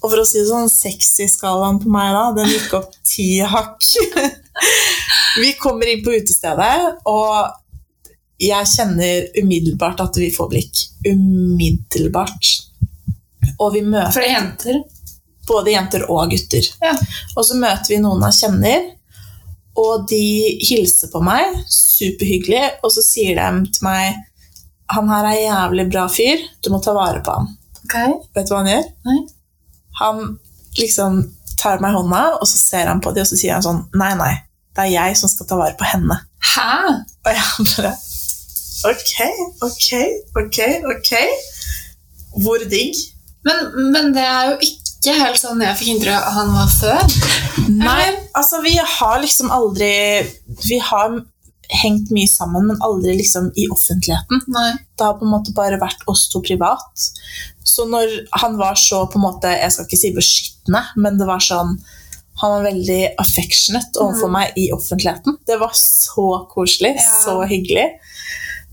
Og 0.00 0.06
for 0.06 0.22
å 0.22 0.24
si 0.28 0.38
det 0.38 0.48
sånn, 0.48 0.70
sexy-skalaen 0.72 1.82
på 1.82 1.90
meg 1.92 2.14
da, 2.14 2.22
den 2.38 2.48
gikk 2.54 2.78
opp 2.78 2.94
ti 3.04 3.28
hakk. 3.42 3.82
vi 5.40 5.52
kommer 5.60 5.88
inn 5.90 6.04
på 6.04 6.14
utestedet, 6.18 7.00
og 7.08 7.56
jeg 8.40 8.68
kjenner 8.72 9.26
umiddelbart 9.42 10.00
at 10.00 10.16
vi 10.20 10.30
får 10.32 10.48
blikk. 10.52 10.80
Umiddelbart. 11.06 12.54
Og 13.60 13.74
vi 13.74 13.82
møter 13.84 14.14
For 14.16 14.24
jenter. 14.24 14.80
både 15.48 15.74
jenter 15.74 16.06
og 16.08 16.30
gutter. 16.32 16.66
Ja. 16.80 16.94
Og 17.36 17.44
så 17.44 17.58
møter 17.60 17.94
vi 17.94 18.00
noen 18.00 18.24
jeg 18.28 18.38
kjenner, 18.40 18.88
og 19.80 20.06
de 20.10 20.24
hilser 20.66 21.12
på 21.12 21.20
meg, 21.24 21.54
superhyggelig, 21.70 22.64
og 22.84 22.92
så 22.92 23.04
sier 23.04 23.38
de 23.38 23.70
til 23.70 23.86
meg 23.86 24.18
Han 24.90 25.06
her 25.06 25.22
er 25.28 25.36
en 25.36 25.44
jævlig 25.44 25.84
bra 25.92 26.08
fyr, 26.10 26.40
du 26.64 26.72
må 26.72 26.80
ta 26.82 26.90
vare 26.96 27.20
på 27.22 27.30
han. 27.30 27.44
Okay. 27.84 28.16
Vet 28.34 28.48
du 28.48 28.54
hva 28.54 28.64
han 28.64 28.70
gjør? 28.72 28.88
Nei. 29.06 29.18
Han 30.00 30.24
liksom 30.78 31.20
tar 31.60 31.78
meg 31.82 31.92
i 31.94 31.98
hånda, 32.00 32.22
og 32.40 32.48
så 32.50 32.58
ser 32.58 32.90
han 32.90 33.02
på 33.04 33.12
dem, 33.14 33.22
og 33.22 33.30
så 33.30 33.38
sier 33.38 33.54
han 33.54 33.62
sånn 33.62 33.84
Nei, 34.00 34.10
nei, 34.18 34.32
det 34.80 34.88
er 34.88 34.94
jeg 34.96 35.16
som 35.20 35.28
skal 35.28 35.48
ta 35.48 35.58
vare 35.60 35.76
på 35.76 35.88
henne. 35.88 36.16
Hæ? 36.54 36.72
Og 37.26 37.34
jeg 37.36 37.66
bare 37.76 37.96
Ok, 38.88 39.16
ok, 39.66 39.88
ok, 40.40 40.58
ok. 40.88 41.10
Hvor 42.40 42.62
digg? 42.70 42.96
Men, 43.44 43.90
men 43.92 44.14
det 44.14 44.24
er 44.24 44.52
jo 44.52 44.54
ikke 44.64 45.16
helt 45.18 45.40
sånn 45.40 45.60
jeg 45.64 45.76
fikk 45.76 45.90
inntrykk 45.94 46.16
av 46.16 46.38
han 46.38 46.54
var 46.54 46.72
før. 46.72 47.18
Nei, 47.68 48.06
altså 48.36 48.62
vi 48.64 48.72
har 48.78 49.20
liksom 49.20 49.52
aldri 49.52 49.90
Vi 50.64 50.80
har 50.80 51.20
hengt 51.82 52.10
mye 52.10 52.28
sammen, 52.28 52.66
men 52.66 52.80
aldri 52.82 53.14
liksom 53.20 53.52
i 53.60 53.68
offentligheten. 53.70 54.40
Nei. 54.50 54.72
Det 54.96 55.06
har 55.06 55.20
på 55.20 55.28
en 55.28 55.34
måte 55.36 55.54
bare 55.56 55.78
vært 55.80 56.02
oss 56.10 56.24
to 56.32 56.40
privat. 56.42 57.04
Så 57.62 57.84
når 57.86 58.16
han 58.42 58.56
var 58.58 58.80
så 58.80 59.04
på 59.06 59.20
en 59.20 59.26
måte, 59.28 59.52
Jeg 59.52 59.72
skal 59.72 59.86
ikke 59.86 60.00
si 60.00 60.14
beskyttende, 60.16 60.82
men 60.96 61.20
det 61.20 61.28
var 61.28 61.44
sånn 61.44 61.76
Han 62.40 62.50
var 62.54 62.62
veldig 62.70 63.00
affectionate 63.20 64.00
overfor 64.00 64.28
Mm. 64.30 64.32
meg 64.32 64.52
i 64.56 64.70
offentligheten. 64.72 65.36
Det 65.46 65.58
var 65.60 65.72
så 65.76 66.46
koselig. 66.50 66.94
Ja. 66.96 67.16
Så 67.24 67.34
hyggelig. 67.50 67.86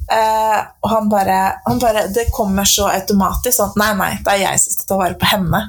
Eh, 0.08 0.60
og 0.84 0.90
han 0.90 1.10
bare, 1.12 1.40
han 1.66 1.80
bare 1.80 2.06
Det 2.14 2.30
kommer 2.32 2.64
så 2.64 2.88
automatisk. 2.88 3.58
Sånn, 3.58 3.74
nei, 3.76 3.94
nei, 4.00 4.14
det 4.24 4.34
er 4.38 4.44
jeg 4.46 4.62
som 4.64 4.72
skal 4.78 4.88
ta 4.94 4.98
vare 5.02 5.18
på 5.20 5.28
henne. 5.34 5.62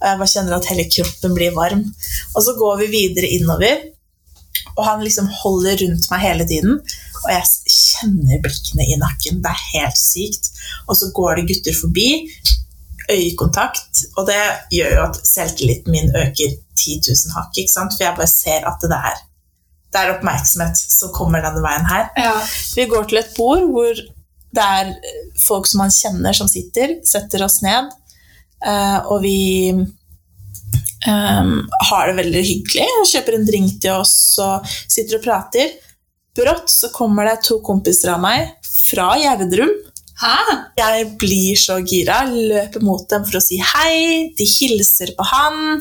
Og 0.00 0.08
jeg 0.08 0.18
bare 0.20 0.32
kjenner 0.34 0.56
at 0.58 0.68
hele 0.68 0.84
kroppen 0.88 1.34
blir 1.36 1.54
varm. 1.56 1.84
Og 2.34 2.42
så 2.44 2.56
går 2.58 2.78
vi 2.82 2.90
videre 2.92 3.28
innover, 3.36 3.82
og 4.76 4.84
han 4.86 5.00
liksom 5.04 5.28
holder 5.42 5.76
rundt 5.82 6.10
meg 6.10 6.20
hele 6.20 6.46
tiden. 6.48 6.78
Og 7.20 7.28
jeg 7.28 7.44
kjenner 7.68 8.40
blikkene 8.40 8.86
i 8.88 8.96
nakken. 9.00 9.42
Det 9.44 9.50
er 9.50 9.66
helt 9.74 9.96
sykt. 10.00 10.50
Og 10.88 10.96
så 10.96 11.10
går 11.12 11.36
det 11.36 11.48
gutter 11.50 11.76
forbi. 11.76 12.08
Øyekontakt. 13.10 14.04
Og 14.16 14.28
det 14.28 14.40
gjør 14.74 14.94
jo 14.96 15.02
at 15.08 15.20
selvtilliten 15.26 15.94
min 15.94 16.08
øker 16.16 16.54
10 16.78 17.00
000 17.08 17.34
hakk. 17.36 17.58
ikke 17.58 17.72
sant? 17.72 17.96
For 17.96 18.06
jeg 18.06 18.16
bare 18.16 18.30
ser 18.30 18.66
at 18.70 18.86
det 18.86 19.00
er, 19.10 19.20
det 19.92 20.00
er 20.00 20.14
oppmerksomhet 20.14 20.80
som 20.80 21.12
kommer 21.16 21.44
denne 21.44 21.62
veien 21.64 21.86
her. 21.90 22.08
Ja. 22.16 22.34
Vi 22.76 22.88
går 22.90 23.10
til 23.10 23.22
et 23.22 23.34
bord 23.36 23.66
hvor 23.72 24.02
det 24.50 24.66
er 24.66 24.94
folk 25.44 25.68
som 25.70 25.84
man 25.84 25.94
kjenner 25.94 26.34
som 26.34 26.48
sitter, 26.50 26.96
setter 27.06 27.44
oss 27.46 27.60
ned, 27.62 27.90
eh, 28.66 28.98
og 29.06 29.22
vi 29.22 29.36
um, 31.06 31.52
har 31.90 32.10
det 32.10 32.16
veldig 32.18 32.42
hyggelig. 32.48 32.88
Kjøper 33.12 33.38
en 33.38 33.46
drink 33.46 33.78
til 33.82 34.00
oss 34.00 34.16
og 34.42 34.66
sitter 34.66 35.20
og 35.20 35.24
prater. 35.26 35.76
Brått 36.36 36.70
så 36.72 36.90
kommer 36.94 37.28
det 37.28 37.44
to 37.46 37.60
kompiser 37.64 38.14
av 38.14 38.22
meg 38.22 38.50
fra 38.88 39.12
Gjerdrum. 39.20 39.72
Hæ? 40.20 40.36
Jeg 40.76 41.06
blir 41.20 41.56
så 41.56 41.78
gira, 41.80 42.20
løper 42.28 42.84
mot 42.84 43.06
dem 43.08 43.24
for 43.24 43.38
å 43.38 43.44
si 43.44 43.56
hei, 43.60 44.28
de 44.36 44.46
hilser 44.48 45.14
på 45.16 45.24
han, 45.30 45.80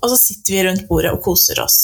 og 0.00 0.12
så 0.12 0.18
sitter 0.20 0.56
vi 0.56 0.64
rundt 0.66 0.86
bordet 0.88 1.14
og 1.14 1.22
koser 1.24 1.62
oss. 1.64 1.80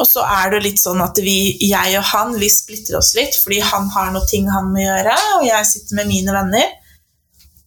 Og 0.00 0.08
så 0.08 0.24
er 0.24 0.54
det 0.54 0.62
litt 0.64 0.80
sånn 0.80 1.00
at 1.04 1.18
vi, 1.20 1.58
jeg 1.60 1.98
og 2.00 2.06
han 2.14 2.32
vi 2.40 2.48
splitter 2.52 2.96
oss 2.96 3.12
litt, 3.18 3.36
fordi 3.36 3.60
han 3.60 3.90
har 3.92 4.14
noe 4.14 4.24
ting 4.30 4.48
han 4.48 4.70
må 4.72 4.80
gjøre, 4.80 5.16
og 5.36 5.44
jeg 5.44 5.68
sitter 5.68 6.00
med 6.00 6.08
mine 6.08 6.36
venner. 6.36 6.70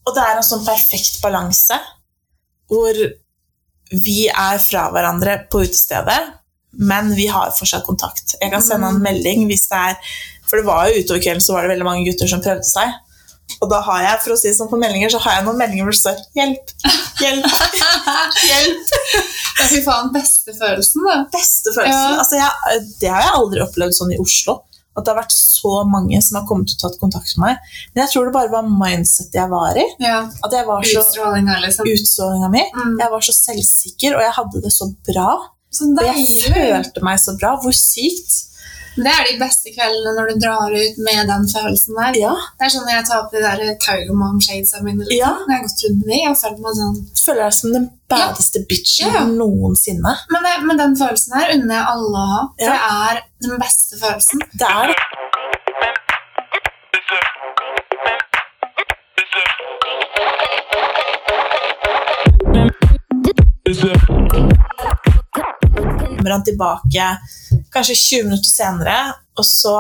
Og 0.04 0.16
det 0.16 0.24
er 0.24 0.40
en 0.40 0.48
sånn 0.48 0.66
perfekt 0.66 1.22
balanse 1.24 1.78
hvor 2.72 2.98
vi 3.94 4.26
er 4.28 4.58
fra 4.64 4.88
hverandre 4.90 5.44
på 5.52 5.62
utestedet, 5.62 6.20
men 6.82 7.14
vi 7.14 7.28
har 7.30 7.54
fortsatt 7.54 7.86
kontakt. 7.86 8.34
Jeg 8.42 8.50
kan 8.50 8.64
sende 8.66 8.90
han 8.90 8.98
en 8.98 9.06
melding 9.06 9.46
hvis 9.46 9.68
det 9.70 9.82
er 9.92 10.14
For 10.50 10.58
det 10.58 10.66
var 10.66 10.88
jo 10.90 11.04
utover 11.04 11.22
kvelden 11.22 11.42
så 11.42 11.54
var 11.54 11.66
det 11.66 11.72
veldig 11.72 11.86
mange 11.86 12.06
gutter 12.08 12.30
som 12.30 12.42
prøvde 12.42 12.66
seg. 12.68 12.92
Og 13.64 13.70
da 13.72 13.80
har 13.86 14.02
jeg 14.04 14.20
for 14.26 14.34
å 14.34 14.38
si 14.40 14.50
det 14.50 14.58
sånn 14.58 14.70
på 14.72 14.80
meldinger, 14.82 15.14
så 15.14 15.22
har 15.24 15.38
jeg 15.38 15.46
noen 15.48 15.60
meldinger 15.62 15.88
hvor 15.88 15.96
det 15.96 16.02
står 16.02 16.20
'hjelp, 16.36 16.74
hjelp, 17.22 17.46
hjelp'. 18.50 18.94
Ja, 19.60 19.68
fy 19.70 19.80
faen, 19.86 20.12
beste 20.16 20.56
følelsen, 20.58 21.06
da. 21.08 21.16
Beste 21.32 21.72
følelsen. 21.76 22.12
Ja. 22.12 22.20
Altså, 22.20 22.40
jeg, 22.42 22.84
det 23.00 23.12
har 23.14 23.24
jeg 23.24 23.36
aldri 23.40 23.64
opplevd 23.64 23.96
sånn 24.00 24.14
i 24.16 24.20
Oslo. 24.24 24.60
At 24.94 25.08
det 25.08 25.14
har 25.14 25.24
vært 25.24 25.34
så 25.34 25.72
mange 25.90 26.20
som 26.22 26.38
har 26.38 26.46
kommet 26.46 26.74
og 26.76 26.82
tatt 26.84 27.00
kontakt 27.02 27.32
med 27.40 27.48
meg. 27.48 27.72
Men 27.94 28.04
jeg 28.04 28.12
tror 28.14 28.28
det 28.28 28.36
bare 28.36 28.52
var 28.52 28.68
mindsetet 28.68 29.40
jeg 29.40 29.50
var 29.50 29.80
i. 29.80 29.86
Ja. 30.04 30.20
At 30.46 30.54
jeg 30.54 30.68
var 30.68 30.86
så 30.86 31.02
Utstrålinga, 31.02 31.56
liksom. 31.64 31.90
utstrålinga 31.90 32.50
mi. 32.54 32.62
Mm. 32.78 32.96
Jeg 33.02 33.14
var 33.16 33.26
så 33.26 33.34
selvsikker, 33.40 34.18
og 34.20 34.26
jeg 34.28 34.36
hadde 34.38 34.62
det 34.68 34.74
så 34.76 34.90
bra. 35.10 35.30
Så 35.74 35.88
Og 35.90 36.06
jeg 36.06 36.28
følte 36.54 37.02
meg 37.06 37.22
så 37.24 37.34
bra. 37.40 37.56
Hvor 37.64 37.74
sykt. 37.74 38.36
Det 38.96 39.10
er 39.10 39.24
de 39.26 39.38
beste 39.42 39.72
kveldene 39.74 40.12
når 40.18 40.28
du 40.30 40.42
drar 40.44 40.74
ut 40.76 40.98
med 41.08 41.30
den 41.32 41.48
følelsen 41.50 41.96
der. 41.98 42.18
Ja, 42.22 42.34
Det 42.60 42.68
er 42.68 42.74
sånn 42.76 42.86
når 42.86 42.94
jeg 43.00 43.08
tar 43.10 43.24
på 43.26 43.34
de 43.40 43.42
der 43.42 43.78
Tiger 43.82 44.14
Mom 44.20 44.38
shadesa 44.46 44.84
mine. 44.86 45.02
Liksom. 45.02 45.18
Ja. 45.18 45.32
Når 45.40 45.50
jeg 45.54 45.58
har 45.58 45.66
gått 45.66 45.84
rundt 45.88 46.04
med 46.04 46.14
de, 46.14 46.20
jeg 46.22 46.38
føler 46.44 46.62
meg 46.68 46.78
sånn 46.80 47.00
Du 47.10 47.24
føler 47.26 47.42
deg 47.44 47.58
som 47.58 47.74
den 47.78 47.88
baddeste 48.14 48.64
bitchen 48.70 49.14
Ja. 49.18 49.24
noensinne. 49.26 50.14
men, 50.36 50.46
det, 50.46 50.54
men 50.68 50.78
den 50.84 50.96
følelsen 51.02 51.34
her 51.40 51.56
unner 51.58 51.76
jeg 51.80 51.86
alle 51.96 52.24
å 52.24 52.28
ha. 52.36 52.42
For 52.60 52.70
Ja. 52.70 52.78
det 52.78 53.18
er 53.18 53.24
den 53.50 53.60
beste 53.66 53.98
følelsen. 54.04 54.46
Det 54.62 54.70
er 54.70 54.94
det. 54.94 55.02
kommer 66.08 66.30
han 66.30 66.44
tilbake 66.44 67.18
kanskje 67.74 67.96
20 68.00 68.28
minutter 68.30 68.50
senere, 68.52 68.98
og 69.38 69.46
så 69.48 69.76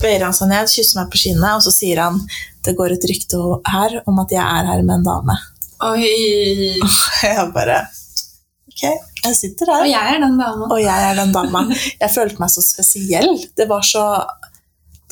bøyer 0.00 0.24
han 0.26 0.34
seg 0.36 0.48
ned, 0.50 0.70
kysser 0.72 1.00
meg 1.00 1.10
på 1.12 1.20
kinnet, 1.22 1.52
og 1.58 1.62
så 1.66 1.72
sier 1.74 2.00
han 2.02 2.20
det 2.64 2.74
går 2.76 2.92
et 2.96 3.04
rykte 3.08 3.38
her 3.72 3.94
om 4.10 4.18
at 4.20 4.32
jeg 4.34 4.42
er 4.44 4.68
her 4.68 4.82
med 4.84 4.98
en 5.00 5.06
dame. 5.06 5.36
Oi! 5.80 6.76
Jeg 7.24 7.46
bare 7.54 7.78
Ok, 8.70 8.82
jeg 9.26 9.34
sitter 9.36 9.70
Og 9.74 9.86
jeg 9.90 10.12
er 10.14 10.20
den 10.22 10.36
dama. 10.40 10.66
og 10.72 10.78
jeg 10.80 11.06
er 11.10 11.16
den 11.18 11.32
dama. 11.34 11.62
Jeg 12.00 12.10
følte 12.14 12.40
meg 12.40 12.48
så 12.52 12.62
spesiell. 12.64 13.34
Det 13.58 13.66
var 13.68 13.82
så, 13.84 14.04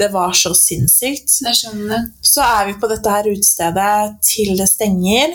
det 0.00 0.08
var 0.14 0.32
så 0.36 0.52
sinnssykt. 0.56 1.34
Det 1.44 1.52
skjønner 1.58 1.90
jeg. 1.96 2.06
Så 2.24 2.44
er 2.44 2.68
vi 2.70 2.76
på 2.80 2.88
dette 2.88 3.12
her 3.12 3.28
utestedet 3.28 4.14
til 4.24 4.54
det 4.60 4.68
stenger. 4.70 5.34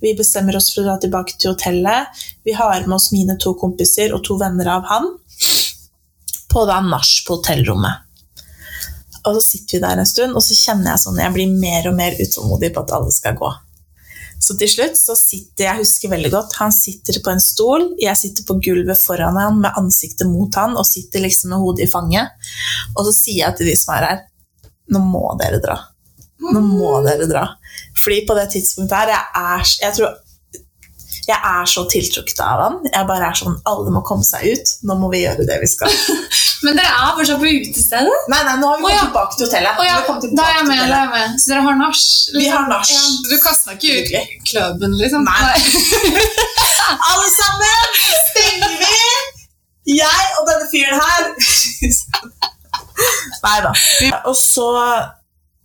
Vi 0.00 0.14
bestemmer 0.18 0.56
oss 0.56 0.70
for 0.72 0.80
å 0.84 0.86
dra 0.90 0.96
tilbake 1.02 1.36
til 1.36 1.52
hotellet. 1.52 2.22
Vi 2.46 2.56
har 2.56 2.86
med 2.86 2.96
oss 2.96 3.10
mine 3.12 3.36
to 3.42 3.52
kompiser 3.60 4.14
og 4.16 4.24
to 4.26 4.38
venner 4.40 4.72
av 4.78 4.88
han 4.88 5.10
på 6.52 6.64
da 6.68 6.78
nach 6.84 7.12
på 7.26 7.38
hotellrommet. 7.38 8.08
Og 9.22 9.36
så 9.38 9.42
sitter 9.52 9.78
vi 9.78 9.82
der 9.84 10.00
en 10.02 10.08
stund, 10.08 10.34
og 10.34 10.42
så 10.42 10.56
kjenner 10.58 10.92
jeg 10.92 11.04
sånn 11.04 11.20
jeg 11.22 11.34
blir 11.36 11.52
mer 11.54 11.86
og 11.90 11.98
mer 11.98 12.16
utålmodig 12.18 12.72
på 12.74 12.82
at 12.82 12.96
alle 12.96 13.12
skal 13.14 13.38
gå. 13.38 13.50
Så 14.42 14.56
til 14.58 14.70
slutt 14.70 14.98
så 14.98 15.14
sitter 15.14 15.68
jeg 15.68 15.80
husker 15.84 16.10
veldig 16.10 16.32
godt, 16.32 16.56
han 16.58 16.72
sitter 16.74 17.20
på 17.22 17.30
en 17.30 17.42
stol, 17.42 17.92
jeg 18.02 18.18
sitter 18.18 18.46
på 18.48 18.56
gulvet 18.64 18.98
foran 18.98 19.38
han 19.38 19.60
med 19.62 19.78
ansiktet 19.78 20.26
mot 20.26 20.50
han 20.58 20.74
og 20.74 20.88
sitter 20.88 21.22
liksom 21.22 21.54
med 21.54 21.62
hodet 21.62 21.86
i 21.86 21.92
fanget. 21.92 22.50
Og 22.96 23.06
så 23.06 23.14
sier 23.14 23.44
jeg 23.44 23.60
til 23.60 23.70
de 23.70 23.76
som 23.78 23.94
er 23.94 24.08
her, 24.08 24.24
nå 24.90 25.04
må 25.06 25.22
dere 25.38 25.62
dra. 25.62 25.78
Nå 26.42 26.58
må 26.58 26.96
dere 27.06 27.30
dra. 27.30 27.44
Fordi 27.94 28.24
på 28.26 28.34
det 28.34 28.48
tidspunktet 28.56 28.98
her, 28.98 29.14
jeg 29.14 29.44
er, 29.44 29.74
jeg 29.84 29.98
tror, 30.00 30.18
jeg 31.22 31.38
er 31.38 31.68
så 31.70 31.84
tiltrukket 31.90 32.40
av 32.42 32.60
han. 32.64 32.78
Jeg 32.88 33.06
bare 33.06 33.28
er 33.30 33.36
sånn, 33.38 33.54
alle 33.70 33.92
må 33.94 34.02
komme 34.06 34.26
seg 34.26 34.42
ut. 34.50 34.72
Nå 34.88 34.96
må 34.98 35.10
vi 35.12 35.22
gjøre 35.22 35.46
det 35.46 35.58
vi 35.62 35.68
skal. 35.70 35.92
Men 36.66 36.78
dere 36.78 36.90
er 36.90 37.14
fortsatt 37.18 37.40
på 37.42 37.50
utestedet? 37.50 38.18
Nei, 38.30 38.40
nei, 38.46 38.56
nå 38.60 38.68
har 38.70 38.78
vi 38.78 38.84
kommet 38.84 38.96
ja. 38.96 39.06
tilbake 39.08 39.38
til 39.38 39.48
hotellet. 39.48 39.78
Å 39.78 39.86
ja, 39.86 39.96
tilbake 40.06 40.30
da 40.38 40.44
er 40.46 40.58
jeg 40.58 40.66
med. 40.68 40.82
da 40.82 40.84
er 40.86 41.00
jeg 41.00 41.12
med. 41.14 41.40
Så 41.42 41.52
dere 41.52 41.64
har 41.66 41.78
nach? 41.78 42.02
Vi 42.36 42.44
har 42.50 42.68
nach. 42.70 42.92
Ja, 42.92 43.02
du 43.26 43.34
kasta 43.42 43.76
ikke 43.76 43.96
ut 43.96 44.12
kløben 44.12 44.44
klubben, 44.50 44.98
liksom? 45.00 45.26
Nei. 45.26 45.54
Alle 47.08 47.32
sammen 47.34 47.98
stenger 48.28 48.76
vi! 48.82 49.00
Jeg 49.96 50.28
og 50.38 50.46
denne 50.46 50.68
fyren 50.70 51.02
her. 51.02 51.22
Nei 53.46 53.58
da. 53.64 53.72
Og 54.30 54.36
så 54.38 54.68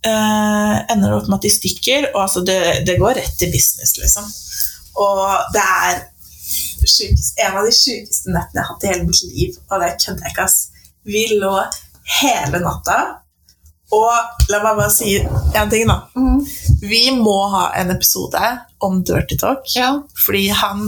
eh, 0.02 0.74
ender 0.90 1.06
det 1.06 1.16
opp 1.20 1.30
med 1.30 1.38
at 1.38 1.46
de 1.46 1.52
stikker, 1.54 2.10
og 2.14 2.24
altså 2.26 2.42
det, 2.46 2.58
det 2.88 2.98
går 2.98 3.18
rett 3.20 3.38
til 3.38 3.54
business, 3.54 3.94
liksom. 4.00 4.26
Og 4.98 5.52
det 5.54 5.62
er 5.62 6.00
sjukest, 6.88 7.38
en 7.44 7.58
av 7.60 7.66
de 7.66 7.74
sjukeste 7.74 8.32
nettene 8.32 8.60
jeg 8.60 8.64
har 8.64 8.72
hatt 8.72 8.84
i 8.84 8.92
hele 8.92 9.06
mitt 9.08 9.22
liv, 9.28 9.56
og 9.68 9.82
det 9.82 9.94
kødder 10.02 10.26
jeg 10.26 10.34
ikke, 10.34 10.46
ass. 10.48 10.58
Vi 11.08 11.24
lå 11.40 11.54
hele 12.18 12.60
natta, 12.64 12.98
og 13.96 14.48
la 14.52 14.60
meg 14.64 14.80
bare 14.80 14.92
si 14.92 15.14
en 15.18 15.70
ting, 15.72 15.86
da. 15.88 16.02
Mm. 16.16 16.42
Vi 16.84 17.04
må 17.16 17.36
ha 17.54 17.68
en 17.80 17.92
episode 17.94 18.50
om 18.84 19.00
Dirty 19.04 19.38
Talk. 19.40 19.64
Ja. 19.76 19.94
Fordi 20.26 20.48
han 20.52 20.84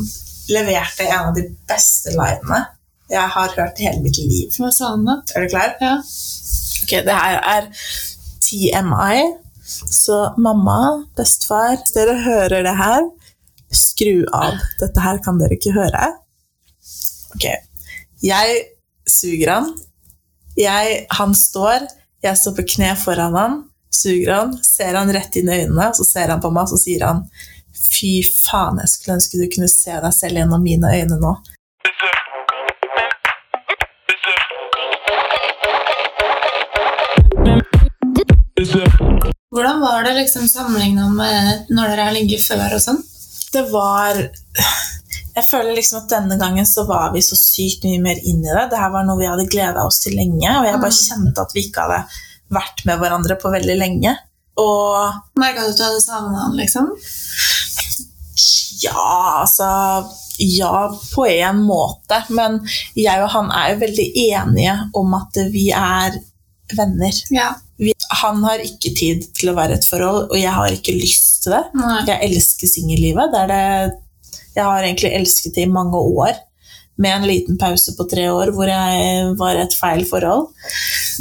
leverte 0.51 1.07
en 1.09 1.31
av 1.31 1.37
de 1.37 1.46
beste 1.70 2.12
linene 2.16 2.64
jeg 3.11 3.27
har 3.35 3.55
hørt 3.57 3.81
i 3.81 3.88
hele 3.88 4.03
mitt 4.05 4.18
liv. 4.23 4.53
Hva 4.55 4.70
sa 4.75 4.92
han 4.92 5.07
da? 5.09 5.16
Er 5.35 5.46
du 5.46 5.51
klar? 5.51 5.73
Ja. 5.83 5.96
Ok, 6.85 6.92
det 7.07 7.16
her 7.16 7.40
er 7.57 7.70
TMI. 8.44 9.25
Så 9.70 10.20
mamma, 10.38 11.07
bestefar, 11.18 11.77
hvis 11.79 11.94
dere 11.94 12.20
hører 12.25 12.64
det 12.66 12.77
her, 12.79 13.09
skru 13.74 14.24
av. 14.35 14.59
Dette 14.80 15.04
her 15.04 15.20
kan 15.24 15.38
dere 15.40 15.56
ikke 15.59 15.74
høre. 15.76 16.11
Ok. 17.35 17.46
Jeg 18.24 18.61
suger 19.09 19.54
han. 19.54 19.70
Jeg, 20.59 21.04
han 21.14 21.35
står, 21.37 21.87
jeg 22.24 22.37
står 22.37 22.56
på 22.59 22.66
kne 22.74 22.90
foran 22.98 23.37
han, 23.38 23.54
suger 23.94 24.35
han, 24.35 24.56
ser 24.66 24.98
han 24.98 25.12
rett 25.14 25.38
inn 25.38 25.48
i 25.48 25.62
øynene, 25.62 25.87
så 25.96 26.04
ser 26.04 26.33
han 26.35 26.42
på 26.42 26.50
meg, 26.52 26.68
og 26.68 26.80
sier 26.83 27.06
han 27.06 27.24
Fy 27.80 28.20
faen, 28.26 28.80
jeg 28.83 28.90
skulle 28.92 29.14
ønske 29.16 29.38
du 29.40 29.46
kunne 29.48 29.70
se 29.70 29.94
deg 30.02 30.12
selv 30.12 30.37
gjennom 30.37 30.61
mine 30.62 30.90
øyne 30.90 31.16
nå. 31.22 31.33
Hvordan 39.50 39.80
var 39.80 40.04
det 40.04 40.12
liksom 40.18 40.48
sammenligna 40.48 41.09
med 41.09 41.72
når 41.72 41.94
dere 41.94 42.04
har 42.11 42.14
ligget 42.14 42.44
før 42.44 42.76
og 42.76 42.85
sånn? 42.85 43.00
Det 43.53 43.65
var 43.73 44.19
jeg 45.31 45.45
føler 45.47 45.77
liksom 45.77 46.01
at 46.03 46.11
denne 46.11 46.37
gangen 46.41 46.67
så 46.67 46.83
var 46.89 47.13
vi 47.15 47.21
så 47.25 47.37
sykt 47.39 47.85
mye 47.87 48.01
mer 48.03 48.19
inn 48.27 48.43
i 48.45 48.51
det. 48.51 48.65
Det 48.73 48.79
her 48.81 48.91
var 48.93 49.05
noe 49.07 49.19
vi 49.21 49.29
hadde 49.31 49.47
gleda 49.51 49.85
oss 49.87 50.01
til 50.03 50.17
lenge, 50.19 50.51
og 50.59 50.67
jeg 50.67 50.81
bare 50.83 50.91
Mm. 50.91 51.05
kjente 51.07 51.45
at 51.47 51.55
vi 51.55 51.63
ikke 51.69 51.85
hadde 51.87 52.01
vært 52.51 52.85
med 52.87 52.99
hverandre 52.99 53.37
på 53.41 53.53
veldig 53.55 53.77
lenge. 53.79 54.17
Og 54.59 55.15
Merka 55.39 55.63
du 55.65 55.71
at 55.71 55.79
du 55.79 55.85
hadde 55.87 56.01
savna 56.03 56.43
han, 56.45 56.57
liksom? 56.59 56.91
ja, 58.83 59.43
altså 59.45 59.69
Ja, 60.41 60.89
på 61.15 61.27
en 61.29 61.59
måte. 61.69 62.23
Men 62.33 62.61
jeg 62.97 63.21
og 63.23 63.29
han 63.35 63.51
er 63.53 63.75
jo 63.75 63.81
veldig 63.83 64.07
enige 64.17 64.77
om 64.97 65.13
at 65.19 65.37
vi 65.53 65.67
er 65.77 66.17
venner. 66.77 67.13
Ja. 67.31 67.51
Vi, 67.81 67.93
han 68.23 68.43
har 68.45 68.63
ikke 68.65 68.95
tid 68.97 69.27
til 69.37 69.51
å 69.53 69.57
være 69.59 69.77
i 69.77 69.81
et 69.81 69.89
forhold, 69.89 70.31
og 70.31 70.39
jeg 70.41 70.53
har 70.57 70.73
ikke 70.73 70.95
lyst 70.97 71.30
til 71.44 71.57
det. 71.57 71.64
Nei. 71.81 71.96
Jeg 72.09 72.31
elsker 72.31 72.70
singellivet. 72.70 73.33
Det 73.33 73.42
er 73.46 73.50
det 73.55 73.64
jeg 74.57 74.66
har 74.66 74.83
egentlig 74.83 75.12
elsket 75.14 75.55
det 75.57 75.66
i 75.66 75.70
mange 75.70 75.98
år. 75.98 76.38
Med 77.00 77.14
en 77.16 77.22
liten 77.24 77.57
pause 77.57 77.94
på 77.96 78.05
tre 78.11 78.26
år 78.29 78.50
hvor 78.53 78.68
jeg 78.68 79.29
var 79.40 79.57
i 79.57 79.62
et 79.62 79.76
feil 79.79 80.03
forhold. 80.05 80.50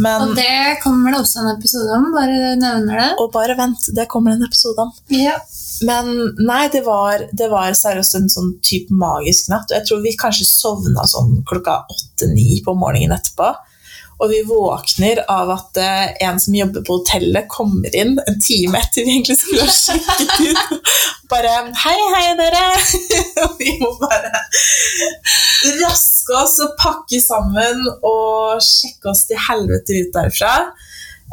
Men, 0.04 0.26
Og 0.26 0.34
det 0.36 0.80
kommer 0.84 1.14
det 1.14 1.22
også 1.22 1.40
en 1.44 1.54
episode 1.54 1.94
om, 1.96 2.10
bare 2.16 2.56
nevner 2.60 3.00
det. 3.00 3.08
og 3.22 3.32
bare 3.32 3.56
vent, 3.56 3.88
det 3.96 4.08
kommer 4.12 4.36
en 4.36 4.44
episode 4.44 4.84
om. 4.84 4.92
Ja. 5.14 5.38
Men 5.88 6.10
nei, 6.44 6.66
det 6.74 6.82
var, 6.84 7.24
det 7.32 7.48
var 7.52 7.72
seriøst 7.78 8.18
en 8.20 8.28
sånn 8.32 8.52
type 8.66 8.92
magisk 8.92 9.48
natt. 9.54 9.70
Og 9.72 9.78
jeg 9.78 9.88
tror 9.88 10.04
vi 10.04 10.16
kanskje 10.20 10.50
sovna 10.50 11.06
sånn 11.08 11.38
klokka 11.48 11.78
åtte-ni 11.96 12.60
på 12.66 12.76
morgenen 12.76 13.16
etterpå. 13.16 13.54
Og 14.20 14.32
vi 14.34 14.42
våkner 14.44 15.22
av 15.32 15.52
at 15.54 15.80
eh, 15.80 16.10
en 16.28 16.40
som 16.44 16.56
jobber 16.56 16.84
på 16.84 16.98
hotellet, 16.98 17.48
kommer 17.52 17.94
inn 17.96 18.18
en 18.20 18.40
time 18.44 18.82
etter 18.82 19.06
vi 19.06 19.16
egentlig 19.16 19.38
skulle 19.40 19.68
ha 19.68 19.72
sjekket 19.72 20.34
ut. 20.44 20.92
Bare 21.32 21.54
'Hei, 21.84 21.96
hei, 22.16 22.26
dere!' 22.36 22.66
Og 23.46 23.56
vi 23.62 23.78
må 23.80 23.94
bare 24.02 24.44
raske 25.80 26.36
oss 26.36 26.58
og 26.66 26.76
pakke 26.82 27.22
sammen 27.24 27.86
og 28.04 28.60
sjekke 28.66 29.14
oss 29.14 29.24
til 29.30 29.40
helvete 29.48 30.02
ut 30.04 30.14
derfra. 30.18 30.54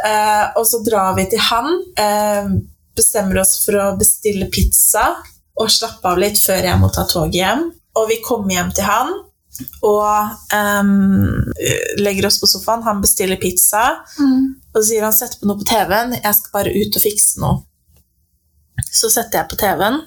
Eh, 0.07 0.45
og 0.55 0.67
så 0.69 0.83
drar 0.87 1.17
vi 1.19 1.27
til 1.33 1.43
han. 1.43 1.81
Eh, 1.99 2.53
bestemmer 2.97 3.43
oss 3.43 3.59
for 3.65 3.81
å 3.83 3.95
bestille 3.99 4.47
pizza 4.53 5.11
og 5.57 5.73
slappe 5.73 6.07
av 6.07 6.21
litt 6.21 6.39
før 6.39 6.71
jeg 6.71 6.79
må 6.79 6.93
ta 6.95 7.03
toget 7.09 7.41
hjem. 7.41 7.71
Og 7.97 8.13
vi 8.13 8.23
kommer 8.23 8.55
hjem 8.55 8.77
til 8.77 8.87
han 8.87 9.17
og 9.83 10.35
um, 10.55 11.53
legger 12.03 12.27
oss 12.29 12.39
på 12.43 12.49
sofaen. 12.51 12.83
Han 12.87 13.01
bestiller 13.05 13.37
pizza, 13.41 13.85
Mm. 14.19 14.55
og 14.75 14.83
så 14.83 14.87
sier 14.89 15.03
han 15.07 15.13
'sett 15.13 15.39
på 15.41 15.47
noe 15.49 15.59
på 15.61 15.65
TV-en'. 15.69 16.17
Jeg 16.23 16.35
skal 16.35 16.53
bare 16.53 16.75
ut 16.77 16.97
og 16.97 17.03
fikse 17.03 17.41
noe. 17.41 17.63
Så 18.93 19.09
setter 19.11 19.39
jeg 19.43 19.49
på 19.51 19.57
TV-en. 19.57 20.03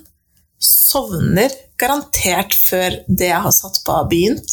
Sovner 0.60 1.52
garantert 1.80 2.54
før 2.54 3.00
det 3.08 3.30
jeg 3.32 3.42
har 3.42 3.52
satt 3.56 3.80
på, 3.86 3.92
har 3.96 4.10
begynt. 4.12 4.52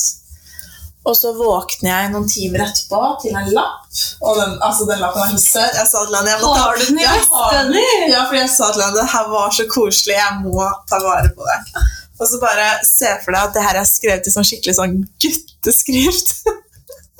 Og 1.06 1.14
så 1.14 1.30
våkner 1.38 1.90
jeg 1.92 2.10
noen 2.12 2.26
timer 2.28 2.64
etterpå 2.64 3.00
til 3.22 3.34
en 3.38 3.50
lapp. 3.54 3.84
Og 4.26 4.36
den, 4.40 4.56
altså, 4.62 4.86
den 4.88 4.98
lappen 4.98 5.22
er 5.22 5.36
så 5.36 5.38
søt. 5.38 5.74
Jeg 5.78 5.86
sa 5.86 6.00
til 6.06 6.16
henne 6.16 6.32
jeg 6.32 6.40
Har 6.42 6.76
du 6.80 6.84
den 6.84 6.98
i 6.98 7.06
veska 7.06 7.60
di? 7.70 7.84
ja, 8.10 8.24
for 8.26 8.34
jeg 8.34 8.50
sa 8.50 8.72
til 8.72 8.82
henne 8.82 8.96
det 8.98 9.10
her 9.12 9.28
var 9.30 9.50
så 9.54 9.66
koselig, 9.70 10.16
jeg 10.18 10.40
må 10.42 10.66
ta 10.90 10.98
vare 11.04 11.30
på 11.36 11.46
det. 11.46 11.84
Og 12.16 12.28
så 12.30 12.38
bare 12.40 12.68
se 12.86 13.10
for 13.24 13.34
deg 13.36 13.42
at 13.50 13.56
det 13.56 13.64
her 13.66 13.78
er 13.80 13.88
skrevet 13.88 14.28
i 14.28 14.32
sånn 14.32 14.46
skikkelig 14.48 14.76
sånn 14.78 14.94
gutteskrift. 15.24 16.36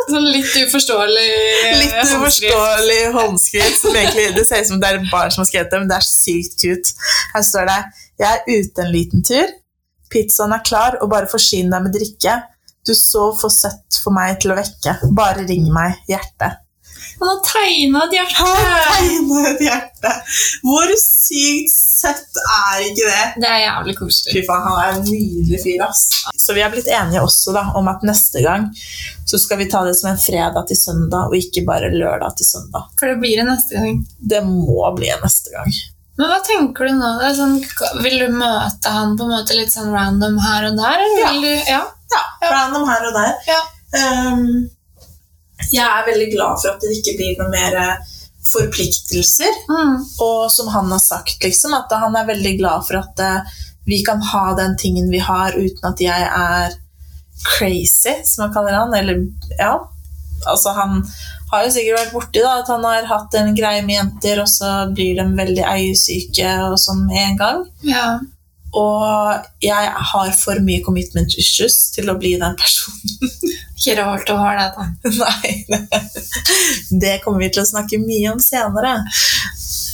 Sånn 0.06 0.26
litt 0.28 0.52
uforståelig 0.60 1.22
Litt 1.80 1.94
håndskrift. 1.96 2.18
uforståelig 2.20 2.98
håndskrift. 3.14 3.78
Som 3.80 3.94
egentlig, 3.96 4.26
det 4.36 4.42
ser 4.46 4.60
ut 4.60 4.68
som 4.68 4.82
det 4.82 4.90
er 4.90 4.98
et 5.00 5.06
barn 5.10 5.32
som 5.32 5.40
har 5.40 5.48
skrevet 5.48 5.72
det, 5.72 5.78
men 5.80 5.88
det 5.90 5.96
er 5.96 6.04
sykt 6.06 6.58
cute. 6.60 6.92
Her 7.32 7.46
står 7.48 7.64
det 7.70 7.78
Jeg 8.20 8.28
er 8.28 8.60
ute 8.60 8.84
en 8.84 8.92
liten 8.92 9.24
tur. 9.26 9.54
Pizzaen 10.12 10.52
er 10.54 10.62
klar, 10.68 10.98
og 11.00 11.10
bare 11.10 11.26
forsyn 11.32 11.72
deg 11.72 11.86
med 11.88 11.96
drikke. 11.96 12.36
Du 12.86 12.92
så 12.94 13.24
for 13.40 13.50
søtt 13.50 13.98
for 14.04 14.14
meg 14.14 14.36
til 14.44 14.52
å 14.54 14.58
vekke. 14.60 14.98
Bare 15.16 15.48
ring 15.48 15.66
meg. 15.74 15.96
Hjerte. 16.12 16.52
Han 17.20 17.28
har 17.32 17.40
tegna 17.48 18.04
et 18.06 18.14
hjerte! 18.18 18.44
Han 18.44 18.56
tegner 18.92 19.48
et 19.54 19.62
hjerte! 19.66 20.12
Hvor 20.66 20.92
sykt 21.00 21.72
søtt 21.96 22.40
er 22.44 22.82
ikke 22.90 23.06
det? 23.08 23.22
Det 23.40 23.48
er 23.48 23.60
jævlig 23.64 23.94
koselig. 23.98 24.34
Fy 24.36 24.42
faen, 24.46 24.66
han 24.68 24.80
er 24.82 24.98
en 24.98 25.06
nydelig 25.08 25.60
fyr, 25.64 25.84
ass. 25.88 26.02
Så 26.36 26.54
vi 26.56 26.60
har 26.64 26.70
blitt 26.74 26.90
enige 26.92 27.22
også 27.24 27.54
da, 27.56 27.62
om 27.80 27.88
at 27.88 28.04
neste 28.06 28.42
gang 28.44 28.68
så 29.26 29.40
skal 29.42 29.58
vi 29.62 29.68
ta 29.72 29.80
det 29.86 29.96
som 29.98 30.10
en 30.12 30.20
fredag 30.20 30.68
til 30.68 30.78
søndag, 30.78 31.30
og 31.30 31.36
ikke 31.40 31.64
bare 31.66 31.88
lørdag 31.94 32.36
til 32.38 32.46
søndag. 32.50 32.90
For 33.00 33.10
det 33.10 33.16
blir 33.24 33.40
det 33.40 33.48
neste 33.48 33.80
gang. 33.80 34.02
Det 34.20 34.42
må 34.46 34.84
bli 34.98 35.08
en 35.14 35.24
neste 35.24 35.54
gang. 35.56 35.72
Men 36.16 36.30
hva 36.30 36.38
tenker 36.46 36.88
du 36.88 36.94
nå? 36.96 37.08
Sånn, 37.36 37.58
vil 38.04 38.14
du 38.22 38.28
møte 38.32 38.92
han 38.92 39.16
på 39.18 39.26
en 39.26 39.32
måte 39.34 39.56
litt 39.56 39.72
sånn 39.74 39.90
random 39.92 40.38
her 40.40 40.68
og 40.70 40.78
der? 40.78 41.02
Eller 41.08 41.24
Ja. 41.24 41.32
du, 41.40 41.72
ja. 41.72 41.82
Ja, 42.16 42.22
random 42.52 42.86
her 42.88 43.08
og 43.08 43.16
der. 43.18 43.34
Ja. 43.50 43.58
Ehm, 44.00 44.46
jeg 45.72 45.84
er 45.86 46.06
veldig 46.06 46.28
glad 46.34 46.60
for 46.60 46.74
at 46.74 46.84
det 46.84 46.98
ikke 46.98 47.16
blir 47.18 47.38
noe 47.40 47.52
mer 47.52 47.76
eh, 47.80 48.16
forpliktelser. 48.52 49.62
Mm. 49.70 49.94
Og 50.26 50.50
som 50.52 50.68
han 50.74 50.90
har 50.92 51.02
sagt, 51.02 51.38
liksom, 51.44 51.74
at 51.76 51.92
han 51.92 52.16
er 52.18 52.28
veldig 52.28 52.56
glad 52.60 52.86
for 52.88 53.00
at 53.00 53.22
eh, 53.22 53.56
vi 53.86 54.02
kan 54.06 54.22
ha 54.32 54.50
den 54.58 54.76
tingen 54.78 55.10
vi 55.10 55.22
har, 55.22 55.56
uten 55.56 55.90
at 55.90 56.02
jeg 56.02 56.28
er 56.28 56.76
crazy, 57.56 58.14
som 58.24 58.46
han 58.46 58.54
kaller 58.54 58.78
han. 58.80 58.94
Eller, 58.94 59.26
ja. 59.58 59.74
Altså, 60.46 60.74
han 60.76 61.02
har 61.50 61.64
jo 61.64 61.74
sikkert 61.74 62.00
vært 62.00 62.14
borti 62.14 62.42
da, 62.42 62.58
at 62.60 62.70
han 62.70 62.84
har 62.86 63.06
hatt 63.08 63.36
en 63.38 63.54
greie 63.56 63.84
med 63.86 63.96
jenter, 64.00 64.42
og 64.42 64.50
så 64.50 64.72
blir 64.92 65.18
de 65.18 65.26
veldig 65.38 65.66
eiesyke 65.66 66.56
og 66.68 66.78
sånn 66.82 67.06
med 67.08 67.22
en 67.22 67.38
gang. 67.42 67.68
ja. 67.86 68.08
Og 68.76 69.46
jeg 69.64 69.92
har 70.10 70.32
for 70.36 70.60
mye 70.64 70.82
commitment 70.84 71.36
issues 71.40 71.78
til 71.94 72.10
å 72.12 72.16
bli 72.20 72.34
den 72.40 72.56
personen. 72.60 73.32
Ikke 73.76 73.96
rart 74.00 74.26
du 74.28 74.34
har 74.36 74.58
det, 74.58 74.66
da. 74.76 74.86
Nei, 75.22 75.52
det 77.00 77.18
kommer 77.24 77.44
vi 77.44 77.52
til 77.54 77.62
å 77.62 77.68
snakke 77.68 78.00
mye 78.02 78.32
om 78.34 78.42
senere. 78.42 78.98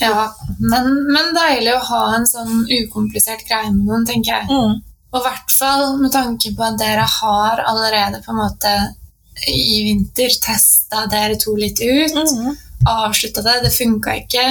Ja. 0.03 0.31
Men, 0.59 0.89
men 1.15 1.31
deilig 1.37 1.77
å 1.77 1.85
ha 1.93 2.03
en 2.17 2.27
sånn 2.27 2.65
ukomplisert 2.67 3.45
greie 3.47 3.71
med 3.71 3.87
noen, 3.87 4.07
tenker 4.09 4.41
jeg. 4.41 4.49
Mm. 4.51 4.81
Og 5.13 5.21
i 5.21 5.25
hvert 5.27 5.55
fall 5.55 5.87
med 6.01 6.13
tanke 6.15 6.55
på 6.57 6.67
at 6.67 6.79
dere 6.81 7.05
har 7.21 7.63
allerede 7.69 8.23
på 8.25 8.33
en 8.33 8.41
måte 8.41 8.75
i 9.49 9.83
vinter 9.85 10.33
testa 10.43 11.07
dere 11.11 11.37
to 11.41 11.55
litt 11.59 11.81
ut. 11.83 12.17
Mm. 12.19 12.55
avslutta 12.89 13.43
det, 13.47 13.61
det 13.63 13.75
funka 13.75 14.17
ikke. 14.25 14.47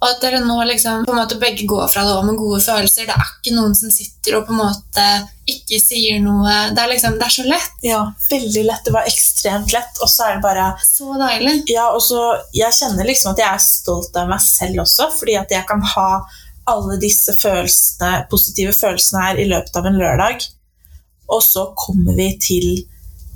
Og 0.00 0.06
at 0.08 0.22
dere 0.22 0.38
nå 0.40 0.54
liksom 0.64 1.02
på 1.04 1.12
en 1.12 1.18
måte 1.20 1.36
begge 1.36 1.66
går 1.68 1.88
fra 1.92 2.02
det 2.06 2.12
òg 2.16 2.24
med 2.24 2.38
gode 2.40 2.60
følelser. 2.64 3.04
Det 3.04 3.12
er 3.12 3.32
ikke 3.34 3.52
noen 3.52 3.74
som 3.76 3.90
sitter 3.92 4.38
og 4.38 4.46
på 4.48 4.54
en 4.54 4.60
måte 4.62 5.06
ikke 5.50 5.80
sier 5.82 6.22
noe. 6.24 6.54
Det 6.72 6.80
er 6.80 6.88
liksom, 6.94 7.18
det 7.20 7.26
er 7.26 7.34
så 7.34 7.44
lett. 7.44 7.74
Ja, 7.84 7.98
veldig 8.30 8.62
lett. 8.64 8.84
Det 8.86 8.94
var 8.94 9.08
ekstremt 9.10 9.74
lett. 9.76 10.00
Og 10.00 10.08
så 10.08 10.24
er 10.24 10.38
det 10.38 10.44
bare 10.46 10.70
Så 10.86 11.10
deilig. 11.20 11.52
Ja, 11.68 11.90
og 11.92 12.00
så 12.00 12.22
Jeg 12.56 12.72
kjenner 12.78 13.04
liksom 13.10 13.34
at 13.34 13.42
jeg 13.44 13.50
er 13.52 13.64
stolt 13.66 14.16
av 14.16 14.30
meg 14.32 14.40
selv 14.40 14.80
også, 14.86 15.10
fordi 15.18 15.36
at 15.36 15.52
jeg 15.52 15.66
kan 15.68 15.84
ha 15.94 16.08
alle 16.70 16.96
disse 17.02 17.34
følelsene, 17.36 18.24
positive 18.30 18.72
følelsene 18.72 19.22
her 19.26 19.40
i 19.42 19.48
løpet 19.52 19.76
av 19.76 19.86
en 19.90 20.00
lørdag. 20.00 20.48
Og 21.28 21.42
så 21.44 21.66
kommer 21.76 22.16
vi 22.16 22.30
til 22.40 22.86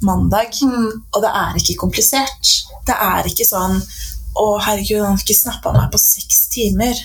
mandag, 0.02 0.52
Mm. 0.62 1.02
og 1.12 1.22
det 1.22 1.30
er 1.30 1.54
ikke 1.60 1.76
komplisert. 1.80 2.50
Det 2.86 2.94
er 2.94 3.24
ikke 3.28 3.46
sånn 3.48 3.82
Å, 4.34 4.44
herregud, 4.66 5.00
han 5.02 5.14
har 5.14 5.22
ikke 5.22 5.36
snappa 5.38 5.72
meg 5.76 5.92
på 5.92 6.00
seks 6.02 6.48
timer. 6.54 6.98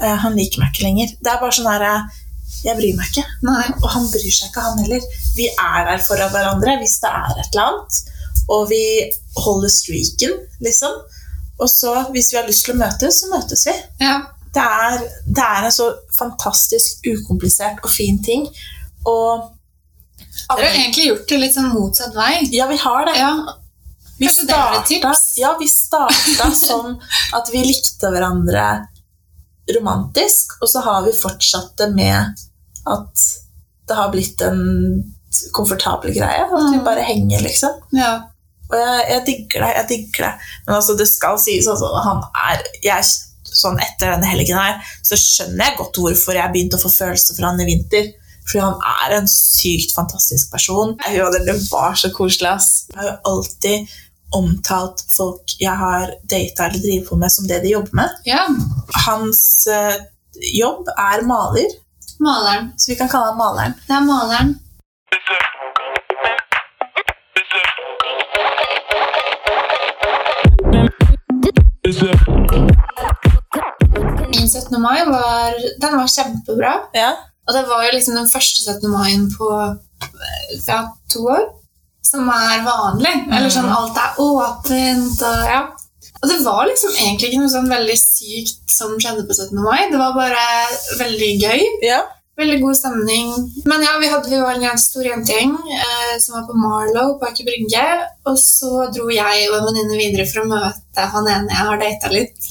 Eh, 0.00 0.16
han 0.22 0.36
liker 0.36 0.62
meg 0.62 0.72
ikke 0.72 0.86
lenger. 0.86 1.12
Det 1.20 1.32
er 1.32 1.42
bare 1.42 1.56
sånn 1.56 1.68
her 1.68 1.84
eh, 1.84 2.18
Jeg 2.64 2.76
bryr 2.78 2.96
meg 2.96 3.10
ikke. 3.12 3.26
Nei. 3.46 3.66
Og 3.80 3.86
han 3.92 4.08
bryr 4.12 4.32
seg 4.32 4.48
ikke, 4.48 4.64
han 4.64 4.82
heller. 4.84 5.04
Vi 5.36 5.48
er 5.52 5.86
der 5.90 6.02
for 6.04 6.24
hverandre 6.34 6.78
hvis 6.80 6.98
det 7.04 7.12
er 7.12 7.36
et 7.36 7.52
eller 7.52 7.66
annet. 7.68 8.00
Og 8.50 8.66
vi 8.72 8.82
holder 9.38 9.72
streaken, 9.72 10.36
liksom. 10.64 10.98
Og 11.60 11.68
så, 11.68 11.94
hvis 12.14 12.32
vi 12.32 12.40
har 12.40 12.48
lyst 12.48 12.64
til 12.66 12.74
å 12.74 12.80
møtes, 12.80 13.20
så 13.20 13.30
møtes 13.30 13.66
vi. 13.68 13.76
Ja. 14.00 14.18
Det 14.50 14.62
er, 14.64 15.02
det 15.28 15.44
er 15.44 15.68
en 15.68 15.74
så 15.74 15.92
fantastisk 16.16 17.04
ukomplisert 17.06 17.84
og 17.84 17.92
fin 17.92 18.18
ting. 18.24 18.48
Og 19.06 19.50
Dere 20.50 20.66
har 20.66 20.78
egentlig 20.80 21.10
gjort 21.10 21.28
det 21.30 21.38
litt 21.38 21.54
sånn 21.54 21.70
motsatt 21.74 22.16
vei. 22.16 22.32
Ja, 22.56 22.66
vi 22.70 22.78
har 22.80 23.06
det. 23.06 23.14
Ja. 23.20 23.32
Vi 24.20 24.28
starta, 24.28 25.14
ja, 25.40 25.54
vi 25.58 25.66
starta 25.68 26.50
som 26.66 26.94
at 27.36 27.48
vi 27.52 27.62
likte 27.64 28.10
hverandre 28.12 28.66
romantisk, 29.76 30.56
og 30.62 30.68
så 30.68 30.82
har 30.84 31.04
vi 31.06 31.12
fortsatt 31.14 31.76
det 31.78 31.90
med 31.94 32.34
at 32.90 33.24
det 33.88 33.96
har 33.98 34.10
blitt 34.12 34.42
en 34.46 34.60
komfortabel 35.54 36.12
greie. 36.14 36.42
At 36.46 36.70
vi 36.72 36.78
Mm. 36.78 36.84
bare 36.84 37.04
henger, 37.06 37.40
liksom. 37.42 37.80
ja. 37.92 38.12
Og 38.70 38.76
jeg, 38.78 39.06
jeg 39.10 39.22
digger 39.26 39.64
det. 39.64 39.70
jeg 39.76 39.86
digger 39.88 40.24
det. 40.28 40.34
Men 40.66 40.74
altså, 40.76 40.94
det 40.98 41.08
skal 41.10 41.38
sies 41.42 41.66
altså, 41.66 41.88
han 42.04 42.20
er 42.38 42.60
jeg, 42.84 43.02
sånn 43.50 43.80
Etter 43.82 44.12
denne 44.12 44.28
helgen 44.30 44.54
her, 44.60 44.76
så 45.02 45.16
skjønner 45.18 45.64
jeg 45.72 45.78
godt 45.80 45.98
hvorfor 45.98 46.36
jeg 46.38 46.52
begynte 46.52 46.78
å 46.78 46.82
få 46.84 46.90
følelser 46.94 47.34
for 47.34 47.48
han 47.48 47.58
i 47.58 47.66
vinter. 47.66 48.12
Fordi 48.46 48.60
han 48.62 48.78
er 49.06 49.16
en 49.16 49.26
sykt 49.30 49.90
fantastisk 49.96 50.52
person. 50.54 50.94
Jo, 51.16 51.26
det 51.34 51.56
var 51.72 51.98
så 51.98 52.12
koselig. 52.14 52.52
ass. 52.52 52.70
Jeg 52.94 53.00
har 53.00 53.08
jo 53.10 53.16
alltid 53.32 53.88
omtalt 54.36 55.02
folk 55.16 55.54
jeg 55.60 55.74
har 55.76 56.14
data 56.30 56.66
eller 56.66 56.82
driver 56.82 57.06
på 57.08 57.16
med, 57.16 57.32
som 57.32 57.48
det 57.48 57.62
de 57.64 57.74
jobber 57.74 57.94
med. 58.02 58.08
Ja. 58.24 58.46
Hans 59.06 59.66
eh, 59.66 59.96
jobb 60.54 60.88
er 60.96 61.24
maler. 61.26 61.78
Maleren. 62.20 62.72
Så 62.76 62.92
vi 62.92 62.98
kan 62.98 63.08
kalle 63.08 63.32
han 63.32 63.38
maleren. 63.38 63.74
Det 63.86 63.96
er 63.96 64.04
maleren. 64.06 64.58
Min 74.30 74.48
17. 74.48 74.80
mai 74.80 75.00
var, 75.06 75.54
den 75.80 75.96
var 75.96 76.06
kjempebra. 76.06 76.74
Ja. 76.94 77.10
Og 77.48 77.54
det 77.56 77.64
var 77.68 77.84
jo 77.84 77.94
liksom 77.94 78.14
den 78.14 78.30
første 78.30 78.62
17. 78.62 78.90
maien 78.90 79.30
på 79.34 79.48
eh, 79.60 80.60
ja, 80.68 80.84
to 81.10 81.24
år. 81.26 81.59
Som 82.10 82.30
er 82.34 82.64
vanlig. 82.66 83.14
Eller 83.30 83.52
sånn 83.54 83.70
alt 83.70 83.98
er 84.02 84.18
åpent 84.24 85.22
og 85.28 85.50
ja. 85.54 85.60
Og 86.20 86.28
det 86.28 86.38
var 86.44 86.66
liksom 86.68 86.92
egentlig 86.98 87.30
ikke 87.30 87.40
noe 87.40 87.52
sånn 87.52 87.70
veldig 87.70 87.94
sykt 87.96 88.72
som 88.74 88.96
skjedde 89.00 89.22
på 89.28 89.36
17. 89.36 89.54
mai. 89.64 89.86
Det 89.92 90.00
var 90.00 90.16
bare 90.18 90.42
veldig 91.00 91.34
gøy. 91.44 91.68
ja. 91.86 92.00
Veldig 92.40 92.60
god 92.62 92.76
stemning. 92.78 93.32
Men 93.68 93.82
ja, 93.84 93.90
vi, 94.00 94.06
hadde, 94.08 94.30
vi 94.32 94.38
var 94.40 94.54
en 94.54 94.62
ganske 94.64 94.86
stor 94.88 95.04
jentegjeng 95.04 95.50
eh, 95.76 96.14
som 96.22 96.38
var 96.38 96.46
på 96.48 96.54
Marlow 96.56 97.10
på 97.20 97.26
Aker 97.28 97.44
Brygge. 97.44 97.82
Og 98.30 98.38
så 98.40 98.86
dro 98.94 99.10
jeg 99.12 99.50
og 99.50 99.58
en 99.58 99.66
venninne 99.66 99.98
videre 99.98 100.24
for 100.30 100.40
å 100.40 100.48
møte 100.48 101.04
han 101.14 101.28
ene 101.28 101.52
jeg 101.52 101.66
har 101.68 101.82
data 101.82 102.12
litt. 102.14 102.48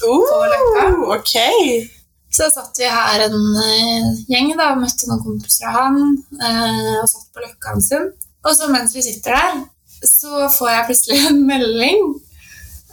Løkka. 0.51 0.85
Okay. 1.15 1.79
ok. 1.79 1.95
Så 2.37 2.51
satt 2.53 2.77
vi 2.77 2.85
her 2.85 3.25
en 3.25 3.39
eh, 3.63 4.11
gjeng 4.29 4.53
da, 4.59 4.75
møtte 4.77 5.09
noen 5.09 5.23
kompiser 5.25 5.71
av 5.71 5.79
han. 5.79 5.97
eh, 6.37 6.93
og 6.99 7.09
satt 7.09 7.25
på 7.33 7.41
løkka 7.47 7.77
sin. 7.81 8.11
Og 8.47 8.55
så 8.55 8.69
mens 8.71 8.95
vi 8.95 9.03
sitter 9.03 9.35
der, 9.35 9.61
så 10.07 10.47
får 10.57 10.69
jeg 10.73 10.87
plutselig 10.89 11.19
en 11.27 11.45
melding 11.51 12.03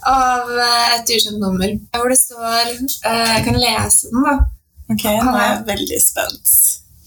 av 0.07 0.51
eh, 0.51 0.95
et 0.97 1.13
ukjent 1.15 1.39
nummer. 1.41 1.73
Hvor 1.95 2.11
det 2.11 2.19
står 2.19 2.73
eh, 2.73 3.33
Jeg 3.35 3.45
kan 3.47 3.59
lese 3.61 4.11
den, 4.11 4.27
da. 4.27 4.35
Ok, 4.87 5.03
Nå 5.03 5.33
er 5.33 5.47
jeg 5.49 5.63
veldig 5.67 5.99
spent. 6.03 6.53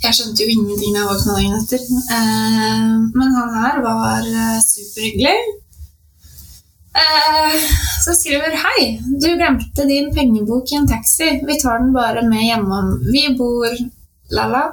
Jeg 0.01 0.17
skjønte 0.17 0.45
jo 0.45 0.53
ingenting 0.55 0.95
da 0.97 1.03
jeg 1.03 1.11
våkna 1.11 1.37
dagen 1.37 1.59
etter. 1.61 1.87
Eh, 2.17 2.87
men 3.17 3.35
han 3.37 3.57
her 3.61 3.83
var 3.85 4.29
superhyggelig. 4.65 5.39
Så 8.03 8.17
skriver 8.19 8.57
Hei, 8.59 8.81
du 9.23 9.29
glemte 9.39 9.85
din 9.87 10.09
pengebok 10.17 10.73
i 10.73 10.81
en 10.81 10.89
taxi. 10.91 11.29
Vi 11.47 11.59
tar 11.61 11.79
den 11.85 11.93
bare 11.95 12.25
med 12.27 12.43
hjemom. 12.49 12.97
Vi 13.13 13.29
bor 13.39 13.69
la-la. 14.35 14.65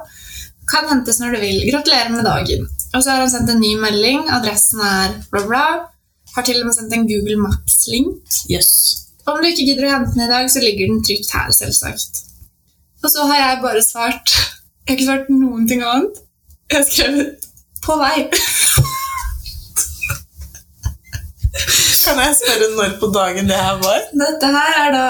Kan 0.68 0.88
hentes 0.90 1.20
når 1.22 1.36
du 1.36 1.40
vil. 1.44 1.60
Gratulerer 1.70 2.10
med 2.16 2.26
dagen. 2.26 2.66
Og 2.94 3.02
så 3.02 3.10
har 3.10 3.20
han 3.22 3.30
sendt 3.30 3.50
en 3.52 3.60
ny 3.60 3.74
melding. 3.80 4.24
Adressen 4.32 4.80
er 4.84 5.18
bla, 5.32 5.42
bla. 5.48 5.64
Har 6.34 6.46
til 6.46 6.60
og 6.62 6.68
med 6.68 6.76
sendt 6.76 6.94
en 6.96 7.08
Google 7.08 7.36
Maps-link. 7.42 8.38
Yes. 8.52 8.70
Om 9.28 9.42
du 9.42 9.50
ikke 9.50 9.66
gidder 9.68 9.88
å 9.88 9.92
hente 9.92 10.14
den 10.14 10.24
i 10.24 10.30
dag, 10.30 10.48
så 10.52 10.62
ligger 10.64 10.88
den 10.88 11.02
trygt 11.04 11.34
her, 11.36 11.50
selvsagt. 11.52 12.22
Og 13.04 13.12
så 13.12 13.26
har 13.30 13.42
jeg 13.42 13.60
bare 13.62 13.82
svart 13.84 14.32
Jeg 14.32 14.88
har 14.88 14.96
ikke 14.96 15.08
svart 15.10 15.28
noen 15.30 15.68
ting 15.68 15.82
annet. 15.84 16.22
Jeg 16.70 16.80
har 16.80 16.86
skrevet 16.88 17.48
'på 17.84 17.94
vei'. 18.00 18.24
Kan 22.04 22.18
jeg 22.24 22.36
spørre 22.40 22.68
når 22.76 22.94
på 23.00 23.10
dagen 23.12 23.48
det 23.50 23.56
her 23.56 23.76
var? 23.82 24.00
Dette 24.22 24.46
her 24.56 24.76
er 24.82 24.90
da 24.96 25.06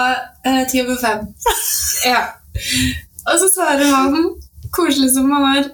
eh, 0.50 0.62
ti 0.70 0.82
over 0.82 0.98
fem. 1.00 1.26
Ja. 2.10 2.22
Og 3.26 3.38
så 3.38 3.48
svarer 3.54 3.86
han, 3.94 4.34
koselig 4.72 5.10
som 5.14 5.30
han 5.30 5.46
er, 5.56 5.64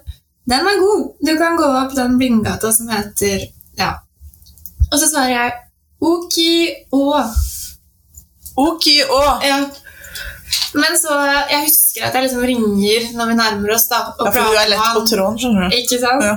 'Den 0.46 0.66
er 0.68 0.80
god. 0.80 1.02
Du 1.26 1.36
kan 1.40 1.56
gå 1.56 1.64
opp 1.64 1.94
den 1.96 2.18
blindgata 2.18 2.72
som 2.72 2.88
heter 2.88 3.48
Ja. 3.78 3.94
Og 4.92 4.98
så 5.00 5.08
svarer 5.08 5.28
jeg 5.28 5.52
'ok 6.00 6.36
og'. 6.92 7.34
Ok, 8.56 8.86
å. 9.10 9.22
Ja. 9.42 9.58
Men 10.74 10.96
så 10.98 11.14
Jeg 11.50 11.66
husker 11.66 12.04
at 12.06 12.14
jeg 12.14 12.22
liksom 12.22 12.44
ringer 12.46 13.12
når 13.16 13.26
vi 13.30 13.34
nærmer 13.34 13.74
oss, 13.74 13.88
da. 13.88 14.00
Ja, 14.18 14.30
for 14.30 14.40
du 14.40 14.58
er 14.58 14.68
lett 14.68 14.94
på 14.94 15.04
tråden, 15.10 15.38
skjønner 15.38 15.70
du. 15.70 15.76
Ikke 15.76 15.98
sant? 16.02 16.22
Ja. 16.22 16.34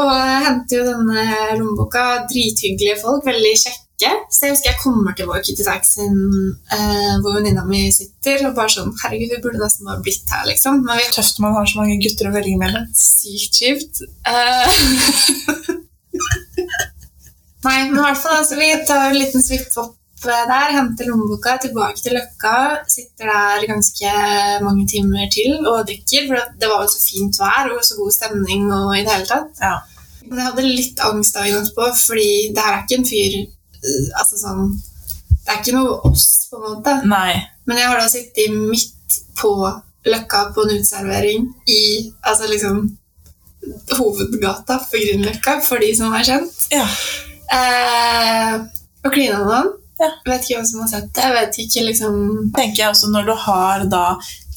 Og 0.00 0.10
jeg 0.16 0.44
henter 0.46 0.78
jo 0.78 0.84
denne 0.88 1.24
lommeboka. 1.58 2.04
Drithyggelige 2.30 3.00
folk, 3.02 3.24
veldig 3.28 3.54
kjekke. 3.64 3.80
Så 4.32 4.46
jeg 4.46 4.54
husker 4.54 4.70
jeg 4.72 4.80
kommer 4.82 5.14
tilbake 5.16 5.54
til 5.54 5.66
taxien 5.66 6.16
eh, 6.74 7.14
hvor 7.22 7.36
venninna 7.36 7.64
mi 7.68 7.84
sitter, 7.94 8.46
og 8.48 8.56
bare 8.56 8.72
sånn 8.74 8.92
Herregud, 9.02 9.34
vi 9.36 9.42
burde 9.44 9.62
nesten 9.62 9.88
bare 9.88 10.02
blitt 10.04 10.28
her, 10.32 10.44
liksom. 10.48 10.82
Men 10.86 11.00
vi 11.00 11.08
Tøft 11.14 11.40
man 11.44 11.56
har 11.56 11.68
så 11.68 11.80
mange 11.82 12.00
gutter 12.02 12.30
å 12.30 12.34
velge 12.34 12.58
mellom. 12.60 12.88
sykt 12.96 13.62
kjipt. 13.62 14.04
Eh, 14.28 14.68
Nei, 17.62 17.78
men 17.86 17.94
i 17.94 18.02
hvert 18.02 18.18
fall, 18.18 18.40
altså, 18.40 18.58
vi 18.58 18.70
tar 18.88 19.10
en 19.10 19.20
liten 19.20 19.44
svipp 19.44 19.76
opp 19.78 19.98
der, 20.22 20.74
henter 20.76 21.08
lommeboka, 21.10 21.56
tilbake 21.62 21.98
til 22.02 22.14
Løkka, 22.14 22.56
sitter 22.90 23.30
der 23.30 23.64
ganske 23.70 24.12
mange 24.62 24.86
timer 24.90 25.30
til 25.34 25.56
og 25.66 25.86
drikker, 25.88 26.28
for 26.28 26.52
det 26.60 26.70
var 26.70 26.84
jo 26.84 26.92
så 26.92 27.00
fint 27.02 27.40
vær 27.42 27.72
og 27.72 27.82
så 27.86 27.98
god 27.98 28.14
stemning 28.14 28.68
og 28.70 28.92
i 28.94 29.02
det 29.02 29.16
hele 29.16 29.30
tatt. 29.30 29.62
Ja. 29.62 29.80
Men 30.28 30.38
jeg 30.38 30.46
hadde 30.48 30.68
litt 30.68 31.02
angst 31.02 31.34
dagen 31.38 31.58
etterpå, 31.58 31.88
fordi 31.98 32.30
det 32.54 32.62
her 32.62 32.76
er 32.76 32.84
ikke 32.84 33.00
en 33.00 33.08
fyr 33.08 33.34
Altså 34.14 34.38
sånn 34.38 34.68
Det 35.42 35.50
er 35.50 35.60
ikke 35.60 35.74
noe 35.74 35.96
oss, 36.06 36.26
på 36.50 36.60
en 36.60 36.66
måte. 36.68 36.96
Nei. 37.10 37.34
Men 37.66 37.80
jeg 37.80 37.90
har 37.90 37.98
da 37.98 38.10
sittet 38.10 38.54
midt 38.54 39.16
på 39.38 39.52
Løkka 40.06 40.48
på 40.54 40.64
en 40.64 40.76
uteservering 40.76 41.46
i 41.70 41.82
altså 42.26 42.48
liksom 42.50 42.80
hovedgata 43.94 44.78
for 44.82 44.98
Grünerløkka, 44.98 45.60
for 45.62 45.82
de 45.82 45.92
som 45.94 46.14
er 46.14 46.26
kjent. 46.26 46.64
Ja. 46.74 46.86
Eh, 47.52 48.56
og 49.04 49.14
klina 49.14 49.38
med 49.42 49.54
han. 49.54 49.70
Ja. 50.02 50.08
Vet 50.26 50.46
ikke 50.46 50.58
hvem 50.58 50.66
som 50.66 50.82
har 50.82 50.90
sett 50.90 51.10
det. 51.14 51.22
Jeg 51.22 51.36
vet 51.36 51.58
ikke 51.62 51.84
liksom 51.86 52.16
tenker 52.56 52.80
jeg 52.80 52.90
også 52.90 53.10
Når 53.12 53.28
du 53.28 53.34
har 53.44 53.84
da 53.92 54.06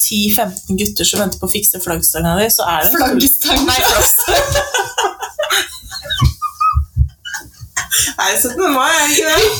10-15 0.00 0.80
gutter 0.80 1.06
som 1.06 1.22
venter 1.22 1.38
på 1.40 1.46
å 1.46 1.52
fikse 1.52 1.80
flaggstanga 1.84 2.34
di, 2.40 2.48
så 2.52 2.66
er 2.72 2.86
det 2.86 2.96
Flaggstang! 2.96 3.62
Nei, 3.68 3.78
Flaggstang. 3.90 4.50
Nei, 8.18 8.32
det 8.32 8.44
Nei, 8.44 8.56
17. 8.56 8.72
mai, 8.74 8.92
er 9.02 9.06
det 9.10 9.16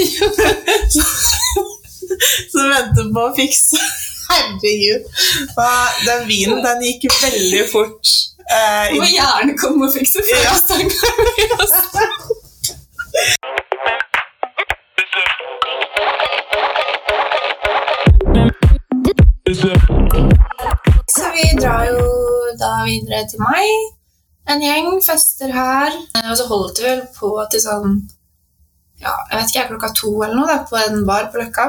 ikke 0.07 0.27
det? 0.37 0.51
Som 2.53 2.69
venter 2.71 3.09
på 3.15 3.21
å 3.29 3.33
fikse 3.37 3.81
Herregud. 4.27 5.03
Den 6.07 6.25
vinen 6.29 6.63
den 6.65 6.81
gikk 6.87 7.07
veldig 7.23 7.65
fort. 7.71 8.15
eh, 8.51 8.91
Du 8.93 8.99
må 9.01 9.09
gjerne 9.11 9.55
komme 9.59 9.87
og 9.89 9.95
fikse 9.95 10.23
flaggstanga. 10.27 10.97
Så 21.17 21.25
vi 21.35 21.45
drar 21.61 21.85
jo 21.89 22.07
da 22.61 22.73
videre 22.85 23.23
til 23.31 23.41
mai. 23.41 23.69
En 24.51 24.63
gjeng 24.63 25.01
fester 25.07 25.53
her. 25.55 25.93
Eh, 26.17 26.31
Og 26.31 26.37
så 26.39 26.47
holdt 26.51 26.79
vi 26.83 26.89
vel 26.91 27.03
på 27.19 27.31
til 27.51 27.63
sånn 27.65 27.97
ja, 29.03 29.15
jeg 29.31 29.39
vet 29.39 29.51
ikke, 29.53 29.67
klokka 29.73 29.93
to 29.97 30.13
eller 30.23 30.37
noe 30.39 30.51
da, 30.51 30.61
på 30.69 30.79
en 30.81 31.03
bar 31.09 31.29
på 31.33 31.43
Løkka. 31.43 31.67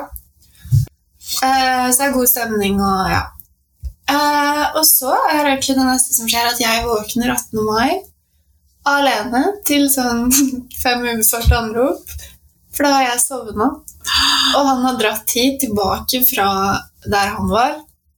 Eh, 1.44 1.88
så 1.92 1.98
det 1.98 2.06
er 2.08 2.16
god 2.16 2.30
stemning 2.32 2.78
og 2.80 3.10
ja. 3.12 3.24
Eh, 4.08 4.64
og 4.80 4.86
så 4.88 5.12
er 5.28 5.50
egentlig 5.50 5.76
det 5.76 5.88
neste 5.88 6.16
som 6.16 6.30
skjer, 6.32 6.48
at 6.54 6.62
jeg 6.62 6.86
våkner 6.88 7.34
18. 7.34 7.66
mai 7.68 7.98
alene 8.88 9.44
til 9.68 9.90
sånn 9.92 10.30
fem 10.84 11.04
ubesvarte 11.04 11.58
anrop. 11.58 12.16
For 12.76 12.86
da 12.86 12.94
har 12.94 13.08
jeg 13.10 13.24
sovna. 13.26 13.72
Og 14.56 14.64
han 14.70 14.84
har 14.86 14.98
dratt 15.00 15.34
hit 15.36 15.60
tilbake 15.66 16.22
fra 16.30 16.48
der 17.10 17.34
han 17.34 17.50
var. 17.52 17.74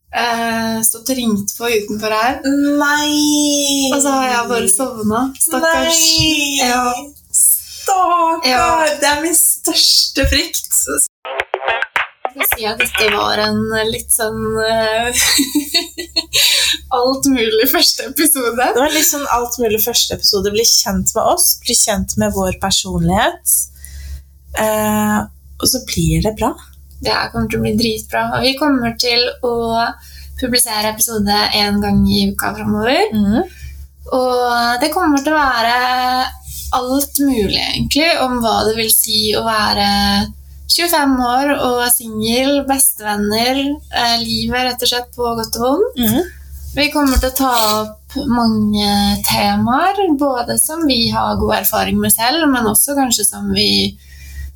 Eh, 0.10 0.80
stått 0.86 1.12
og 1.14 1.20
ringt 1.20 1.53
på 1.57 1.70
utenfor 1.70 2.14
her. 2.14 2.39
Nei! 2.43 3.89
Og 3.93 4.01
så 4.03 4.14
har 4.14 4.28
jeg 4.34 4.49
bare 4.51 4.72
sovna. 4.74 5.24
Stakkars. 5.39 6.03
Nei! 6.20 6.60
Ja. 6.60 6.84
Stakkar! 7.89 8.49
Ja. 8.49 8.97
Det 9.01 9.07
er 9.07 9.21
min 9.23 9.35
største 9.35 10.25
frykt. 10.29 10.75
Jeg 12.29 12.37
vil 12.37 12.49
si 12.51 12.67
at 12.69 12.79
dette 12.79 13.07
var 13.15 13.41
en 13.41 13.57
litt 13.89 14.13
sånn 14.13 14.43
eh, 14.61 15.23
Alt 16.99 17.25
mulig 17.29 17.67
første 17.71 18.05
episode. 18.11 18.53
Det 18.57 18.79
var 18.79 18.93
litt 18.93 19.07
sånn 19.09 19.25
alt 19.33 19.57
mulig 19.61 19.81
første 19.83 20.15
episode. 20.17 20.53
Bli 20.53 20.65
kjent 20.65 21.13
med 21.15 21.23
oss, 21.33 21.51
bli 21.65 21.75
kjent 21.77 22.15
med 22.21 22.33
vår 22.37 22.59
personlighet. 22.61 23.55
Eh, 24.61 25.19
og 25.59 25.67
så 25.67 25.81
blir 25.89 26.21
det 26.25 26.35
bra. 26.39 26.53
Det 27.01 27.15
kommer 27.33 27.49
til 27.49 27.59
å 27.59 27.65
bli 27.65 27.75
dritbra. 27.79 28.25
Og 28.37 28.45
vi 28.45 28.55
kommer 28.59 28.95
til 29.01 29.25
å 29.45 29.55
publisere 30.39 30.93
episode 30.93 31.39
én 31.57 31.81
gang 31.83 32.03
i 32.07 32.27
uka 32.31 32.53
framover. 32.55 33.09
Og 34.15 34.81
det 34.81 34.93
kommer 34.93 35.21
til 35.25 35.35
å 35.35 35.41
være 35.41 35.79
alt 36.76 37.20
mulig, 37.20 37.59
egentlig, 37.59 38.09
om 38.22 38.39
hva 38.43 38.63
det 38.67 38.76
vil 38.78 38.91
si 38.93 39.34
å 39.38 39.43
være 39.45 39.88
25 40.70 41.15
år 41.26 41.53
og 41.65 41.80
singel, 41.91 42.63
bestevenner, 42.70 43.61
eh, 43.95 44.17
livet 44.22 44.67
rett 44.67 44.84
og 44.86 44.91
slett 44.91 45.15
på 45.15 45.32
godt 45.39 45.57
og 45.57 45.63
vondt. 45.65 46.03
Vi 46.76 46.91
kommer 46.93 47.17
til 47.17 47.32
å 47.32 47.36
ta 47.39 47.53
opp 47.82 47.95
mange 48.30 48.91
temaer, 49.26 49.97
både 50.17 50.59
som 50.61 50.86
vi 50.86 51.09
har 51.09 51.38
god 51.41 51.55
erfaring 51.63 51.97
med 51.99 52.13
selv, 52.13 52.45
men 52.51 52.70
også 52.70 52.93
kanskje 52.97 53.26
som 53.26 53.49
vi 53.53 53.97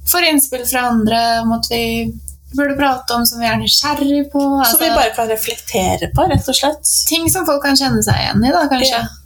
får 0.05 0.30
innspill 0.30 0.66
fra 0.70 0.88
andre 0.91 1.41
om 1.41 1.51
at 1.57 1.66
vi 1.72 2.14
burde 2.53 2.78
prate 2.78 3.16
om 3.16 3.26
som 3.26 3.39
vi 3.41 3.47
er 3.49 3.57
nysgjerrig 3.57 4.28
på. 4.32 4.39
Som 4.39 4.59
Altså, 4.61 4.80
vi 4.84 4.89
bare 4.93 5.16
kan 5.16 5.28
reflektere 5.28 6.11
på, 6.14 6.30
rett 6.30 6.47
og 6.47 6.55
slett. 6.55 6.86
Ting 7.09 7.26
som 7.34 7.45
folk 7.49 7.64
kan 7.66 7.76
kjenne 7.76 8.03
seg 8.05 8.14
igjen 8.22 8.45
i, 8.45 8.51
da, 8.53 8.68
kanskje. 8.70 9.01
Ja. 9.01 9.22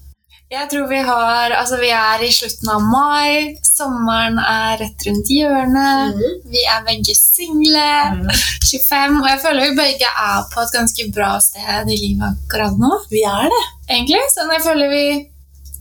Jeg 0.47 0.69
tror 0.71 0.87
vi 0.87 0.99
har 1.03 1.51
Altså, 1.51 1.75
vi 1.81 1.89
er 1.91 2.21
i 2.23 2.31
slutten 2.31 2.69
av 2.71 2.83
mai. 2.87 3.57
Sommeren 3.67 4.37
er 4.39 4.77
rett 4.79 5.07
rundt 5.07 5.31
hjørnet. 5.31 6.21
Vi 6.47 6.61
er 6.71 6.85
begge 6.87 7.15
single. 7.17 7.87
Mm. 8.15 8.29
25. 8.71 9.17
Og 9.21 9.27
jeg 9.27 9.41
føler 9.43 9.69
vi 9.69 9.79
begge 9.81 10.11
er 10.11 10.45
på 10.53 10.63
et 10.63 10.75
ganske 10.75 11.07
bra 11.15 11.33
sted 11.43 11.91
i 11.91 11.97
livet 11.99 12.29
akkurat 12.29 12.79
nå. 12.79 12.93
Vi 13.11 13.25
er 13.27 13.49
det. 13.51 13.63
Egentlig. 13.89 14.21
Sånn 14.35 14.53
jeg 14.55 14.63
føler 14.63 14.93
vi 14.93 15.03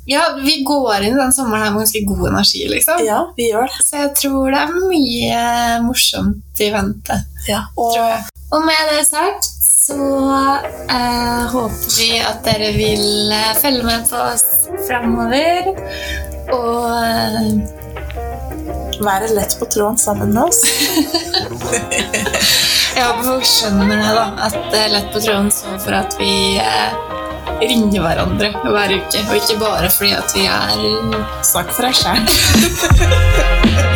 Ja, 0.07 0.23
vi 0.39 0.61
går 0.67 1.03
inn 1.03 1.17
i 1.17 1.19
den 1.19 1.35
sommeren 1.35 1.65
her 1.65 1.73
med 1.75 1.83
ganske 1.83 2.03
god 2.07 2.29
energi, 2.29 2.61
liksom. 2.71 3.01
Ja, 3.07 3.25
vi 3.39 3.49
gjør 3.51 3.67
det. 3.71 3.81
Så 3.87 4.03
jeg 4.05 4.13
tror 4.21 4.55
det 4.55 4.61
er 4.61 4.77
mye 4.77 5.41
morsomt 5.83 6.63
i 6.63 6.69
vente. 6.75 7.17
Ja. 7.51 7.65
Og 7.75 7.95
Tror 7.95 8.13
jeg. 8.13 8.27
Og 8.55 8.63
med 8.63 8.93
det 8.93 9.01
sagt 9.09 9.51
så 9.87 9.95
eh, 10.91 11.47
håper 11.53 11.99
vi 11.99 12.19
at 12.19 12.45
dere 12.47 12.73
vil 12.75 13.33
eh, 13.33 13.55
følge 13.61 13.85
med 13.87 14.09
på 14.11 14.17
oss 14.19 14.45
framover. 14.89 15.67
Og 16.57 17.07
eh, 17.07 17.47
være 19.07 19.29
lett 19.37 19.59
på 19.61 19.67
tråden 19.71 19.99
sammen 20.01 20.35
med 20.35 20.43
oss. 20.49 20.61
jeg 22.97 23.05
håper 23.05 23.25
folk 23.29 23.47
skjønner 23.47 23.87
det, 23.95 24.13
da. 24.19 24.27
At 24.49 24.75
eh, 24.75 24.93
Lett 24.97 25.09
på 25.15 25.21
tråden 25.23 25.51
står 25.55 25.79
for 25.85 25.93
at 26.01 26.13
vi 26.19 26.35
eh, 26.59 26.91
ringer 27.63 28.01
hverandre 28.09 28.49
hver 28.65 28.91
uke. 28.97 29.19
Og 29.29 29.35
ikke 29.39 29.61
bare 29.63 29.89
fordi 29.93 30.13
at 30.19 30.29
vi 30.35 30.45
er 30.51 30.75
Snakk 31.47 31.71
for 31.77 31.83
deg 31.87 31.95
sjæl. 32.03 32.23